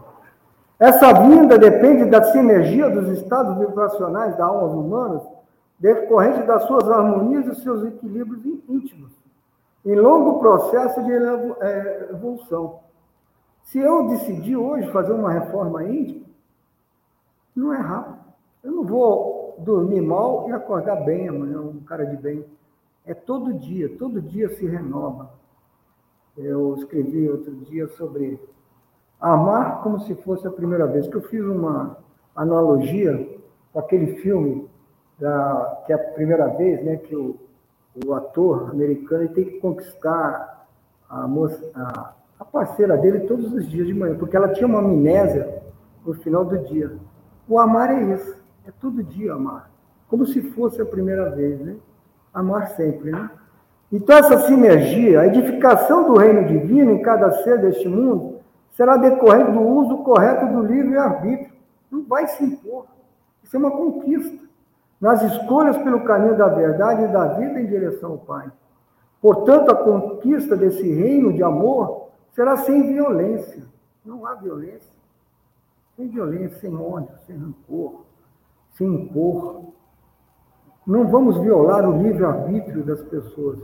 Essa 0.78 1.12
vinda 1.12 1.58
depende 1.58 2.06
da 2.06 2.24
sinergia 2.32 2.88
dos 2.88 3.08
estados 3.18 3.58
vibracionais 3.58 4.36
da 4.36 4.46
alma 4.46 4.74
humana, 4.74 5.22
decorrente 5.78 6.42
das 6.46 6.64
suas 6.64 6.88
harmonias 6.88 7.46
e 7.46 7.62
seus 7.62 7.84
equilíbrios 7.84 8.44
íntimos, 8.68 9.12
em 9.84 9.94
longo 9.94 10.40
processo 10.40 11.02
de 11.04 11.12
é, 11.12 12.08
evolução. 12.10 12.80
Se 13.64 13.78
eu 13.78 14.08
decidir 14.08 14.56
hoje 14.56 14.90
fazer 14.90 15.12
uma 15.12 15.30
reforma 15.30 15.84
íntima, 15.84 16.26
não 17.54 17.72
é 17.72 17.78
rápido. 17.78 18.18
Eu 18.62 18.72
não 18.72 18.84
vou 18.84 19.54
dormir 19.58 20.00
mal 20.00 20.48
e 20.48 20.52
acordar 20.52 20.96
bem 20.96 21.28
amanhã, 21.28 21.60
um 21.60 21.80
cara 21.80 22.04
de 22.04 22.16
bem. 22.16 22.44
É 23.06 23.14
todo 23.14 23.54
dia, 23.54 23.96
todo 23.98 24.20
dia 24.20 24.48
se 24.56 24.66
renova. 24.66 25.30
Eu 26.42 26.74
escrevi 26.76 27.28
outro 27.28 27.52
dia 27.52 27.86
sobre 27.88 28.40
amar 29.20 29.82
como 29.82 30.00
se 30.00 30.14
fosse 30.14 30.46
a 30.46 30.50
primeira 30.50 30.86
vez, 30.86 31.06
que 31.06 31.14
eu 31.14 31.22
fiz 31.22 31.44
uma 31.44 31.98
analogia 32.34 33.28
com 33.72 33.78
aquele 33.78 34.16
filme 34.16 34.66
da, 35.18 35.82
que 35.86 35.92
é 35.92 35.96
a 35.96 35.98
primeira 35.98 36.48
vez, 36.48 36.82
né, 36.82 36.96
que 36.96 37.14
o, 37.14 37.36
o 38.06 38.14
ator 38.14 38.70
americano 38.70 39.28
tem 39.28 39.44
que 39.44 39.60
conquistar 39.60 40.66
a 41.08 41.28
moça, 41.28 41.70
a, 41.74 42.14
a 42.38 42.44
parceira 42.44 42.96
dele 42.96 43.20
todos 43.26 43.52
os 43.52 43.68
dias 43.68 43.86
de 43.86 43.92
manhã, 43.92 44.16
porque 44.16 44.36
ela 44.36 44.48
tinha 44.48 44.66
uma 44.66 44.78
amnésia 44.78 45.62
no 46.04 46.14
final 46.14 46.44
do 46.44 46.56
dia. 46.58 46.96
O 47.46 47.58
amar 47.58 47.90
é 47.90 48.14
isso, 48.14 48.42
é 48.66 48.70
todo 48.80 49.02
dia 49.02 49.34
amar, 49.34 49.70
como 50.08 50.24
se 50.24 50.40
fosse 50.52 50.80
a 50.80 50.86
primeira 50.86 51.28
vez, 51.30 51.60
né? 51.60 51.76
Amar 52.32 52.68
sempre, 52.70 53.10
né? 53.10 53.28
Então, 53.92 54.16
essa 54.16 54.46
sinergia, 54.46 55.20
a 55.20 55.26
edificação 55.26 56.06
do 56.06 56.18
reino 56.18 56.46
divino 56.46 56.92
em 56.92 57.02
cada 57.02 57.30
ser 57.42 57.60
deste 57.60 57.88
mundo, 57.88 58.38
será 58.70 58.96
decorrente 58.96 59.50
do 59.50 59.60
uso 59.60 59.98
correto 59.98 60.46
do 60.46 60.62
livre-arbítrio. 60.62 61.50
Não 61.90 62.04
vai 62.04 62.26
se 62.28 62.44
impor. 62.44 62.86
Isso 63.42 63.56
é 63.56 63.58
uma 63.58 63.70
conquista. 63.70 64.38
Nas 65.00 65.22
escolhas 65.22 65.76
pelo 65.78 66.04
caminho 66.04 66.36
da 66.36 66.46
verdade 66.48 67.04
e 67.04 67.08
da 67.08 67.26
vida 67.34 67.60
em 67.60 67.66
direção 67.66 68.12
ao 68.12 68.18
Pai. 68.18 68.50
Portanto, 69.20 69.70
a 69.70 69.74
conquista 69.74 70.56
desse 70.56 70.82
reino 70.82 71.32
de 71.32 71.42
amor 71.42 72.08
será 72.32 72.56
sem 72.58 72.86
violência. 72.86 73.64
Não 74.04 74.24
há 74.24 74.34
violência. 74.34 74.90
Sem 75.96 76.08
violência, 76.08 76.58
sem 76.58 76.76
ódio, 76.76 77.10
sem 77.26 77.36
rancor, 77.36 78.04
sem 78.72 78.86
impor. 78.86 79.64
Não 80.90 81.06
vamos 81.06 81.38
violar 81.38 81.88
o 81.88 82.02
livre-arbítrio 82.02 82.82
das 82.82 83.00
pessoas, 83.00 83.60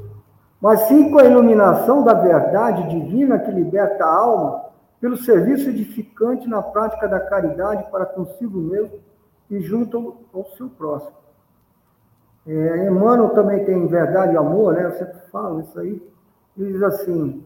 mas 0.61 0.83
sim 0.83 1.11
com 1.11 1.19
a 1.19 1.25
iluminação 1.25 2.05
da 2.05 2.15
verdade 2.15 2.89
divina 2.89 3.37
que 3.37 3.51
liberta 3.51 4.05
a 4.05 4.15
alma 4.15 4.65
pelo 5.01 5.17
serviço 5.17 5.69
edificante 5.69 6.49
na 6.49 6.63
prática 6.63 7.09
da 7.09 7.19
caridade 7.19 7.91
para 7.91 8.07
consigo 8.07 8.61
mesmo 8.61 9.01
e 9.51 9.59
junto 9.59 10.19
ao 10.33 10.47
seu 10.57 10.69
próximo. 10.69 11.17
É, 12.47 12.87
Emmanuel 12.87 13.31
também 13.31 13.65
tem 13.65 13.89
verdade 13.89 14.35
e 14.35 14.37
amor, 14.37 14.75
né? 14.75 14.85
Eu 14.85 14.93
sempre 14.93 15.19
falo 15.33 15.63
isso 15.63 15.81
aí. 15.81 16.01
Ele 16.57 16.75
diz 16.75 16.83
assim: 16.85 17.45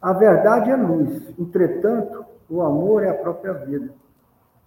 a 0.00 0.12
verdade 0.12 0.70
é 0.70 0.76
luz, 0.76 1.34
entretanto, 1.36 2.24
o 2.48 2.62
amor 2.62 3.02
é 3.02 3.10
a 3.10 3.14
própria 3.14 3.54
vida. 3.54 3.92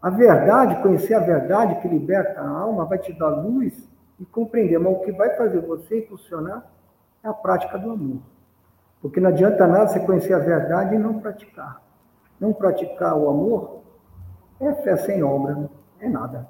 A 0.01 0.09
verdade, 0.09 0.81
conhecer 0.81 1.13
a 1.13 1.19
verdade 1.21 1.79
que 1.81 1.87
liberta 1.87 2.41
a 2.41 2.49
alma, 2.49 2.83
vai 2.83 2.97
te 2.97 3.17
dar 3.17 3.29
luz 3.29 3.87
e 4.19 4.25
compreender, 4.25 4.77
mas 4.77 4.93
o 4.93 4.99
que 4.99 5.11
vai 5.11 5.35
fazer 5.35 5.61
você 5.61 5.99
impulsionar 5.99 6.65
é 7.23 7.27
a 7.27 7.33
prática 7.33 7.77
do 7.77 7.91
amor. 7.91 8.21
Porque 9.01 9.19
não 9.19 9.29
adianta 9.29 9.65
nada 9.65 9.87
você 9.87 9.99
conhecer 10.01 10.33
a 10.33 10.39
verdade 10.39 10.95
e 10.95 10.99
não 10.99 11.19
praticar. 11.19 11.81
Não 12.39 12.51
praticar 12.51 13.17
o 13.17 13.29
amor 13.29 13.79
é 14.59 14.73
fé 14.73 14.97
sem 14.97 15.23
obra, 15.23 15.55
não 15.55 15.69
é 15.99 16.09
nada. 16.09 16.47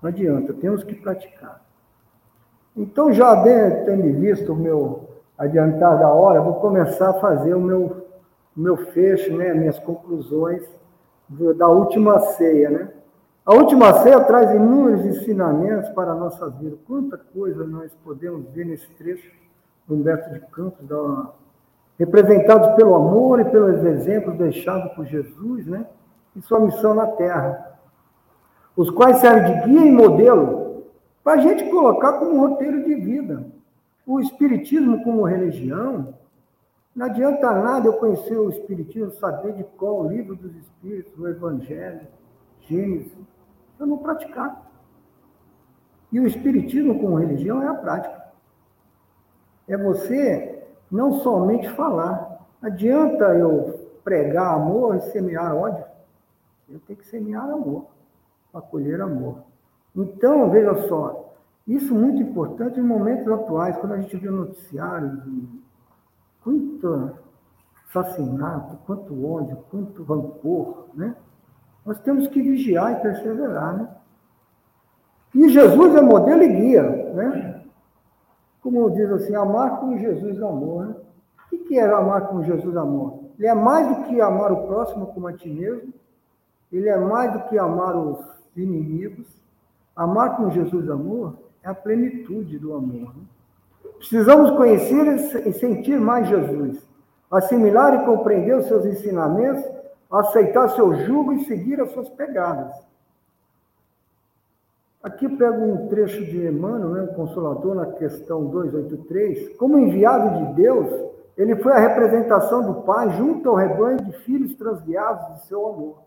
Não 0.00 0.08
adianta, 0.08 0.54
temos 0.54 0.82
que 0.82 0.94
praticar. 0.94 1.62
Então, 2.76 3.12
já 3.12 3.42
tendo 3.42 4.18
visto 4.18 4.52
o 4.52 4.56
meu 4.56 5.10
adiantar 5.36 5.98
da 5.98 6.08
hora, 6.08 6.40
vou 6.40 6.54
começar 6.54 7.10
a 7.10 7.20
fazer 7.20 7.54
o 7.54 7.60
meu, 7.60 8.06
meu 8.56 8.76
fecho, 8.76 9.36
né, 9.36 9.52
minhas 9.52 9.78
conclusões 9.78 10.62
da 11.56 11.68
última 11.68 12.18
ceia. 12.20 12.70
Né? 12.70 12.88
A 13.50 13.54
última 13.54 13.92
ceia 14.04 14.20
traz 14.20 14.54
inúmeros 14.54 15.04
ensinamentos 15.04 15.90
para 15.90 16.12
a 16.12 16.14
nossa 16.14 16.48
vida. 16.50 16.76
Quanta 16.86 17.18
coisa 17.18 17.66
nós 17.66 17.92
podemos 18.04 18.48
ver 18.50 18.64
nesse 18.64 18.88
trecho 18.90 19.28
do 19.88 19.96
Humberto 19.96 20.32
de 20.32 20.38
Campos, 20.52 20.86
da, 20.86 21.32
representados 21.98 22.76
pelo 22.76 22.94
amor 22.94 23.40
e 23.40 23.44
pelos 23.46 23.82
exemplos 23.82 24.38
deixados 24.38 24.92
por 24.92 25.04
Jesus, 25.04 25.66
né? 25.66 25.84
E 26.36 26.42
sua 26.42 26.60
missão 26.60 26.94
na 26.94 27.08
terra, 27.08 27.76
os 28.76 28.88
quais 28.88 29.16
servem 29.16 29.52
de 29.52 29.66
guia 29.66 29.84
e 29.84 29.90
modelo 29.90 30.84
para 31.24 31.32
a 31.32 31.42
gente 31.42 31.68
colocar 31.70 32.20
como 32.20 32.46
roteiro 32.46 32.84
de 32.84 32.94
vida. 32.94 33.46
O 34.06 34.20
Espiritismo 34.20 35.02
como 35.02 35.24
religião, 35.24 36.14
não 36.94 37.06
adianta 37.06 37.50
nada 37.50 37.88
eu 37.88 37.94
conhecer 37.94 38.38
o 38.38 38.48
Espiritismo, 38.48 39.10
saber 39.10 39.54
de 39.54 39.64
qual 39.76 40.02
o 40.02 40.08
livro 40.08 40.36
dos 40.36 40.54
Espíritos, 40.54 41.18
o 41.18 41.26
Evangelho, 41.26 42.06
Gênesis, 42.60 43.10
eu 43.80 43.86
não 43.86 43.98
praticar. 43.98 44.70
E 46.12 46.20
o 46.20 46.26
Espiritismo 46.26 47.00
como 47.00 47.16
religião 47.16 47.62
é 47.62 47.66
a 47.66 47.74
prática. 47.74 48.20
É 49.66 49.76
você 49.76 50.64
não 50.90 51.20
somente 51.20 51.68
falar. 51.70 52.46
Adianta 52.60 53.24
eu 53.36 53.88
pregar 54.04 54.54
amor 54.54 54.96
e 54.96 55.00
semear 55.12 55.56
ódio? 55.56 55.84
Eu 56.68 56.78
tenho 56.80 56.98
que 56.98 57.06
semear 57.06 57.48
amor, 57.48 57.86
para 58.52 58.60
colher 58.60 59.00
amor. 59.00 59.42
Então, 59.96 60.50
veja 60.50 60.86
só, 60.88 61.34
isso 61.66 61.94
é 61.94 61.98
muito 61.98 62.22
importante 62.22 62.78
em 62.78 62.82
momentos 62.82 63.26
atuais, 63.28 63.76
quando 63.76 63.92
a 63.92 64.00
gente 64.00 64.16
vê 64.16 64.30
noticiários 64.30 65.24
de 65.24 65.48
quanto 66.42 67.12
assassinato, 67.88 68.76
quanto 68.86 69.26
ódio, 69.26 69.56
quanto 69.70 70.02
rancor, 70.02 70.88
né? 70.94 71.14
Nós 71.90 71.98
temos 72.02 72.28
que 72.28 72.40
vigiar 72.40 72.92
e 72.92 73.02
perseverar, 73.02 73.76
né? 73.76 73.88
E 75.34 75.48
Jesus 75.48 75.92
é 75.96 76.00
modelo 76.00 76.40
e 76.40 76.46
guia, 76.46 76.82
né? 76.84 77.64
como 78.62 78.88
diz 78.92 79.10
assim, 79.10 79.34
amar 79.34 79.80
como 79.80 79.98
Jesus 79.98 80.40
amou. 80.40 80.84
Né? 80.84 80.94
O 81.52 81.58
que 81.58 81.76
é 81.76 81.84
amar 81.84 82.28
como 82.28 82.44
Jesus 82.44 82.76
amou? 82.76 83.32
Ele 83.36 83.48
é 83.48 83.54
mais 83.54 83.88
do 83.88 84.04
que 84.04 84.20
amar 84.20 84.52
o 84.52 84.68
próximo 84.68 85.08
como 85.08 85.26
a 85.26 85.32
ti 85.32 85.50
mesmo, 85.50 85.92
ele 86.72 86.88
é 86.88 86.96
mais 86.96 87.32
do 87.32 87.40
que 87.48 87.58
amar 87.58 87.96
os 87.96 88.24
inimigos. 88.56 89.26
Amar 89.96 90.36
como 90.36 90.52
Jesus 90.52 90.88
amou 90.88 91.50
é 91.60 91.70
a 91.70 91.74
plenitude 91.74 92.56
do 92.56 92.72
amor. 92.72 93.16
Né? 93.16 93.24
Precisamos 93.98 94.52
conhecer 94.52 95.44
e 95.44 95.52
sentir 95.54 95.98
mais 95.98 96.28
Jesus, 96.28 96.88
assimilar 97.28 97.94
e 98.00 98.04
compreender 98.04 98.56
os 98.58 98.66
seus 98.66 98.86
ensinamentos, 98.86 99.79
aceitar 100.10 100.68
seu 100.70 100.94
jugo 101.04 101.32
e 101.32 101.44
seguir 101.44 101.80
as 101.80 101.90
suas 101.92 102.08
pegadas. 102.08 102.74
Aqui 105.02 105.24
eu 105.24 105.36
pego 105.36 105.64
um 105.64 105.88
trecho 105.88 106.24
de 106.26 106.46
Emmanuel, 106.46 106.90
né, 106.90 107.02
o 107.10 107.14
Consolador, 107.14 107.74
na 107.74 107.86
questão 107.86 108.44
283. 108.46 109.56
Como 109.56 109.78
enviado 109.78 110.44
de 110.44 110.54
Deus, 110.54 111.10
ele 111.38 111.56
foi 111.56 111.72
a 111.72 111.78
representação 111.78 112.62
do 112.62 112.82
Pai 112.82 113.10
junto 113.12 113.48
ao 113.48 113.54
rebanho 113.54 113.96
de 113.98 114.12
filhos 114.18 114.54
transviados 114.56 115.34
de 115.34 115.46
seu 115.46 115.66
amor 115.66 115.98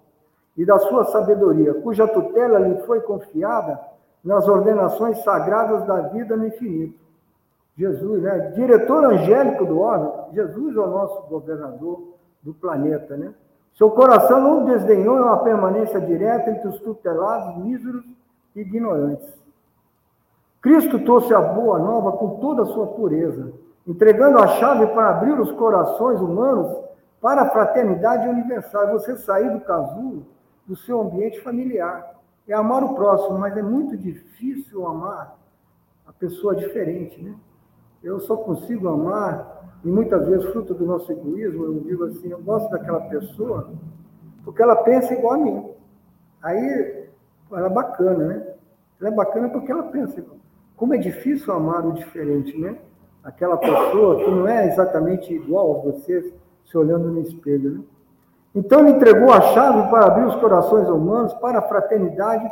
e 0.56 0.64
da 0.64 0.78
sua 0.78 1.06
sabedoria, 1.06 1.74
cuja 1.74 2.08
tutela 2.08 2.60
lhe 2.60 2.76
foi 2.84 3.02
confiada 3.02 3.80
nas 4.24 4.48
ordenações 4.48 5.24
sagradas 5.24 5.86
da 5.88 6.02
vida 6.10 6.38
no 6.38 6.46
infinito. 6.46 7.00
Jesus, 7.76 8.22
né? 8.22 8.52
Diretor 8.56 9.04
angélico 9.06 9.66
do 9.66 9.80
órgão, 9.80 10.30
Jesus 10.32 10.76
é 10.76 10.80
o 10.80 10.88
nosso 10.88 11.28
governador 11.28 12.14
do 12.44 12.54
planeta, 12.54 13.18
né? 13.18 13.34
Seu 13.74 13.90
coração 13.90 14.40
não 14.40 14.66
desdenhou 14.66 15.18
uma 15.18 15.44
permanência 15.44 16.00
direta 16.00 16.52
entre 16.52 16.68
os 16.68 16.80
tutelados 16.80 17.58
míseros 17.58 18.06
ignorantes. 18.56 19.34
Cristo 20.62 21.00
trouxe 21.04 21.34
a 21.34 21.42
boa 21.42 21.80
nova 21.80 22.14
com 22.14 22.38
toda 22.40 22.62
a 22.62 22.66
sua 22.68 22.88
pureza, 22.88 23.52
entregando 23.86 24.38
a 24.38 24.48
chave 24.48 24.88
para 24.88 25.10
abrir 25.10 25.40
os 25.40 25.52
corações 25.52 26.22
humanos 26.22 26.72
para 27.20 27.42
a 27.42 27.50
fraternidade 27.50 28.30
universal. 28.30 28.92
Você 28.92 29.18
sair 29.18 29.50
do 29.52 29.60
casulo, 29.62 30.26
do 30.66 30.76
seu 30.76 31.02
ambiente 31.02 31.42
familiar. 31.42 32.14
É 32.48 32.54
amar 32.54 32.84
o 32.84 32.94
próximo, 32.94 33.40
mas 33.40 33.58
é 33.58 33.62
muito 33.62 33.98
difícil 33.98 34.86
amar 34.86 35.38
a 36.06 36.14
pessoa 36.14 36.56
diferente, 36.56 37.22
né? 37.22 37.36
Eu 38.04 38.20
só 38.20 38.36
consigo 38.36 38.88
amar, 38.90 39.80
e 39.84 39.88
muitas 39.88 40.28
vezes, 40.28 40.46
fruto 40.52 40.74
do 40.74 40.86
nosso 40.86 41.12
egoísmo, 41.12 41.66
eu 41.66 41.80
digo 41.80 42.06
assim, 42.06 42.30
eu 42.30 42.42
gosto 42.42 42.70
daquela 42.70 43.02
pessoa 43.02 43.70
porque 44.44 44.62
ela 44.62 44.76
pensa 44.76 45.14
igual 45.14 45.34
a 45.34 45.38
mim. 45.38 45.70
Aí 46.42 47.08
ela 47.52 47.68
é 47.68 47.70
bacana, 47.70 48.26
né? 48.26 48.48
Ela 49.00 49.10
é 49.10 49.14
bacana 49.14 49.50
porque 49.50 49.72
ela 49.72 49.84
pensa, 49.84 50.24
como 50.76 50.94
é 50.94 50.98
difícil 50.98 51.54
amar 51.54 51.86
o 51.86 51.94
diferente, 51.94 52.58
né? 52.58 52.78
Aquela 53.24 53.58
pessoa 53.58 54.18
que 54.18 54.30
não 54.30 54.48
é 54.48 54.68
exatamente 54.68 55.34
igual 55.34 55.78
a 55.78 55.92
você, 55.92 56.34
se 56.66 56.78
olhando 56.78 57.10
no 57.10 57.22
espelho, 57.22 57.72
né? 57.72 57.84
Então 58.56 58.82
ele 58.82 58.98
entregou 58.98 59.32
a 59.32 59.42
chave 59.54 59.90
para 59.90 60.08
abrir 60.08 60.26
os 60.26 60.36
corações 60.36 60.88
humanos 60.88 61.34
para 61.36 61.60
a 61.60 61.62
fraternidade 61.62 62.52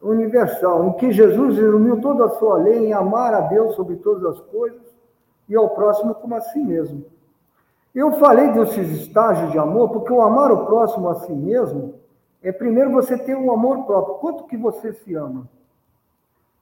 universal, 0.00 0.86
em 0.86 0.92
que 0.94 1.12
Jesus 1.12 1.56
resumiu 1.56 2.00
toda 2.00 2.24
a 2.24 2.30
sua 2.30 2.56
lei 2.56 2.86
em 2.86 2.92
amar 2.92 3.34
a 3.34 3.40
Deus 3.42 3.74
sobre 3.74 3.96
todas 3.96 4.24
as 4.24 4.40
coisas 4.46 4.80
e 5.48 5.54
ao 5.54 5.70
próximo 5.70 6.14
como 6.14 6.34
a 6.34 6.40
si 6.40 6.58
mesmo. 6.58 7.04
Eu 7.94 8.12
falei 8.12 8.52
desses 8.52 8.88
estágios 9.02 9.50
de 9.50 9.58
amor 9.58 9.90
porque 9.90 10.12
o 10.12 10.22
amar 10.22 10.50
o 10.52 10.64
próximo 10.64 11.08
a 11.08 11.16
si 11.16 11.32
mesmo 11.32 11.94
é 12.42 12.50
primeiro 12.52 12.92
você 12.92 13.18
ter 13.18 13.36
um 13.36 13.52
amor 13.52 13.84
próprio. 13.84 14.14
Quanto 14.16 14.44
que 14.44 14.56
você 14.56 14.92
se 14.92 15.14
ama? 15.14 15.48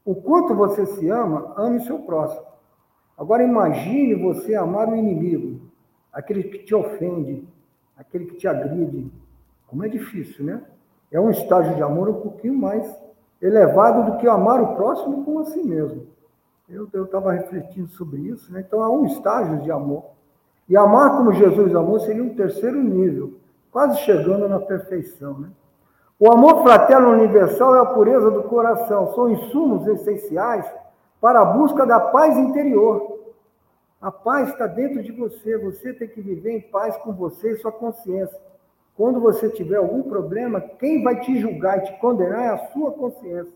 O 0.05 0.15
quanto 0.15 0.55
você 0.55 0.87
se 0.87 1.09
ama, 1.09 1.53
ame 1.57 1.81
seu 1.81 1.99
próximo. 2.01 2.47
Agora 3.17 3.43
imagine 3.43 4.15
você 4.15 4.55
amar 4.55 4.89
o 4.89 4.97
inimigo, 4.97 5.61
aquele 6.13 6.45
que 6.45 6.59
te 6.61 6.75
ofende, 6.75 7.47
aquele 7.97 8.25
que 8.27 8.37
te 8.37 8.49
agride. 8.49 9.13
Como 9.67 9.85
é 9.85 9.89
difícil, 9.89 10.45
né? 10.45 10.63
É 11.13 11.21
um 11.21 11.31
estágio 11.31 11.75
de 11.75 11.83
amor 11.83 12.09
um 12.09 12.21
pouquinho 12.21 12.55
mais 12.55 12.91
elevado 13.41 14.11
do 14.11 14.19
que 14.19 14.27
amar 14.27 14.61
o 14.61 14.75
próximo 14.75 15.25
como 15.25 15.41
a 15.41 15.45
si 15.47 15.63
mesmo. 15.63 16.07
Eu 16.69 17.05
estava 17.05 17.33
refletindo 17.33 17.89
sobre 17.89 18.21
isso, 18.21 18.53
né? 18.53 18.63
Então 18.67 18.83
há 18.83 18.91
um 18.91 19.07
estágio 19.07 19.63
de 19.63 19.71
amor. 19.71 20.05
E 20.69 20.77
amar 20.77 21.17
como 21.17 21.33
Jesus 21.33 21.75
amou 21.75 21.99
seria 22.01 22.23
um 22.23 22.35
terceiro 22.35 22.83
nível, 22.83 23.35
quase 23.73 23.99
chegando 24.01 24.47
na 24.49 24.61
perfeição. 24.61 25.39
Né? 25.39 25.49
O 26.21 26.31
amor 26.31 26.63
fraterno 26.63 27.09
universal 27.11 27.75
é 27.75 27.81
a 27.81 27.87
pureza 27.87 28.31
do 28.31 28.43
coração, 28.43 29.15
são 29.15 29.31
insumos 29.31 29.87
essenciais 29.87 30.71
para 31.21 31.41
a 31.41 31.45
busca 31.45 31.87
da 31.87 31.99
paz 31.99 32.37
interior. 32.37 33.19
A 34.01 34.13
paz 34.13 34.51
está 34.51 34.67
dentro 34.67 35.03
de 35.03 35.11
você, 35.11 35.57
você 35.57 35.95
tem 35.95 36.07
que 36.07 36.21
viver 36.21 36.53
em 36.53 36.61
paz 36.61 36.97
com 36.99 37.15
você 37.15 37.53
e 37.53 37.57
sua 37.57 37.73
consciência. 37.73 38.39
Quando 38.99 39.21
você 39.21 39.49
tiver 39.49 39.77
algum 39.77 40.03
problema, 40.03 40.61
quem 40.61 41.05
vai 41.05 41.21
te 41.21 41.41
julgar 41.41 41.79
e 41.79 41.83
te 41.83 42.01
condenar 42.01 42.47
é 42.47 42.49
a 42.49 42.59
sua 42.73 42.91
consciência. 42.91 43.55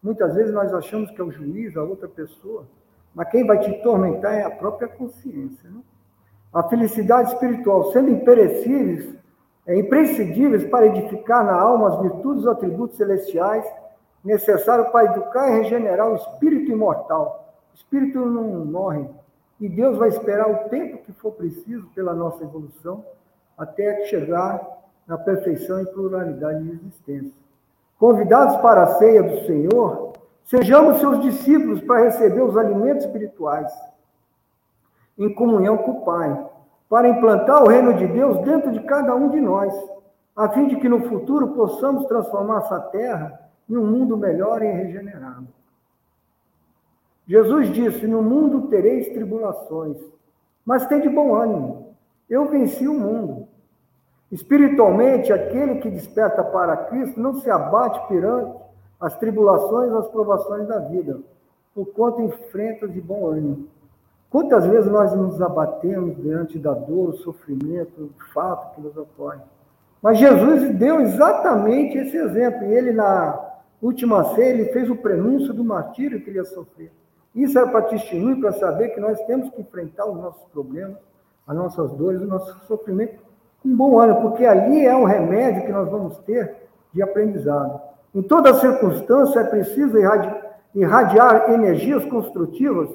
Muitas 0.00 0.36
vezes 0.36 0.54
nós 0.54 0.72
achamos 0.72 1.10
que 1.10 1.20
é 1.20 1.24
o 1.24 1.32
juiz, 1.32 1.76
a 1.76 1.82
outra 1.82 2.06
pessoa, 2.06 2.64
mas 3.12 3.28
quem 3.28 3.44
vai 3.44 3.58
te 3.58 3.72
tormentar 3.82 4.32
é 4.34 4.44
a 4.44 4.50
própria 4.52 4.86
consciência. 4.86 5.68
Né? 5.68 5.80
A 6.52 6.62
felicidade 6.68 7.32
espiritual, 7.32 7.90
sendo 7.90 8.08
imperecíveis, 8.08 9.16
é 9.66 9.76
imprescindíveis 9.76 10.62
para 10.70 10.86
edificar 10.86 11.44
na 11.44 11.60
alma 11.60 11.88
as 11.88 12.00
virtudes 12.00 12.44
e 12.44 12.48
atributos 12.48 12.96
celestiais 12.96 13.64
necessários 14.22 14.90
para 14.90 15.06
educar 15.06 15.48
e 15.48 15.62
regenerar 15.62 16.08
o 16.08 16.14
espírito 16.14 16.70
imortal. 16.70 17.52
O 17.72 17.76
espírito 17.76 18.24
não 18.24 18.64
morre. 18.64 19.08
E 19.60 19.68
Deus 19.68 19.98
vai 19.98 20.10
esperar 20.10 20.48
o 20.48 20.68
tempo 20.68 20.98
que 20.98 21.12
for 21.14 21.32
preciso 21.32 21.84
pela 21.96 22.14
nossa 22.14 22.44
evolução 22.44 23.04
até 23.58 24.04
chegar 24.04 24.73
na 25.06 25.18
perfeição 25.18 25.80
e 25.80 25.86
pluralidade 25.86 26.62
de 26.62 26.70
existência. 26.72 27.44
Convidados 27.98 28.56
para 28.56 28.82
a 28.82 28.98
ceia 28.98 29.22
do 29.22 29.46
Senhor, 29.46 30.12
sejamos 30.44 30.98
seus 30.98 31.20
discípulos 31.20 31.80
para 31.82 32.04
receber 32.04 32.42
os 32.42 32.56
alimentos 32.56 33.04
espirituais 33.04 33.72
em 35.18 35.32
comunhão 35.32 35.78
com 35.78 35.92
o 35.92 36.04
Pai, 36.04 36.46
para 36.88 37.08
implantar 37.08 37.62
o 37.62 37.68
reino 37.68 37.94
de 37.94 38.06
Deus 38.06 38.38
dentro 38.44 38.72
de 38.72 38.80
cada 38.80 39.14
um 39.14 39.30
de 39.30 39.40
nós, 39.40 39.72
a 40.36 40.48
fim 40.48 40.66
de 40.66 40.76
que 40.76 40.88
no 40.88 41.08
futuro 41.08 41.48
possamos 41.48 42.06
transformar 42.06 42.58
essa 42.58 42.80
terra 42.80 43.40
em 43.68 43.76
um 43.76 43.86
mundo 43.86 44.16
melhor 44.16 44.62
e 44.62 44.66
regenerado. 44.66 45.46
Jesus 47.26 47.72
disse: 47.72 48.06
No 48.06 48.22
mundo 48.22 48.68
tereis 48.68 49.08
tribulações, 49.10 49.96
mas 50.64 50.86
tem 50.86 51.00
de 51.00 51.08
bom 51.08 51.34
ânimo. 51.34 51.94
Eu 52.28 52.48
venci 52.48 52.86
o 52.86 52.94
mundo. 52.94 53.48
Espiritualmente, 54.32 55.32
aquele 55.32 55.76
que 55.76 55.90
desperta 55.90 56.42
para 56.42 56.76
Cristo 56.76 57.20
não 57.20 57.34
se 57.34 57.50
abate 57.50 58.06
perante 58.08 58.64
as 59.00 59.16
tribulações 59.16 59.92
as 59.92 60.08
provações 60.08 60.66
da 60.66 60.78
vida, 60.78 61.20
por 61.74 61.86
quanto 61.86 62.22
enfrenta 62.22 62.88
de 62.88 63.00
bom 63.00 63.26
ânimo. 63.26 63.68
Quantas 64.30 64.66
vezes 64.66 64.90
nós 64.90 65.14
nos 65.14 65.40
abatemos 65.40 66.16
diante 66.16 66.58
da 66.58 66.72
dor, 66.72 67.10
o 67.10 67.16
sofrimento, 67.18 68.10
o 68.18 68.32
fato 68.32 68.74
que 68.74 68.80
nos 68.80 68.96
ocorre? 68.96 69.40
Mas 70.02 70.18
Jesus 70.18 70.74
deu 70.76 71.00
exatamente 71.00 71.96
esse 71.96 72.16
exemplo. 72.16 72.64
Ele, 72.64 72.92
na 72.92 73.38
última 73.80 74.24
ceia, 74.34 74.50
ele 74.50 74.72
fez 74.72 74.90
o 74.90 74.96
prenúncio 74.96 75.54
do 75.54 75.62
martírio 75.62 76.20
que 76.20 76.30
ele 76.30 76.38
ia 76.38 76.44
sofrer. 76.44 76.90
Isso 77.34 77.58
era 77.58 77.68
para 77.68 77.82
testemunho, 77.82 78.40
para 78.40 78.52
saber 78.52 78.88
que 78.88 79.00
nós 79.00 79.20
temos 79.26 79.50
que 79.50 79.60
enfrentar 79.60 80.06
os 80.06 80.16
nossos 80.16 80.44
problemas, 80.52 80.96
as 81.46 81.56
nossas 81.56 81.92
dores, 81.92 82.20
o 82.20 82.26
nosso 82.26 82.58
sofrimento 82.66 83.18
com 83.64 83.74
bom 83.74 83.98
ânimo, 83.98 84.20
porque 84.20 84.44
ali 84.44 84.84
é 84.84 84.94
um 84.94 85.04
remédio 85.04 85.64
que 85.64 85.72
nós 85.72 85.88
vamos 85.90 86.18
ter 86.18 86.54
de 86.92 87.02
aprendizado. 87.02 87.80
Em 88.14 88.22
toda 88.22 88.60
circunstância 88.60 89.40
é 89.40 89.44
preciso 89.44 89.96
irradiar 90.74 91.50
energias 91.50 92.04
construtivas 92.04 92.90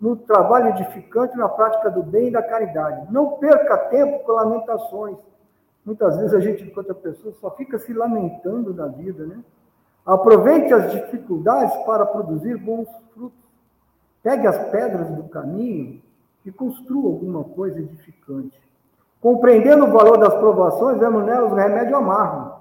no 0.00 0.16
trabalho 0.16 0.68
edificante, 0.68 1.36
na 1.36 1.48
prática 1.48 1.90
do 1.90 2.02
bem 2.02 2.28
e 2.28 2.30
da 2.30 2.42
caridade. 2.42 3.12
Não 3.12 3.32
perca 3.32 3.76
tempo 3.88 4.20
com 4.20 4.32
lamentações. 4.32 5.16
Muitas 5.84 6.16
vezes 6.16 6.32
a 6.32 6.40
gente, 6.40 6.62
enquanto 6.62 6.92
a 6.92 6.94
pessoa, 6.94 7.34
só 7.40 7.50
fica 7.50 7.78
se 7.78 7.92
lamentando 7.92 8.72
da 8.72 8.86
vida, 8.86 9.26
né? 9.26 9.40
Aproveite 10.06 10.72
as 10.72 10.92
dificuldades 10.92 11.76
para 11.84 12.06
produzir 12.06 12.56
bons 12.56 12.88
frutos. 13.12 13.38
Pegue 14.22 14.46
as 14.46 14.70
pedras 14.70 15.08
do 15.10 15.24
caminho 15.24 16.00
e 16.46 16.52
construa 16.52 17.10
alguma 17.10 17.42
coisa 17.42 17.80
edificante. 17.80 18.58
Compreendendo 19.24 19.86
o 19.86 19.90
valor 19.90 20.18
das 20.18 20.34
provações, 20.34 20.98
vemos 20.98 21.24
nelas 21.24 21.50
um 21.50 21.54
remédio 21.54 21.96
amargo, 21.96 22.60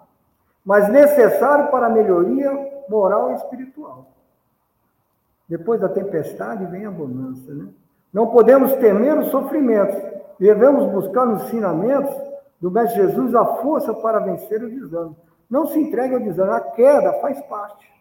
mas 0.63 0.87
necessário 0.87 1.69
para 1.69 1.87
a 1.87 1.89
melhoria 1.89 2.57
moral 2.87 3.31
e 3.31 3.35
espiritual. 3.35 4.05
Depois 5.49 5.81
da 5.81 5.89
tempestade 5.89 6.65
vem 6.67 6.85
a 6.85 6.89
bonança. 6.89 7.53
Né? 7.53 7.67
Não 8.13 8.27
podemos 8.27 8.73
temer 8.75 9.17
os 9.17 9.27
sofrimentos. 9.27 10.01
Devemos 10.39 10.89
buscar 10.89 11.25
nos 11.25 11.43
ensinamentos 11.43 12.15
do 12.61 12.71
Mestre 12.71 13.07
Jesus 13.07 13.35
a 13.35 13.43
força 13.55 13.93
para 13.95 14.19
vencer 14.19 14.63
o 14.63 14.69
desânimo. 14.69 15.17
Não 15.49 15.67
se 15.67 15.77
entregue 15.77 16.15
ao 16.15 16.21
desânimo. 16.21 16.55
A 16.55 16.61
queda 16.61 17.11
faz 17.19 17.41
parte. 17.41 17.91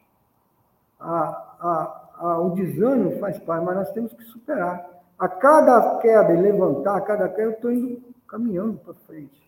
A, 1.00 1.10
a, 1.60 2.02
a, 2.16 2.38
o 2.38 2.50
desânimo 2.50 3.18
faz 3.18 3.40
parte, 3.40 3.64
mas 3.64 3.74
nós 3.74 3.90
temos 3.90 4.12
que 4.12 4.22
superar. 4.22 4.88
A 5.18 5.28
cada 5.28 5.96
queda 5.96 6.32
e 6.32 6.40
levantar, 6.40 6.94
a 6.94 7.00
cada 7.00 7.28
queda, 7.28 7.42
eu 7.42 7.50
estou 7.50 7.72
indo 7.72 8.12
caminhando 8.33 8.78
para 8.78 8.95
frente. 9.07 9.43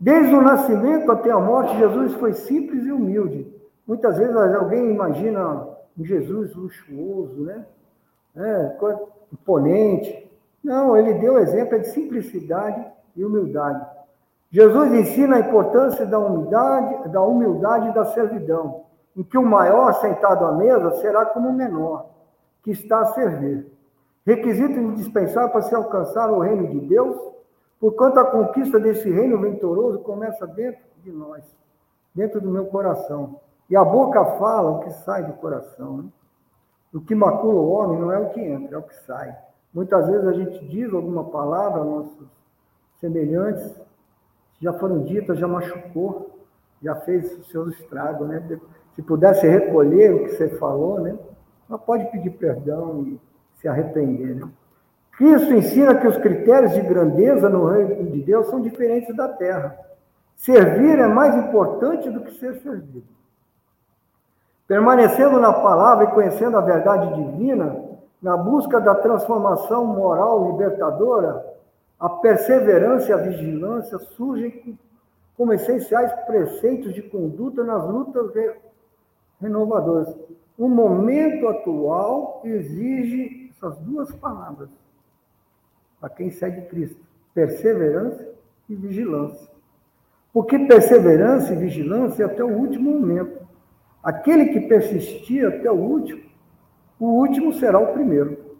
Desde 0.00 0.34
o 0.34 0.40
nascimento 0.40 1.12
até 1.12 1.30
a 1.30 1.38
morte, 1.38 1.76
Jesus 1.76 2.14
foi 2.14 2.32
simples 2.32 2.86
e 2.86 2.90
humilde. 2.90 3.54
Muitas 3.86 4.16
vezes 4.16 4.34
alguém 4.34 4.90
imagina 4.90 5.68
um 5.98 6.04
Jesus 6.04 6.54
luxuoso, 6.54 7.42
né? 7.42 7.66
É, 8.34 8.76
imponente. 9.30 10.30
Não, 10.64 10.96
ele 10.96 11.14
deu 11.14 11.38
exemplo 11.38 11.78
de 11.78 11.88
simplicidade 11.88 12.82
e 13.14 13.24
humildade. 13.24 13.86
Jesus 14.50 14.92
ensina 14.92 15.36
a 15.36 15.40
importância 15.40 16.06
da 16.06 16.18
humildade, 16.18 17.10
da 17.10 17.20
humildade 17.20 17.88
e 17.88 17.94
da 17.94 18.06
servidão, 18.06 18.84
em 19.14 19.22
que 19.22 19.36
o 19.36 19.42
maior 19.42 19.92
sentado 20.00 20.46
à 20.46 20.52
mesa 20.52 20.92
será 21.02 21.26
como 21.26 21.50
o 21.50 21.52
menor, 21.52 22.06
que 22.62 22.70
está 22.70 23.00
a 23.00 23.06
servir. 23.06 23.66
Requisito 24.26 24.78
indispensável 24.78 25.50
para 25.50 25.62
se 25.62 25.74
alcançar 25.74 26.30
o 26.30 26.40
reino 26.40 26.68
de 26.68 26.80
Deus, 26.80 27.35
porquanto 27.80 28.18
a 28.18 28.24
conquista 28.24 28.78
desse 28.78 29.10
reino 29.10 29.40
venturoso 29.40 29.98
começa 30.00 30.46
dentro 30.46 30.82
de 31.02 31.10
nós, 31.12 31.44
dentro 32.14 32.40
do 32.40 32.50
meu 32.50 32.66
coração. 32.66 33.40
E 33.68 33.76
a 33.76 33.84
boca 33.84 34.24
fala 34.38 34.70
o 34.70 34.80
que 34.80 34.90
sai 34.90 35.24
do 35.24 35.34
coração. 35.34 35.98
Né? 35.98 36.04
O 36.94 37.00
que 37.00 37.14
macula 37.14 37.60
o 37.60 37.70
homem 37.70 38.00
não 38.00 38.12
é 38.12 38.18
o 38.18 38.30
que 38.30 38.40
entra, 38.40 38.76
é 38.76 38.78
o 38.78 38.82
que 38.82 38.94
sai. 39.04 39.36
Muitas 39.74 40.06
vezes 40.08 40.26
a 40.26 40.32
gente 40.32 40.64
diz 40.66 40.92
alguma 40.92 41.24
palavra 41.24 41.80
aos 41.80 41.88
nossos 41.88 42.28
semelhantes, 43.00 43.74
já 44.60 44.72
foram 44.72 45.02
ditas, 45.02 45.38
já 45.38 45.46
machucou, 45.46 46.40
já 46.82 46.94
fez 46.94 47.38
os 47.38 47.48
seus 47.50 47.78
estragos, 47.78 48.26
né? 48.28 48.58
Se 48.94 49.02
pudesse 49.02 49.46
recolher 49.46 50.14
o 50.14 50.24
que 50.24 50.30
você 50.30 50.48
falou, 50.56 51.00
né? 51.00 51.18
Ela 51.68 51.78
pode 51.78 52.10
pedir 52.10 52.30
perdão 52.30 53.02
e 53.02 53.20
se 53.60 53.68
arrepender, 53.68 54.36
né? 54.36 54.48
Cristo 55.16 55.54
ensina 55.54 55.94
que 55.94 56.06
os 56.06 56.18
critérios 56.18 56.74
de 56.74 56.82
grandeza 56.82 57.48
no 57.48 57.64
reino 57.64 58.10
de 58.10 58.22
Deus 58.22 58.48
são 58.48 58.60
diferentes 58.60 59.16
da 59.16 59.26
terra. 59.26 59.74
Servir 60.36 60.98
é 60.98 61.06
mais 61.06 61.34
importante 61.34 62.10
do 62.10 62.20
que 62.20 62.32
ser 62.32 62.54
servido. 62.60 63.02
Permanecendo 64.68 65.40
na 65.40 65.54
palavra 65.54 66.04
e 66.04 66.10
conhecendo 66.10 66.58
a 66.58 66.60
verdade 66.60 67.14
divina, 67.14 67.82
na 68.20 68.36
busca 68.36 68.78
da 68.78 68.94
transformação 68.94 69.86
moral 69.86 70.50
libertadora, 70.50 71.42
a 71.98 72.10
perseverança 72.10 73.08
e 73.08 73.12
a 73.14 73.16
vigilância 73.16 73.98
surgem 73.98 74.78
como 75.34 75.54
essenciais 75.54 76.12
preceitos 76.26 76.92
de 76.92 77.00
conduta 77.00 77.64
nas 77.64 77.82
lutas 77.88 78.32
renovadoras. 79.40 80.14
O 80.58 80.68
momento 80.68 81.48
atual 81.48 82.42
exige 82.44 83.50
essas 83.56 83.78
duas 83.78 84.14
palavras 84.16 84.68
para 86.00 86.10
quem 86.10 86.30
segue 86.30 86.62
Cristo: 86.62 87.00
perseverança 87.34 88.26
e 88.68 88.74
vigilância. 88.74 89.48
Porque 90.32 90.58
perseverança 90.58 91.54
e 91.54 91.56
vigilância 91.56 92.22
é 92.22 92.26
até 92.26 92.44
o 92.44 92.52
último 92.52 92.90
momento. 92.90 93.46
Aquele 94.02 94.46
que 94.46 94.60
persistir 94.60 95.46
até 95.46 95.70
o 95.70 95.74
último, 95.74 96.22
o 97.00 97.06
último 97.06 97.52
será 97.52 97.78
o 97.78 97.92
primeiro. 97.92 98.56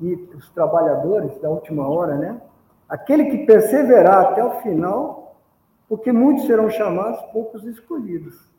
E 0.00 0.14
os 0.34 0.48
trabalhadores 0.50 1.38
da 1.40 1.50
última 1.50 1.88
hora, 1.88 2.16
né? 2.16 2.40
Aquele 2.88 3.26
que 3.26 3.46
perseverar 3.46 4.26
até 4.26 4.44
o 4.44 4.60
final, 4.60 5.36
porque 5.88 6.12
muitos 6.12 6.46
serão 6.46 6.70
chamados, 6.70 7.20
poucos 7.32 7.64
escolhidos. 7.64 8.50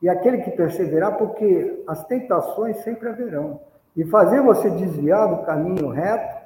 E 0.00 0.08
aquele 0.08 0.38
que 0.38 0.50
perseverar, 0.50 1.16
porque 1.16 1.82
as 1.86 2.04
tentações 2.04 2.78
sempre 2.78 3.08
haverão. 3.08 3.60
E 3.96 4.04
fazer 4.04 4.42
você 4.42 4.68
desviar 4.70 5.28
do 5.28 5.44
caminho 5.44 5.88
reto, 5.88 6.45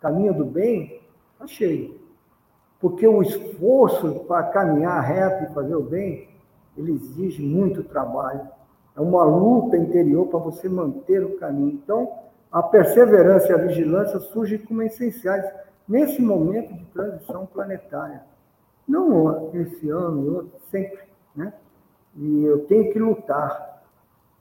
caminho 0.00 0.34
do 0.34 0.44
bem, 0.44 1.00
cheio. 1.46 1.98
Porque 2.80 3.06
o 3.06 3.22
esforço 3.22 4.24
para 4.26 4.44
caminhar 4.44 5.02
reto 5.02 5.50
e 5.50 5.54
fazer 5.54 5.74
o 5.74 5.82
bem 5.82 6.28
ele 6.78 6.92
exige 6.92 7.42
muito 7.42 7.82
trabalho. 7.82 8.48
É 8.96 9.00
uma 9.00 9.24
luta 9.24 9.76
interior 9.76 10.26
para 10.26 10.38
você 10.38 10.68
manter 10.68 11.24
o 11.24 11.36
caminho. 11.36 11.70
Então, 11.70 12.12
a 12.50 12.62
perseverança 12.62 13.48
e 13.48 13.54
a 13.54 13.58
vigilância 13.58 14.18
surgem 14.20 14.58
como 14.58 14.82
essenciais 14.82 15.44
nesse 15.88 16.22
momento 16.22 16.72
de 16.72 16.84
transição 16.86 17.46
planetária. 17.46 18.22
Não 18.86 19.50
esse 19.54 19.88
ano, 19.90 20.36
outro, 20.36 20.52
sempre. 20.70 21.00
Né? 21.34 21.52
E 22.16 22.44
eu 22.44 22.60
tenho 22.66 22.92
que 22.92 22.98
lutar. 22.98 23.82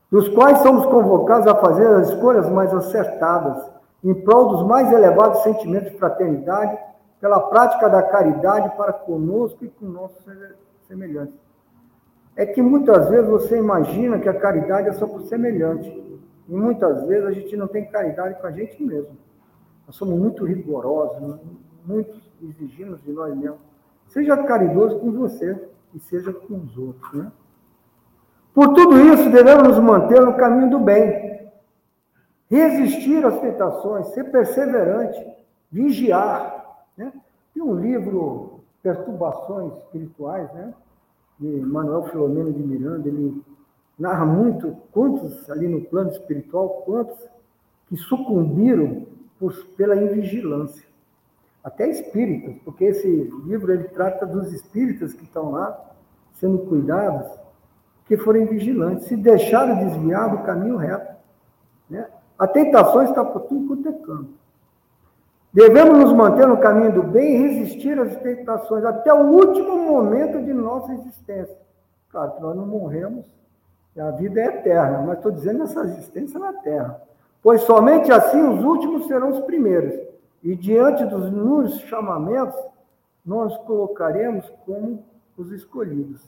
Dos 0.10 0.30
quais 0.30 0.60
somos 0.60 0.86
convocados 0.86 1.48
a 1.48 1.56
fazer 1.56 1.86
as 1.88 2.10
escolhas 2.10 2.50
mais 2.50 2.74
acertadas, 2.74 3.70
em 4.08 4.14
prol 4.14 4.48
dos 4.56 4.66
mais 4.66 4.90
elevados 4.94 5.44
sentimentos 5.44 5.92
de 5.92 5.98
fraternidade, 5.98 6.78
pela 7.20 7.42
prática 7.42 7.90
da 7.90 8.02
caridade 8.02 8.70
para 8.78 8.94
conosco 8.94 9.66
e 9.66 9.68
com 9.68 9.86
nossos 9.86 10.24
semelhantes. 10.88 11.36
É 12.34 12.46
que 12.46 12.62
muitas 12.62 13.10
vezes 13.10 13.30
você 13.30 13.58
imagina 13.58 14.18
que 14.18 14.30
a 14.30 14.40
caridade 14.40 14.88
é 14.88 14.94
só 14.94 15.06
por 15.06 15.24
semelhante. 15.24 15.90
E 16.48 16.56
muitas 16.56 17.06
vezes 17.06 17.26
a 17.26 17.32
gente 17.32 17.58
não 17.58 17.68
tem 17.68 17.86
caridade 17.86 18.40
com 18.40 18.48
a 18.48 18.52
gente 18.52 18.82
mesmo. 18.82 19.18
Nós 19.86 19.96
somos 19.98 20.18
muito 20.18 20.46
rigorosos, 20.46 21.42
muito 21.86 22.22
exigimos 22.42 23.02
de 23.04 23.12
nós 23.12 23.36
mesmos. 23.36 23.60
Seja 24.08 24.38
caridoso 24.38 25.00
com 25.00 25.12
você 25.12 25.68
e 25.94 26.00
seja 26.00 26.32
com 26.32 26.56
os 26.56 26.78
outros. 26.78 27.12
Né? 27.12 27.30
Por 28.54 28.74
tudo 28.74 28.98
isso, 29.02 29.30
devemos 29.30 29.68
nos 29.68 29.80
manter 29.80 30.22
no 30.22 30.36
caminho 30.36 30.70
do 30.70 30.80
bem, 30.80 31.47
resistir 32.50 33.26
às 33.26 33.40
tentações, 33.40 34.08
ser 34.08 34.26
perseverante, 34.32 35.26
vigiar. 35.72 36.86
Né? 36.96 37.12
Tem 37.54 37.62
um 37.62 37.76
livro, 37.76 38.62
Perturbações 38.82 39.74
Espirituais, 39.84 40.52
né? 40.54 40.74
de 41.40 41.48
Manuel 41.62 42.04
Filomeno 42.04 42.52
de 42.52 42.64
Miranda, 42.64 43.08
ele 43.08 43.44
narra 43.98 44.26
muito 44.26 44.76
quantos 44.92 45.50
ali 45.50 45.68
no 45.68 45.82
plano 45.82 46.12
espiritual, 46.12 46.84
quantos 46.86 47.18
que 47.88 47.98
sucumbiram 47.98 49.06
por, 49.40 49.54
pela 49.78 49.96
invigilância. 49.96 50.86
Até 51.64 51.90
espíritas, 51.90 52.56
porque 52.64 52.86
esse 52.86 53.08
livro 53.46 53.72
ele 53.74 53.86
trata 53.86 54.26
dos 54.26 54.54
espíritas 54.54 55.14
que 55.14 55.24
estão 55.24 55.52
lá 55.52 55.96
sendo 56.34 56.60
cuidados, 56.60 57.30
que 58.06 58.16
forem 58.18 58.46
vigilantes, 58.46 59.08
se 59.08 59.18
deixaram 59.18 59.78
desviar 59.78 60.32
do 60.32 60.44
caminho 60.44 60.78
reto. 60.78 61.16
Né? 61.90 62.08
A 62.38 62.48
tentação 62.48 63.04
está 63.04 63.24
por 63.24 63.42
tudo 63.42 63.68
quanto 63.68 63.90
é 63.90 63.94
canto. 63.94 64.30
Devemos 65.54 65.98
nos 66.00 66.14
manter 66.14 66.48
no 66.48 66.58
caminho 66.58 66.94
do 66.94 67.04
bem 67.04 67.36
e 67.36 67.48
resistir 67.48 68.00
às 68.00 68.16
tentações 68.18 68.86
até 68.86 69.14
o 69.14 69.28
último 69.32 69.78
momento 69.78 70.44
de 70.44 70.54
nossa 70.54 70.94
existência. 70.94 71.58
Claro 72.12 72.34
que 72.34 72.42
nós 72.42 72.56
não 72.56 72.68
morremos, 72.68 73.26
a 73.98 74.12
vida 74.12 74.40
é 74.40 74.46
eterna, 74.46 75.02
mas 75.02 75.18
estou 75.18 75.32
dizendo 75.32 75.64
essa 75.64 75.82
existência 75.82 76.40
na 76.40 76.54
Terra. 76.54 77.02
Pois 77.42 77.62
somente 77.62 78.12
assim 78.12 78.42
os 78.42 78.64
últimos 78.64 79.08
serão 79.08 79.32
os 79.32 79.40
primeiros. 79.42 80.00
E 80.44 80.56
diante 80.56 81.04
dos 81.06 81.32
nos 81.32 81.80
chamamentos, 81.82 82.58
nós 83.26 83.58
colocaremos 83.60 84.48
como 84.66 85.04
os 85.36 85.52
escolhidos. 85.52 86.22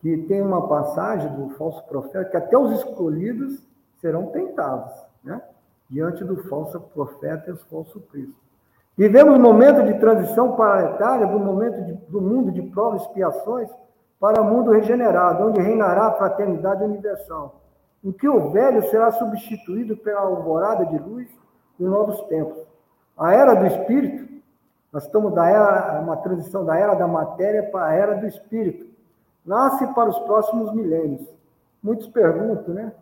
Que 0.00 0.16
tem 0.16 0.42
uma 0.42 0.66
passagem 0.66 1.32
do 1.34 1.50
falso 1.50 1.82
profeta 1.84 2.24
que 2.24 2.36
até 2.36 2.56
os 2.58 2.72
escolhidos 2.80 3.66
serão 4.00 4.26
tentados, 4.26 4.92
né? 5.24 5.40
diante 5.88 6.22
do 6.24 6.36
falso 6.48 6.80
profeta 6.80 7.50
e 7.50 7.52
os 7.52 7.62
falsos 7.64 8.02
cristos. 8.10 8.36
Vivemos 8.96 9.36
um 9.36 9.40
momento 9.40 9.84
de 9.84 9.98
transição 10.00 10.56
planetária 10.56 11.26
do 11.26 11.38
momento 11.38 11.84
de, 11.84 11.92
do 12.08 12.20
mundo 12.20 12.50
de 12.50 12.62
provas 12.62 13.02
e 13.02 13.04
expiações 13.04 13.70
para 14.18 14.40
o 14.40 14.44
mundo 14.44 14.72
regenerado, 14.72 15.46
onde 15.46 15.60
reinará 15.60 16.08
a 16.08 16.12
fraternidade 16.12 16.82
universal, 16.82 17.60
em 18.02 18.10
que 18.10 18.28
o 18.28 18.50
velho 18.50 18.82
será 18.90 19.12
substituído 19.12 19.96
pela 19.96 20.20
alvorada 20.20 20.84
de 20.86 20.98
luz 20.98 21.28
de 21.78 21.84
novos 21.84 22.20
tempos. 22.22 22.58
A 23.16 23.32
era 23.32 23.54
do 23.54 23.66
espírito, 23.66 24.28
nós 24.92 25.04
estamos 25.04 25.32
da 25.32 25.48
era, 25.48 26.00
uma 26.00 26.16
transição 26.16 26.64
da 26.64 26.76
era 26.76 26.94
da 26.94 27.06
matéria 27.06 27.62
para 27.70 27.86
a 27.86 27.92
era 27.92 28.16
do 28.16 28.26
espírito. 28.26 28.86
Nasce 29.46 29.86
para 29.94 30.08
os 30.08 30.18
próximos 30.20 30.72
milênios. 30.74 31.26
Muitos 31.82 32.08
perguntam, 32.08 32.74
né? 32.74 32.92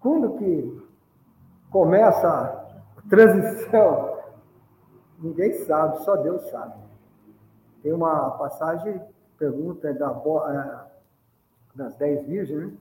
Quando 0.00 0.38
que 0.38 0.87
começa 1.70 2.28
a 2.28 3.08
transição? 3.08 4.18
Ninguém 5.18 5.52
sabe, 5.64 5.98
só 6.04 6.16
Deus 6.16 6.48
sabe. 6.50 6.74
Tem 7.82 7.92
uma 7.92 8.30
passagem 8.32 9.00
pergunta 9.38 9.92
da, 9.94 10.10
é, 10.10 11.76
das 11.76 11.94
dez 11.96 12.26
virgens, 12.26 12.66
né? 12.66 12.72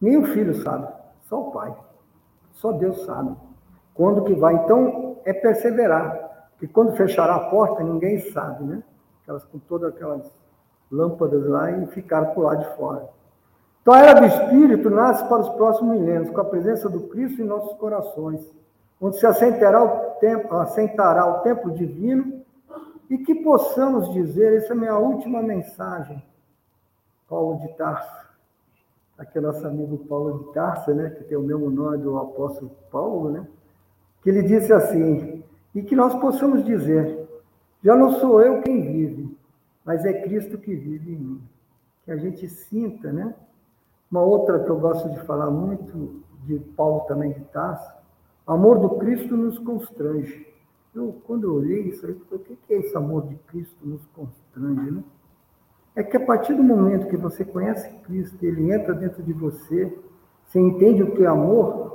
Nem 0.00 0.16
o 0.16 0.26
filho 0.26 0.54
sabe, 0.62 0.88
só 1.22 1.48
o 1.48 1.50
pai. 1.50 1.76
Só 2.52 2.72
Deus 2.72 3.04
sabe. 3.04 3.36
Quando 3.94 4.24
que 4.24 4.34
vai? 4.34 4.54
Então, 4.54 5.18
é 5.24 5.32
perseverar. 5.32 6.48
Porque 6.52 6.68
quando 6.68 6.96
fechará 6.96 7.36
a 7.36 7.50
porta, 7.50 7.82
ninguém 7.82 8.18
sabe, 8.32 8.64
né? 8.64 8.82
Aquelas, 9.22 9.44
com 9.44 9.58
todas 9.58 9.94
aquelas 9.94 10.30
lâmpadas 10.90 11.46
lá 11.46 11.70
e 11.70 11.86
ficaram 11.88 12.34
por 12.34 12.44
lá 12.44 12.54
de 12.54 12.76
fora. 12.76 13.08
Então, 13.80 13.94
a 13.94 13.98
era 13.98 14.20
do 14.20 14.26
Espírito 14.26 14.90
nasce 14.90 15.26
para 15.26 15.40
os 15.40 15.48
próximos 15.50 15.98
milênios, 15.98 16.30
com 16.30 16.40
a 16.40 16.44
presença 16.44 16.88
do 16.88 17.08
Cristo 17.08 17.40
em 17.40 17.46
nossos 17.46 17.76
corações, 17.78 18.40
onde 19.00 19.18
se 19.18 19.26
assentará 19.26 19.82
o 19.82 20.18
tempo, 20.20 20.54
assentará 20.54 21.26
o 21.26 21.70
divino 21.70 22.42
e 23.08 23.18
que 23.18 23.34
possamos 23.36 24.12
dizer, 24.12 24.58
essa 24.58 24.68
é 24.68 24.72
a 24.72 24.78
minha 24.78 24.98
última 24.98 25.42
mensagem, 25.42 26.22
Paulo 27.28 27.58
de 27.60 27.68
Tarso, 27.74 28.26
aqui 29.18 29.38
é 29.38 29.40
nosso 29.40 29.66
amigo 29.66 29.98
Paulo 30.06 30.44
de 30.44 30.52
Tarso, 30.52 30.92
né, 30.92 31.10
que 31.10 31.24
tem 31.24 31.38
o 31.38 31.42
mesmo 31.42 31.70
nome 31.70 31.98
do 31.98 32.18
apóstolo 32.18 32.70
Paulo, 32.90 33.30
né, 33.30 33.46
que 34.22 34.28
ele 34.28 34.42
disse 34.42 34.72
assim, 34.72 35.42
e 35.74 35.82
que 35.82 35.96
nós 35.96 36.14
possamos 36.20 36.64
dizer, 36.64 37.28
já 37.82 37.96
não 37.96 38.12
sou 38.12 38.42
eu 38.42 38.60
quem 38.60 38.80
vive, 38.82 39.36
mas 39.84 40.04
é 40.04 40.12
Cristo 40.12 40.58
que 40.58 40.74
vive 40.74 41.12
em 41.12 41.16
mim. 41.16 41.42
Que 42.04 42.12
a 42.12 42.16
gente 42.16 42.48
sinta, 42.48 43.10
né? 43.12 43.34
Uma 44.10 44.22
outra 44.22 44.60
que 44.60 44.70
eu 44.70 44.78
gosto 44.78 45.08
de 45.10 45.20
falar 45.20 45.50
muito, 45.50 46.22
de 46.44 46.58
Paulo 46.76 47.00
também 47.00 47.32
de 47.32 47.40
Tarso, 47.46 47.92
amor 48.46 48.78
do 48.78 48.90
Cristo 48.96 49.36
nos 49.36 49.58
constrange. 49.58 50.46
Eu, 50.94 51.20
quando 51.24 51.44
eu 51.44 51.54
olhei 51.54 51.82
isso 51.82 52.04
aí, 52.06 52.14
falei, 52.28 52.44
o 52.50 52.56
que 52.56 52.74
é 52.74 52.78
esse 52.78 52.96
amor 52.96 53.28
de 53.28 53.36
Cristo 53.46 53.76
nos 53.84 54.04
constrange, 54.06 54.90
né? 54.90 55.04
É 55.94 56.02
que 56.02 56.16
a 56.16 56.24
partir 56.24 56.54
do 56.54 56.62
momento 56.62 57.08
que 57.08 57.16
você 57.16 57.44
conhece 57.44 57.88
Cristo, 58.04 58.44
ele 58.44 58.72
entra 58.72 58.94
dentro 58.94 59.22
de 59.22 59.32
você, 59.32 59.96
você 60.46 60.58
entende 60.58 61.02
o 61.02 61.14
que 61.14 61.22
é 61.22 61.26
amor, 61.26 61.90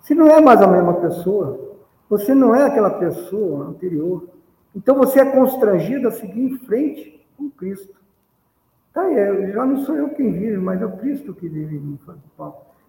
você 0.00 0.14
não 0.14 0.28
é 0.28 0.40
mais 0.40 0.62
a 0.62 0.66
mesma 0.66 0.94
pessoa. 0.94 1.68
Você 2.08 2.34
não 2.34 2.54
é 2.54 2.62
aquela 2.64 2.90
pessoa 2.90 3.66
anterior. 3.66 4.28
Então 4.74 4.96
você 4.96 5.20
é 5.20 5.30
constrangido 5.30 6.08
a 6.08 6.12
seguir 6.12 6.40
em 6.40 6.58
frente 6.58 7.26
com 7.36 7.50
Cristo. 7.50 7.97
Tá 8.98 9.04
aí, 9.04 9.52
já 9.52 9.64
não 9.64 9.76
sou 9.84 9.94
eu 9.94 10.08
quem 10.10 10.32
vive, 10.32 10.56
mas 10.56 10.82
é 10.82 10.84
o 10.84 10.96
Cristo 10.96 11.32
que 11.32 11.48
vive 11.48 11.76
em 11.76 11.78
mim, 11.78 12.00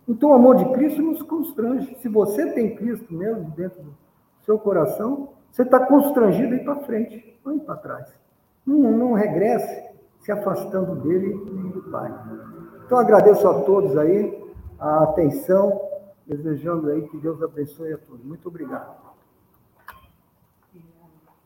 Então 0.08 0.32
o 0.32 0.34
amor 0.34 0.56
de 0.56 0.66
Cristo 0.74 1.04
nos 1.04 1.22
constrange. 1.22 1.96
Se 2.02 2.10
você 2.10 2.52
tem 2.52 2.76
Cristo 2.76 3.14
mesmo 3.14 3.52
dentro 3.52 3.84
do 3.84 3.96
seu 4.42 4.58
coração, 4.58 5.34
você 5.52 5.62
está 5.62 5.86
constrangido 5.86 6.56
a 6.56 6.58
ir 6.58 6.64
para 6.64 6.78
frente, 6.78 7.40
não 7.46 7.58
ir 7.58 7.60
para 7.60 7.76
trás. 7.76 8.20
Não, 8.66 8.92
não 8.92 9.14
regresse 9.14 9.88
se 10.22 10.32
afastando 10.32 10.96
dele 10.96 11.28
e 11.28 11.74
do 11.74 11.92
Pai. 11.92 12.12
Então 12.88 12.98
agradeço 12.98 13.48
a 13.48 13.62
todos 13.62 13.96
aí 13.96 14.52
a 14.80 15.04
atenção, 15.04 15.80
desejando 16.26 16.90
aí 16.90 17.08
que 17.08 17.18
Deus 17.18 17.40
abençoe 17.44 17.94
a 17.94 18.00
todos. 18.00 18.26
Muito 18.26 18.48
obrigado. 18.48 18.98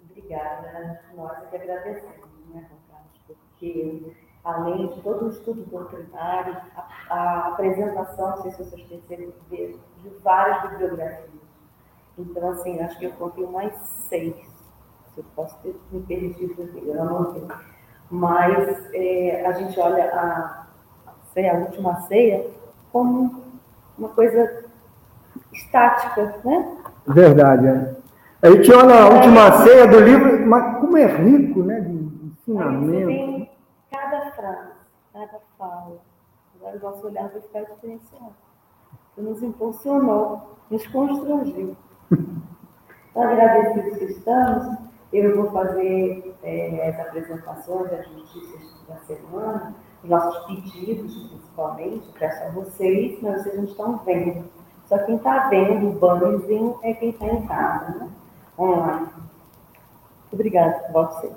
Obrigada. 0.09 1.01
Nós 1.17 1.37
é 1.37 1.45
que 1.47 1.55
agradecemos, 1.57 2.29
né, 2.53 2.65
porque 3.27 4.13
além 4.43 4.87
de 4.87 5.01
todo 5.01 5.25
o 5.25 5.29
estudo 5.29 5.63
doutrinário, 5.69 6.57
a, 6.75 7.13
a 7.13 7.47
apresentação, 7.49 8.31
não 8.31 8.41
sei 8.43 8.51
se 8.51 8.63
vocês 8.63 8.87
perceberam, 8.87 9.33
de 9.49 10.09
várias 10.23 10.69
bibliografias 10.71 11.43
então, 12.17 12.49
assim, 12.49 12.79
acho 12.79 12.97
que 12.99 13.05
eu 13.05 13.11
contei 13.11 13.45
mais 13.47 13.73
seis. 14.07 14.35
Se 15.13 15.19
eu 15.19 15.25
posso 15.35 15.55
ter 15.63 15.75
me 15.91 16.01
perdido 16.01 16.63
aqui, 16.63 16.87
eu 16.87 17.05
não 17.05 17.33
sei. 17.33 17.43
Mas 18.09 18.93
é, 18.93 19.45
a 19.45 19.51
gente 19.53 19.79
olha 19.79 20.05
a, 20.05 20.65
a 21.35 21.57
última 21.57 22.01
ceia, 22.01 22.45
como 22.91 23.43
uma 23.97 24.09
coisa 24.09 24.65
estática, 25.51 26.35
né? 26.45 26.77
Verdade, 27.07 27.67
é. 27.67 27.95
A 28.43 28.51
gente 28.51 28.71
olha 28.73 29.03
a 29.03 29.09
última 29.09 29.47
é, 29.47 29.51
ceia 29.63 29.87
do 29.87 29.99
livro, 29.99 30.45
mas 30.45 30.79
como 30.79 30.97
é 30.97 31.05
rico, 31.05 31.63
né? 31.63 31.79
De 31.79 31.93
ensinamento. 32.27 33.32
Cada 35.23 35.39
fala. 35.57 36.01
Agora 36.55 36.77
o 36.77 36.79
nosso 36.81 37.07
olhar 37.07 37.29
vai 37.29 37.39
ficar 37.39 37.61
diferenciado. 37.61 38.35
Nos 39.15 39.41
impulsionou, 39.41 40.57
nos 40.69 40.85
constrangiu. 40.87 41.77
Então, 43.11 43.23
agradecidos 43.23 43.99
que 43.99 44.05
estamos, 44.05 44.77
eu 45.13 45.35
vou 45.35 45.51
fazer 45.51 46.35
é, 46.43 46.89
as 46.89 47.07
apresentações 47.07 47.91
das 47.91 48.07
notícias 48.11 48.85
da 48.87 48.97
semana, 49.05 49.75
os 50.03 50.09
nossos 50.09 50.45
pedidos, 50.47 51.29
principalmente, 51.29 52.11
peço 52.19 52.43
a 52.43 52.49
vocês, 52.49 53.21
mas 53.21 53.43
vocês 53.43 53.55
não 53.55 53.63
estão 53.65 53.97
vendo. 53.99 54.49
Só 54.87 54.97
quem 55.05 55.15
está 55.15 55.47
vendo 55.47 55.89
o 55.89 55.99
bannerzinho 55.99 56.79
é 56.81 56.93
quem 56.95 57.11
está 57.11 57.27
em 57.27 57.47
casa, 57.47 57.99
né? 57.99 58.09
Online. 58.57 59.09
Obrigada, 60.33 60.81
você. 60.91 61.31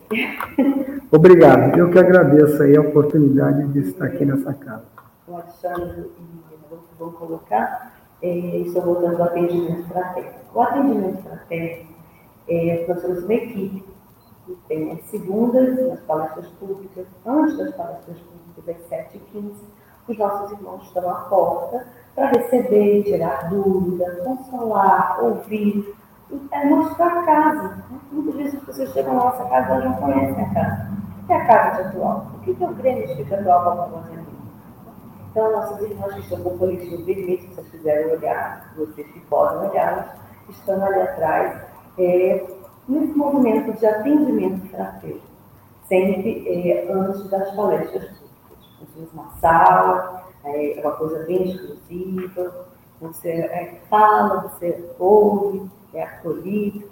Obrigado. 1.13 1.79
Eu 1.79 1.91
que 1.91 1.99
agradeço 1.99 2.63
aí 2.63 2.75
a 2.75 2.81
oportunidade 2.81 3.69
de 3.69 3.81
estar 3.81 4.07
aqui 4.07 4.25
nessa 4.25 4.55
casa. 4.55 4.85
O 5.29 5.35
Alexandre 5.35 6.11
e 6.19 6.99
vão 6.99 7.13
colocar, 7.13 7.93
é, 8.23 8.29
estou 8.29 8.83
voltando 8.83 9.21
ao 9.21 9.29
atendimento 9.29 9.87
fraterno. 9.89 10.31
O 10.55 10.63
atendimento 10.63 11.23
fraterno, 11.23 11.89
é, 12.49 12.87
nós 12.89 13.03
somos 13.03 13.23
uma 13.23 13.35
equipe 13.35 13.85
que 14.47 14.57
tem 14.69 14.93
as 14.93 15.05
segundas, 15.11 15.89
nas 15.89 16.01
palestras 16.01 16.47
públicas, 16.59 17.07
antes 17.27 17.59
das 17.59 17.75
palestras 17.75 18.17
públicas, 18.19 18.77
às 18.91 18.99
7h15, 18.99 19.53
os 20.09 20.19
nossos 20.19 20.53
irmãos 20.53 20.83
estão 20.85 21.11
à 21.11 21.15
porta 21.15 21.87
para 22.15 22.29
receber, 22.29 23.03
tirar 23.03 23.51
dúvida, 23.51 24.23
consolar, 24.25 25.23
ouvir, 25.23 25.95
é 26.51 26.65
mostrar 26.67 27.19
a 27.19 27.23
casa. 27.25 27.85
Muitas 28.11 28.35
vezes 28.35 28.55
as 28.55 28.65
pessoas 28.65 28.93
chegam 28.93 29.15
na 29.15 29.25
nossa 29.25 29.45
casa 29.45 29.69
e 29.69 29.73
elas 29.73 29.85
não 29.85 29.95
conhecem 29.95 30.45
a 30.45 30.55
casa. 30.55 30.89
O 31.23 31.27
que 31.27 31.33
é 31.33 31.37
a 31.37 31.47
casa 31.47 31.83
de 31.83 31.89
atual? 31.89 32.27
O 32.35 32.39
que 32.41 32.65
é 32.65 32.67
o 32.67 32.75
Grêmio 32.75 33.17
de 33.17 33.35
atual 33.35 33.63
para 33.63 34.01
fazer 34.01 34.21
aqui? 34.21 34.37
Então, 35.31 35.53
nossas 35.53 35.81
irmãs 35.83 36.15
que 36.15 36.21
estão 36.21 36.43
com 36.43 36.49
o 36.49 36.59
coletivo 36.59 37.05
vermelho, 37.05 37.41
se 37.43 37.49
vocês 37.49 37.69
quiserem 37.69 38.13
olhar, 38.13 38.73
vocês 38.77 39.07
que 39.09 39.21
podem 39.21 39.69
olhar, 39.69 40.17
estão 40.49 40.85
ali 40.85 41.01
atrás, 41.01 41.61
é, 41.99 42.47
nesse 42.89 43.13
movimento 43.17 43.73
de 43.79 43.87
atendimento 43.87 44.67
fraterno, 44.69 45.21
sempre 45.89 46.49
é, 46.49 46.91
antes 46.91 47.29
das 47.29 47.55
palestras 47.55 48.05
públicas. 48.05 48.97
Nós 48.97 49.13
uma 49.13 49.31
sala, 49.41 50.27
é 50.45 50.81
uma 50.83 50.93
coisa 50.93 51.25
bem 51.25 51.51
exclusiva, 51.51 52.67
você 53.01 53.29
é, 53.29 53.81
fala, 53.91 54.41
você 54.41 54.91
ouve, 54.99 55.69
é 55.97 56.03
acolhido. 56.05 56.85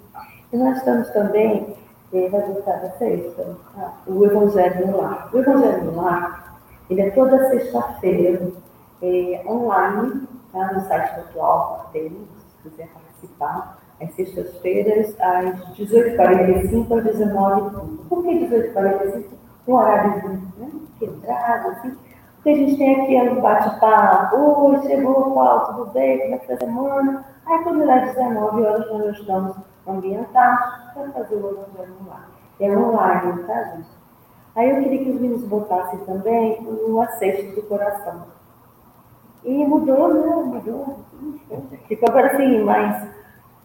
E 0.51 0.57
nós 0.57 0.77
estamos 0.77 1.09
também, 1.09 1.75
vai 2.11 2.29
voltar 2.29 2.81
da 2.81 2.91
sexta, 2.91 3.57
o 4.07 4.25
Evangelho 4.25 4.87
no 4.87 4.97
Lar. 4.97 5.29
O 5.33 5.39
Evangelho 5.39 5.83
no 5.83 6.01
Lar, 6.01 6.59
ele 6.89 7.01
é 7.01 7.11
toda 7.11 7.49
sexta-feira, 7.49 8.51
é, 9.01 9.43
online, 9.47 10.27
tá? 10.51 10.73
no 10.73 10.81
site 10.87 11.19
atual 11.19 11.89
temos, 11.91 12.27
se 12.63 12.69
quiser 12.69 12.87
participar, 12.87 13.77
às 14.01 14.13
sextas-feiras, 14.15 15.15
às 15.19 15.77
18h45 15.77 16.97
às 16.97 17.17
19h30. 17.17 18.07
Por 18.09 18.23
que 18.23 18.47
18h45? 18.47 19.25
Um 19.67 19.73
horário 19.73 20.41
né, 20.57 20.71
quebrado, 20.99 21.69
assim, 21.69 21.97
porque 22.45 22.61
a 22.61 22.63
gente 22.63 22.77
tem 22.77 23.01
aqui 23.01 23.31
um 23.31 23.41
bate-papo, 23.41 24.35
oi, 24.35 24.79
chegou, 24.83 25.31
qual, 25.31 25.65
tudo 25.65 25.91
bem, 25.91 26.19
como 26.19 26.35
é 26.35 26.37
que 26.37 26.45
foi 26.45 26.53
a 26.53 26.59
semana? 26.59 27.25
Aí 27.43 27.63
quando 27.63 27.87
dá 27.87 27.97
19 27.97 28.63
horas 28.63 28.91
nós 28.91 29.17
estamos 29.17 29.55
ambientados 29.87 30.93
para 30.93 31.11
fazer 31.11 31.35
o 31.37 31.39
evangelho 31.39 31.95
lá. 32.07 32.27
É 32.59 32.77
online, 32.77 33.43
tá, 33.45 33.63
gente? 33.63 33.89
Aí 34.55 34.69
eu 34.69 34.83
queria 34.83 35.03
que 35.03 35.09
os 35.09 35.19
meninos 35.19 35.43
botassem 35.45 35.97
também 36.05 36.59
o 36.67 37.01
aceito 37.01 37.55
do 37.55 37.67
coração. 37.67 38.25
E 39.43 39.65
mudou, 39.65 40.13
né? 40.13 40.35
Mudou. 40.43 40.99
Ficou 41.87 42.09
agora 42.09 42.27
assim, 42.27 42.63
mais, 42.63 43.07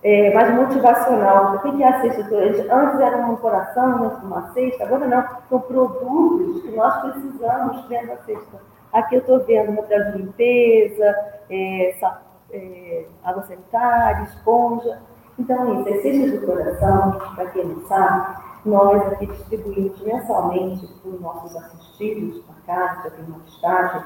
é, 0.03 0.33
mais 0.33 0.55
motivacional. 0.55 1.57
O 1.57 1.59
que 1.59 1.83
é 1.83 1.87
a 1.87 2.01
cesta 2.01 2.22
do 2.22 2.35
Antes 2.35 2.99
era 2.99 3.26
um 3.26 3.37
coração, 3.37 4.20
uma 4.24 4.51
cesta, 4.55 4.85
agora 4.85 5.07
não. 5.07 5.22
São 5.51 5.61
produtos 5.61 6.62
que 6.62 6.74
nós 6.74 6.99
precisamos 7.03 7.85
dentro 7.89 8.09
da 8.09 8.16
cesta. 8.22 8.70
Aqui 8.93 9.14
eu 9.14 9.20
estou 9.20 9.38
vendo 9.45 9.72
material 9.72 10.12
de 10.12 10.18
limpeza, 10.18 11.16
é, 11.49 11.95
é, 12.53 13.07
água 13.22 13.43
sanitária, 13.45 14.24
esponja. 14.24 15.01
Então, 15.38 15.80
isso, 15.80 15.88
as 15.88 16.03
cestas 16.03 16.41
do 16.41 16.47
coração, 16.47 17.18
para 17.36 17.47
quem 17.51 17.64
não 17.64 17.86
sabe, 17.86 18.36
nós 18.64 19.01
aqui 19.12 19.26
distribuímos 19.26 20.01
mensalmente 20.03 20.86
para 20.86 21.11
os 21.11 21.20
nossos 21.20 21.57
assistidos 21.57 22.43
na 22.49 22.55
casa, 22.66 23.05
já 23.05 23.11
tem 23.11 23.24
uma 23.26 23.38
listagem, 23.38 24.03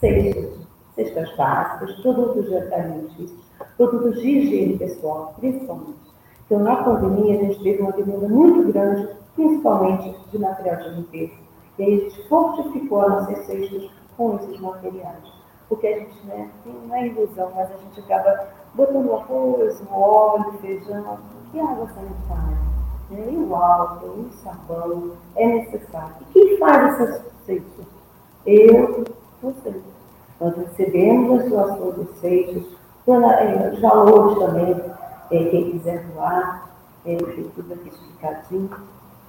cestas, 0.00 0.58
cestas 0.96 1.36
básicas, 1.36 1.92
produtos 2.02 2.52
alimentícios, 2.72 3.44
produtos 3.76 4.20
de 4.20 4.28
higiene 4.28 4.78
pessoal, 4.78 5.34
principalmente. 5.38 6.04
Então, 6.46 6.58
na 6.58 6.76
pandemia, 6.82 7.38
a 7.38 7.44
gente 7.44 7.62
teve 7.62 7.80
uma 7.80 7.92
demanda 7.92 8.28
muito 8.28 8.70
grande, 8.72 9.08
principalmente 9.34 10.14
de 10.30 10.38
material 10.38 10.76
de 10.76 10.88
limpeza. 10.90 11.32
E 11.78 11.82
aí 11.82 11.94
a 11.94 12.10
gente 12.10 12.28
fortificou 12.28 13.00
as 13.00 13.10
nossas 13.10 13.46
cestas 13.46 13.90
com 14.16 14.36
esses 14.36 14.60
materiais. 14.60 15.32
Porque 15.68 15.86
a 15.86 15.98
gente 15.98 16.26
né, 16.26 16.50
tem 16.62 16.74
uma 16.84 17.00
ilusão, 17.00 17.50
mas 17.54 17.70
a 17.70 17.76
gente 17.76 18.00
acaba 18.00 18.48
botando 18.74 19.14
arroz, 19.14 19.80
o 19.80 19.94
óleo, 19.94 20.52
feijão, 20.60 21.18
e 21.52 21.60
água 21.60 21.88
sanitária. 21.88 22.58
Né? 23.10 23.32
E 23.32 23.36
o 23.36 23.54
álcool, 23.54 24.14
e 24.18 24.20
o 24.20 24.32
sabão 24.42 25.12
é 25.36 25.46
necessário. 25.46 26.14
E 26.20 26.24
quem 26.32 26.58
faz 26.58 27.00
essas 27.00 27.22
receitas? 27.22 27.86
Eu, 28.46 29.04
você. 29.42 29.80
Nós 30.40 30.56
recebemos 30.56 31.40
as 31.40 31.48
doações 31.48 31.94
dos 31.94 32.10
receitas, 32.10 32.64
eh, 33.06 33.70
os 33.72 33.80
valores 33.80 34.38
também, 34.38 34.74
é, 35.30 35.44
quem 35.44 35.70
quiser 35.70 36.04
doar, 36.08 36.70
é, 37.06 37.16
tudo 37.16 37.72
aqui 37.72 37.88
explicadinho. 37.88 38.70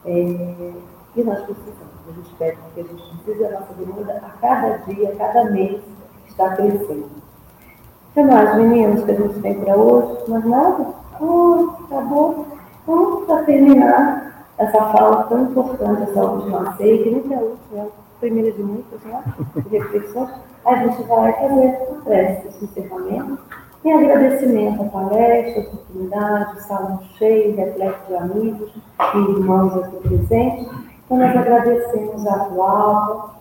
É, 0.06 0.74
e 1.16 1.24
nós 1.24 1.40
precisamos, 1.40 1.94
a 2.08 2.12
gente 2.12 2.36
pede 2.36 2.58
que 2.74 2.80
a 2.82 2.84
gente 2.84 3.18
precisa 3.24 3.48
da 3.48 3.60
nossa 3.60 3.74
demanda 3.74 4.14
a 4.14 4.30
cada 4.40 4.78
dia, 4.86 5.10
a 5.10 5.16
cada 5.16 5.52
mês 5.52 5.82
está 6.28 6.56
crescendo. 6.56 7.06
O 7.06 8.14
que 8.14 8.24
mais, 8.24 8.56
meninos, 8.58 9.04
que 9.04 9.12
a 9.12 9.16
gente 9.16 9.40
tem 9.42 9.60
para 9.60 9.76
hoje? 9.76 10.30
Mais 10.30 10.46
nada? 10.46 10.88
Oh, 11.20 11.70
acabou. 11.86 12.46
Então, 12.84 13.26
para 13.26 13.44
terminar 13.44 14.46
essa 14.58 14.82
fala 14.92 15.24
tão 15.24 15.44
importante, 15.44 16.04
essa 16.04 16.24
última 16.24 16.76
ceia, 16.78 17.04
que 17.04 17.10
nunca 17.10 17.34
é 17.34 17.38
a 17.38 17.42
última, 17.42 17.78
é 17.78 17.82
a 17.82 17.88
primeira 18.20 18.52
de 18.52 18.64
muitas, 18.64 19.02
né? 19.04 19.24
De 19.56 19.78
reflexões, 19.78 20.30
a 20.66 20.76
gente 20.76 21.04
vai 21.04 21.34
fazer 21.34 21.68
a 21.68 22.04
prece, 22.04 22.48
esse 22.48 22.66
encerramento, 22.66 23.40
em 23.84 23.94
agradecimento 23.94 24.82
à 24.82 24.86
palestra, 24.86 25.62
à 25.62 25.66
oportunidade, 25.66 26.64
salão 26.64 27.00
cheio, 27.18 27.56
repleto 27.56 28.00
de 28.08 28.16
amigos 28.16 28.74
e 29.14 29.18
irmãos 29.18 29.78
aqui 29.78 29.98
presentes. 29.98 30.85
Então, 31.06 31.18
nós 31.18 31.38
agradecemos 31.38 32.26
a 32.26 32.34
Atual, 32.34 33.36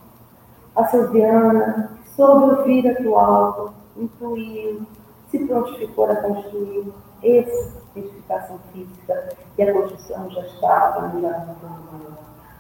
a 0.77 0.87
Silviana, 0.87 1.99
soube 2.15 2.57
ouvir 2.57 2.87
a 2.87 2.93
Atual, 2.93 3.73
intuiu, 3.97 4.83
se 5.31 5.39
prontificou 5.47 6.11
a 6.11 6.17
construir 6.17 6.93
essa 7.23 7.73
edificação 7.97 8.59
física 8.71 9.31
e 9.57 9.63
a 9.63 9.73
construção 9.73 10.29
já 10.31 10.43
estava 10.43 11.09
no 11.09 11.17
lugar 11.17 11.57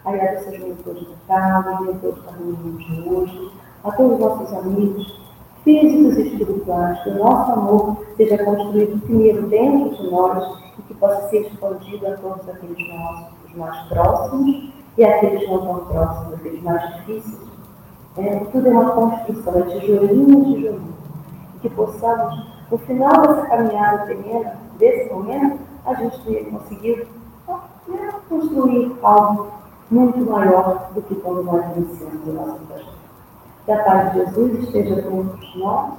Aí 0.06 0.20
a 0.20 0.40
seus 0.40 0.58
mentores 0.58 1.06
de 1.06 1.16
casa, 1.26 1.80
mentores 1.80 2.22
da 2.24 2.32
reunião 2.32 2.76
de 2.76 3.08
hoje, 3.08 3.52
a 3.84 3.92
todos 3.92 4.12
os 4.12 4.18
nossos 4.20 4.52
amigos, 4.54 5.20
físicos 5.64 6.16
e 6.16 6.28
espirituais, 6.28 7.02
que 7.02 7.10
o 7.10 7.18
nosso 7.18 7.52
amor 7.52 8.06
seja 8.16 8.42
construído 8.42 9.00
primeiro 9.02 9.46
dentro 9.48 9.96
de 9.96 10.10
nós 10.10 10.58
e 10.78 10.82
que 10.82 10.94
possa 10.94 11.28
ser 11.28 11.46
expandido 11.46 12.06
a 12.06 12.16
todos 12.16 12.48
aqueles 12.48 12.88
nossos, 12.88 13.32
os 13.44 13.54
mais 13.54 13.88
próximos 13.88 14.73
e 14.96 15.04
aqueles 15.04 15.48
não 15.48 15.60
tão 15.60 15.84
próximos, 15.86 16.34
aqueles 16.34 16.62
mais 16.62 16.94
difíceis. 16.96 17.38
É, 18.16 18.38
tudo 18.52 18.68
é 18.68 18.70
uma 18.70 18.90
construção, 18.90 19.58
é 19.58 19.62
tijolinho, 19.62 20.44
tijolinho. 20.44 20.94
E 21.56 21.58
que 21.60 21.70
possamos, 21.70 22.46
no 22.70 22.78
final 22.78 23.22
dessa 23.22 23.46
caminhada 23.46 24.06
terrena, 24.06 24.56
desse 24.78 25.12
momento, 25.12 25.58
a 25.84 25.94
gente 25.94 26.20
tenha 26.22 26.44
conseguido 26.44 27.06
né, 27.88 28.12
construir 28.28 28.96
algo 29.02 29.48
muito 29.90 30.18
maior 30.30 30.90
do 30.94 31.02
que 31.02 31.14
quando 31.16 31.42
nós 31.42 31.76
iniciamos 31.76 32.26
o 32.26 32.32
nosso 32.32 32.58
projeto. 32.66 32.94
Que 33.64 33.72
a 33.72 33.82
paz 33.82 34.12
de 34.12 34.18
Jesus 34.20 34.62
esteja 34.64 34.94
dentro 34.96 35.36
de 35.38 35.58
nós, 35.58 35.94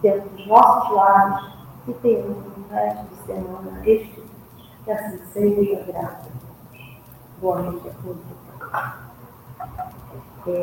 dentro 0.00 0.28
dos 0.30 0.46
nossos 0.46 0.96
lares, 0.96 1.52
e 1.88 1.92
tenhamos 1.94 2.36
um 2.36 2.74
resto 2.74 3.04
de 3.06 3.26
semana 3.26 3.80
este, 3.84 4.22
que 4.84 4.90
assim 4.90 5.18
seja, 5.32 5.84
graças. 5.86 6.31
Boa 7.42 7.60
noite 7.60 7.88
a 7.88 7.92
todos. 8.04 8.22
É, 10.46 10.60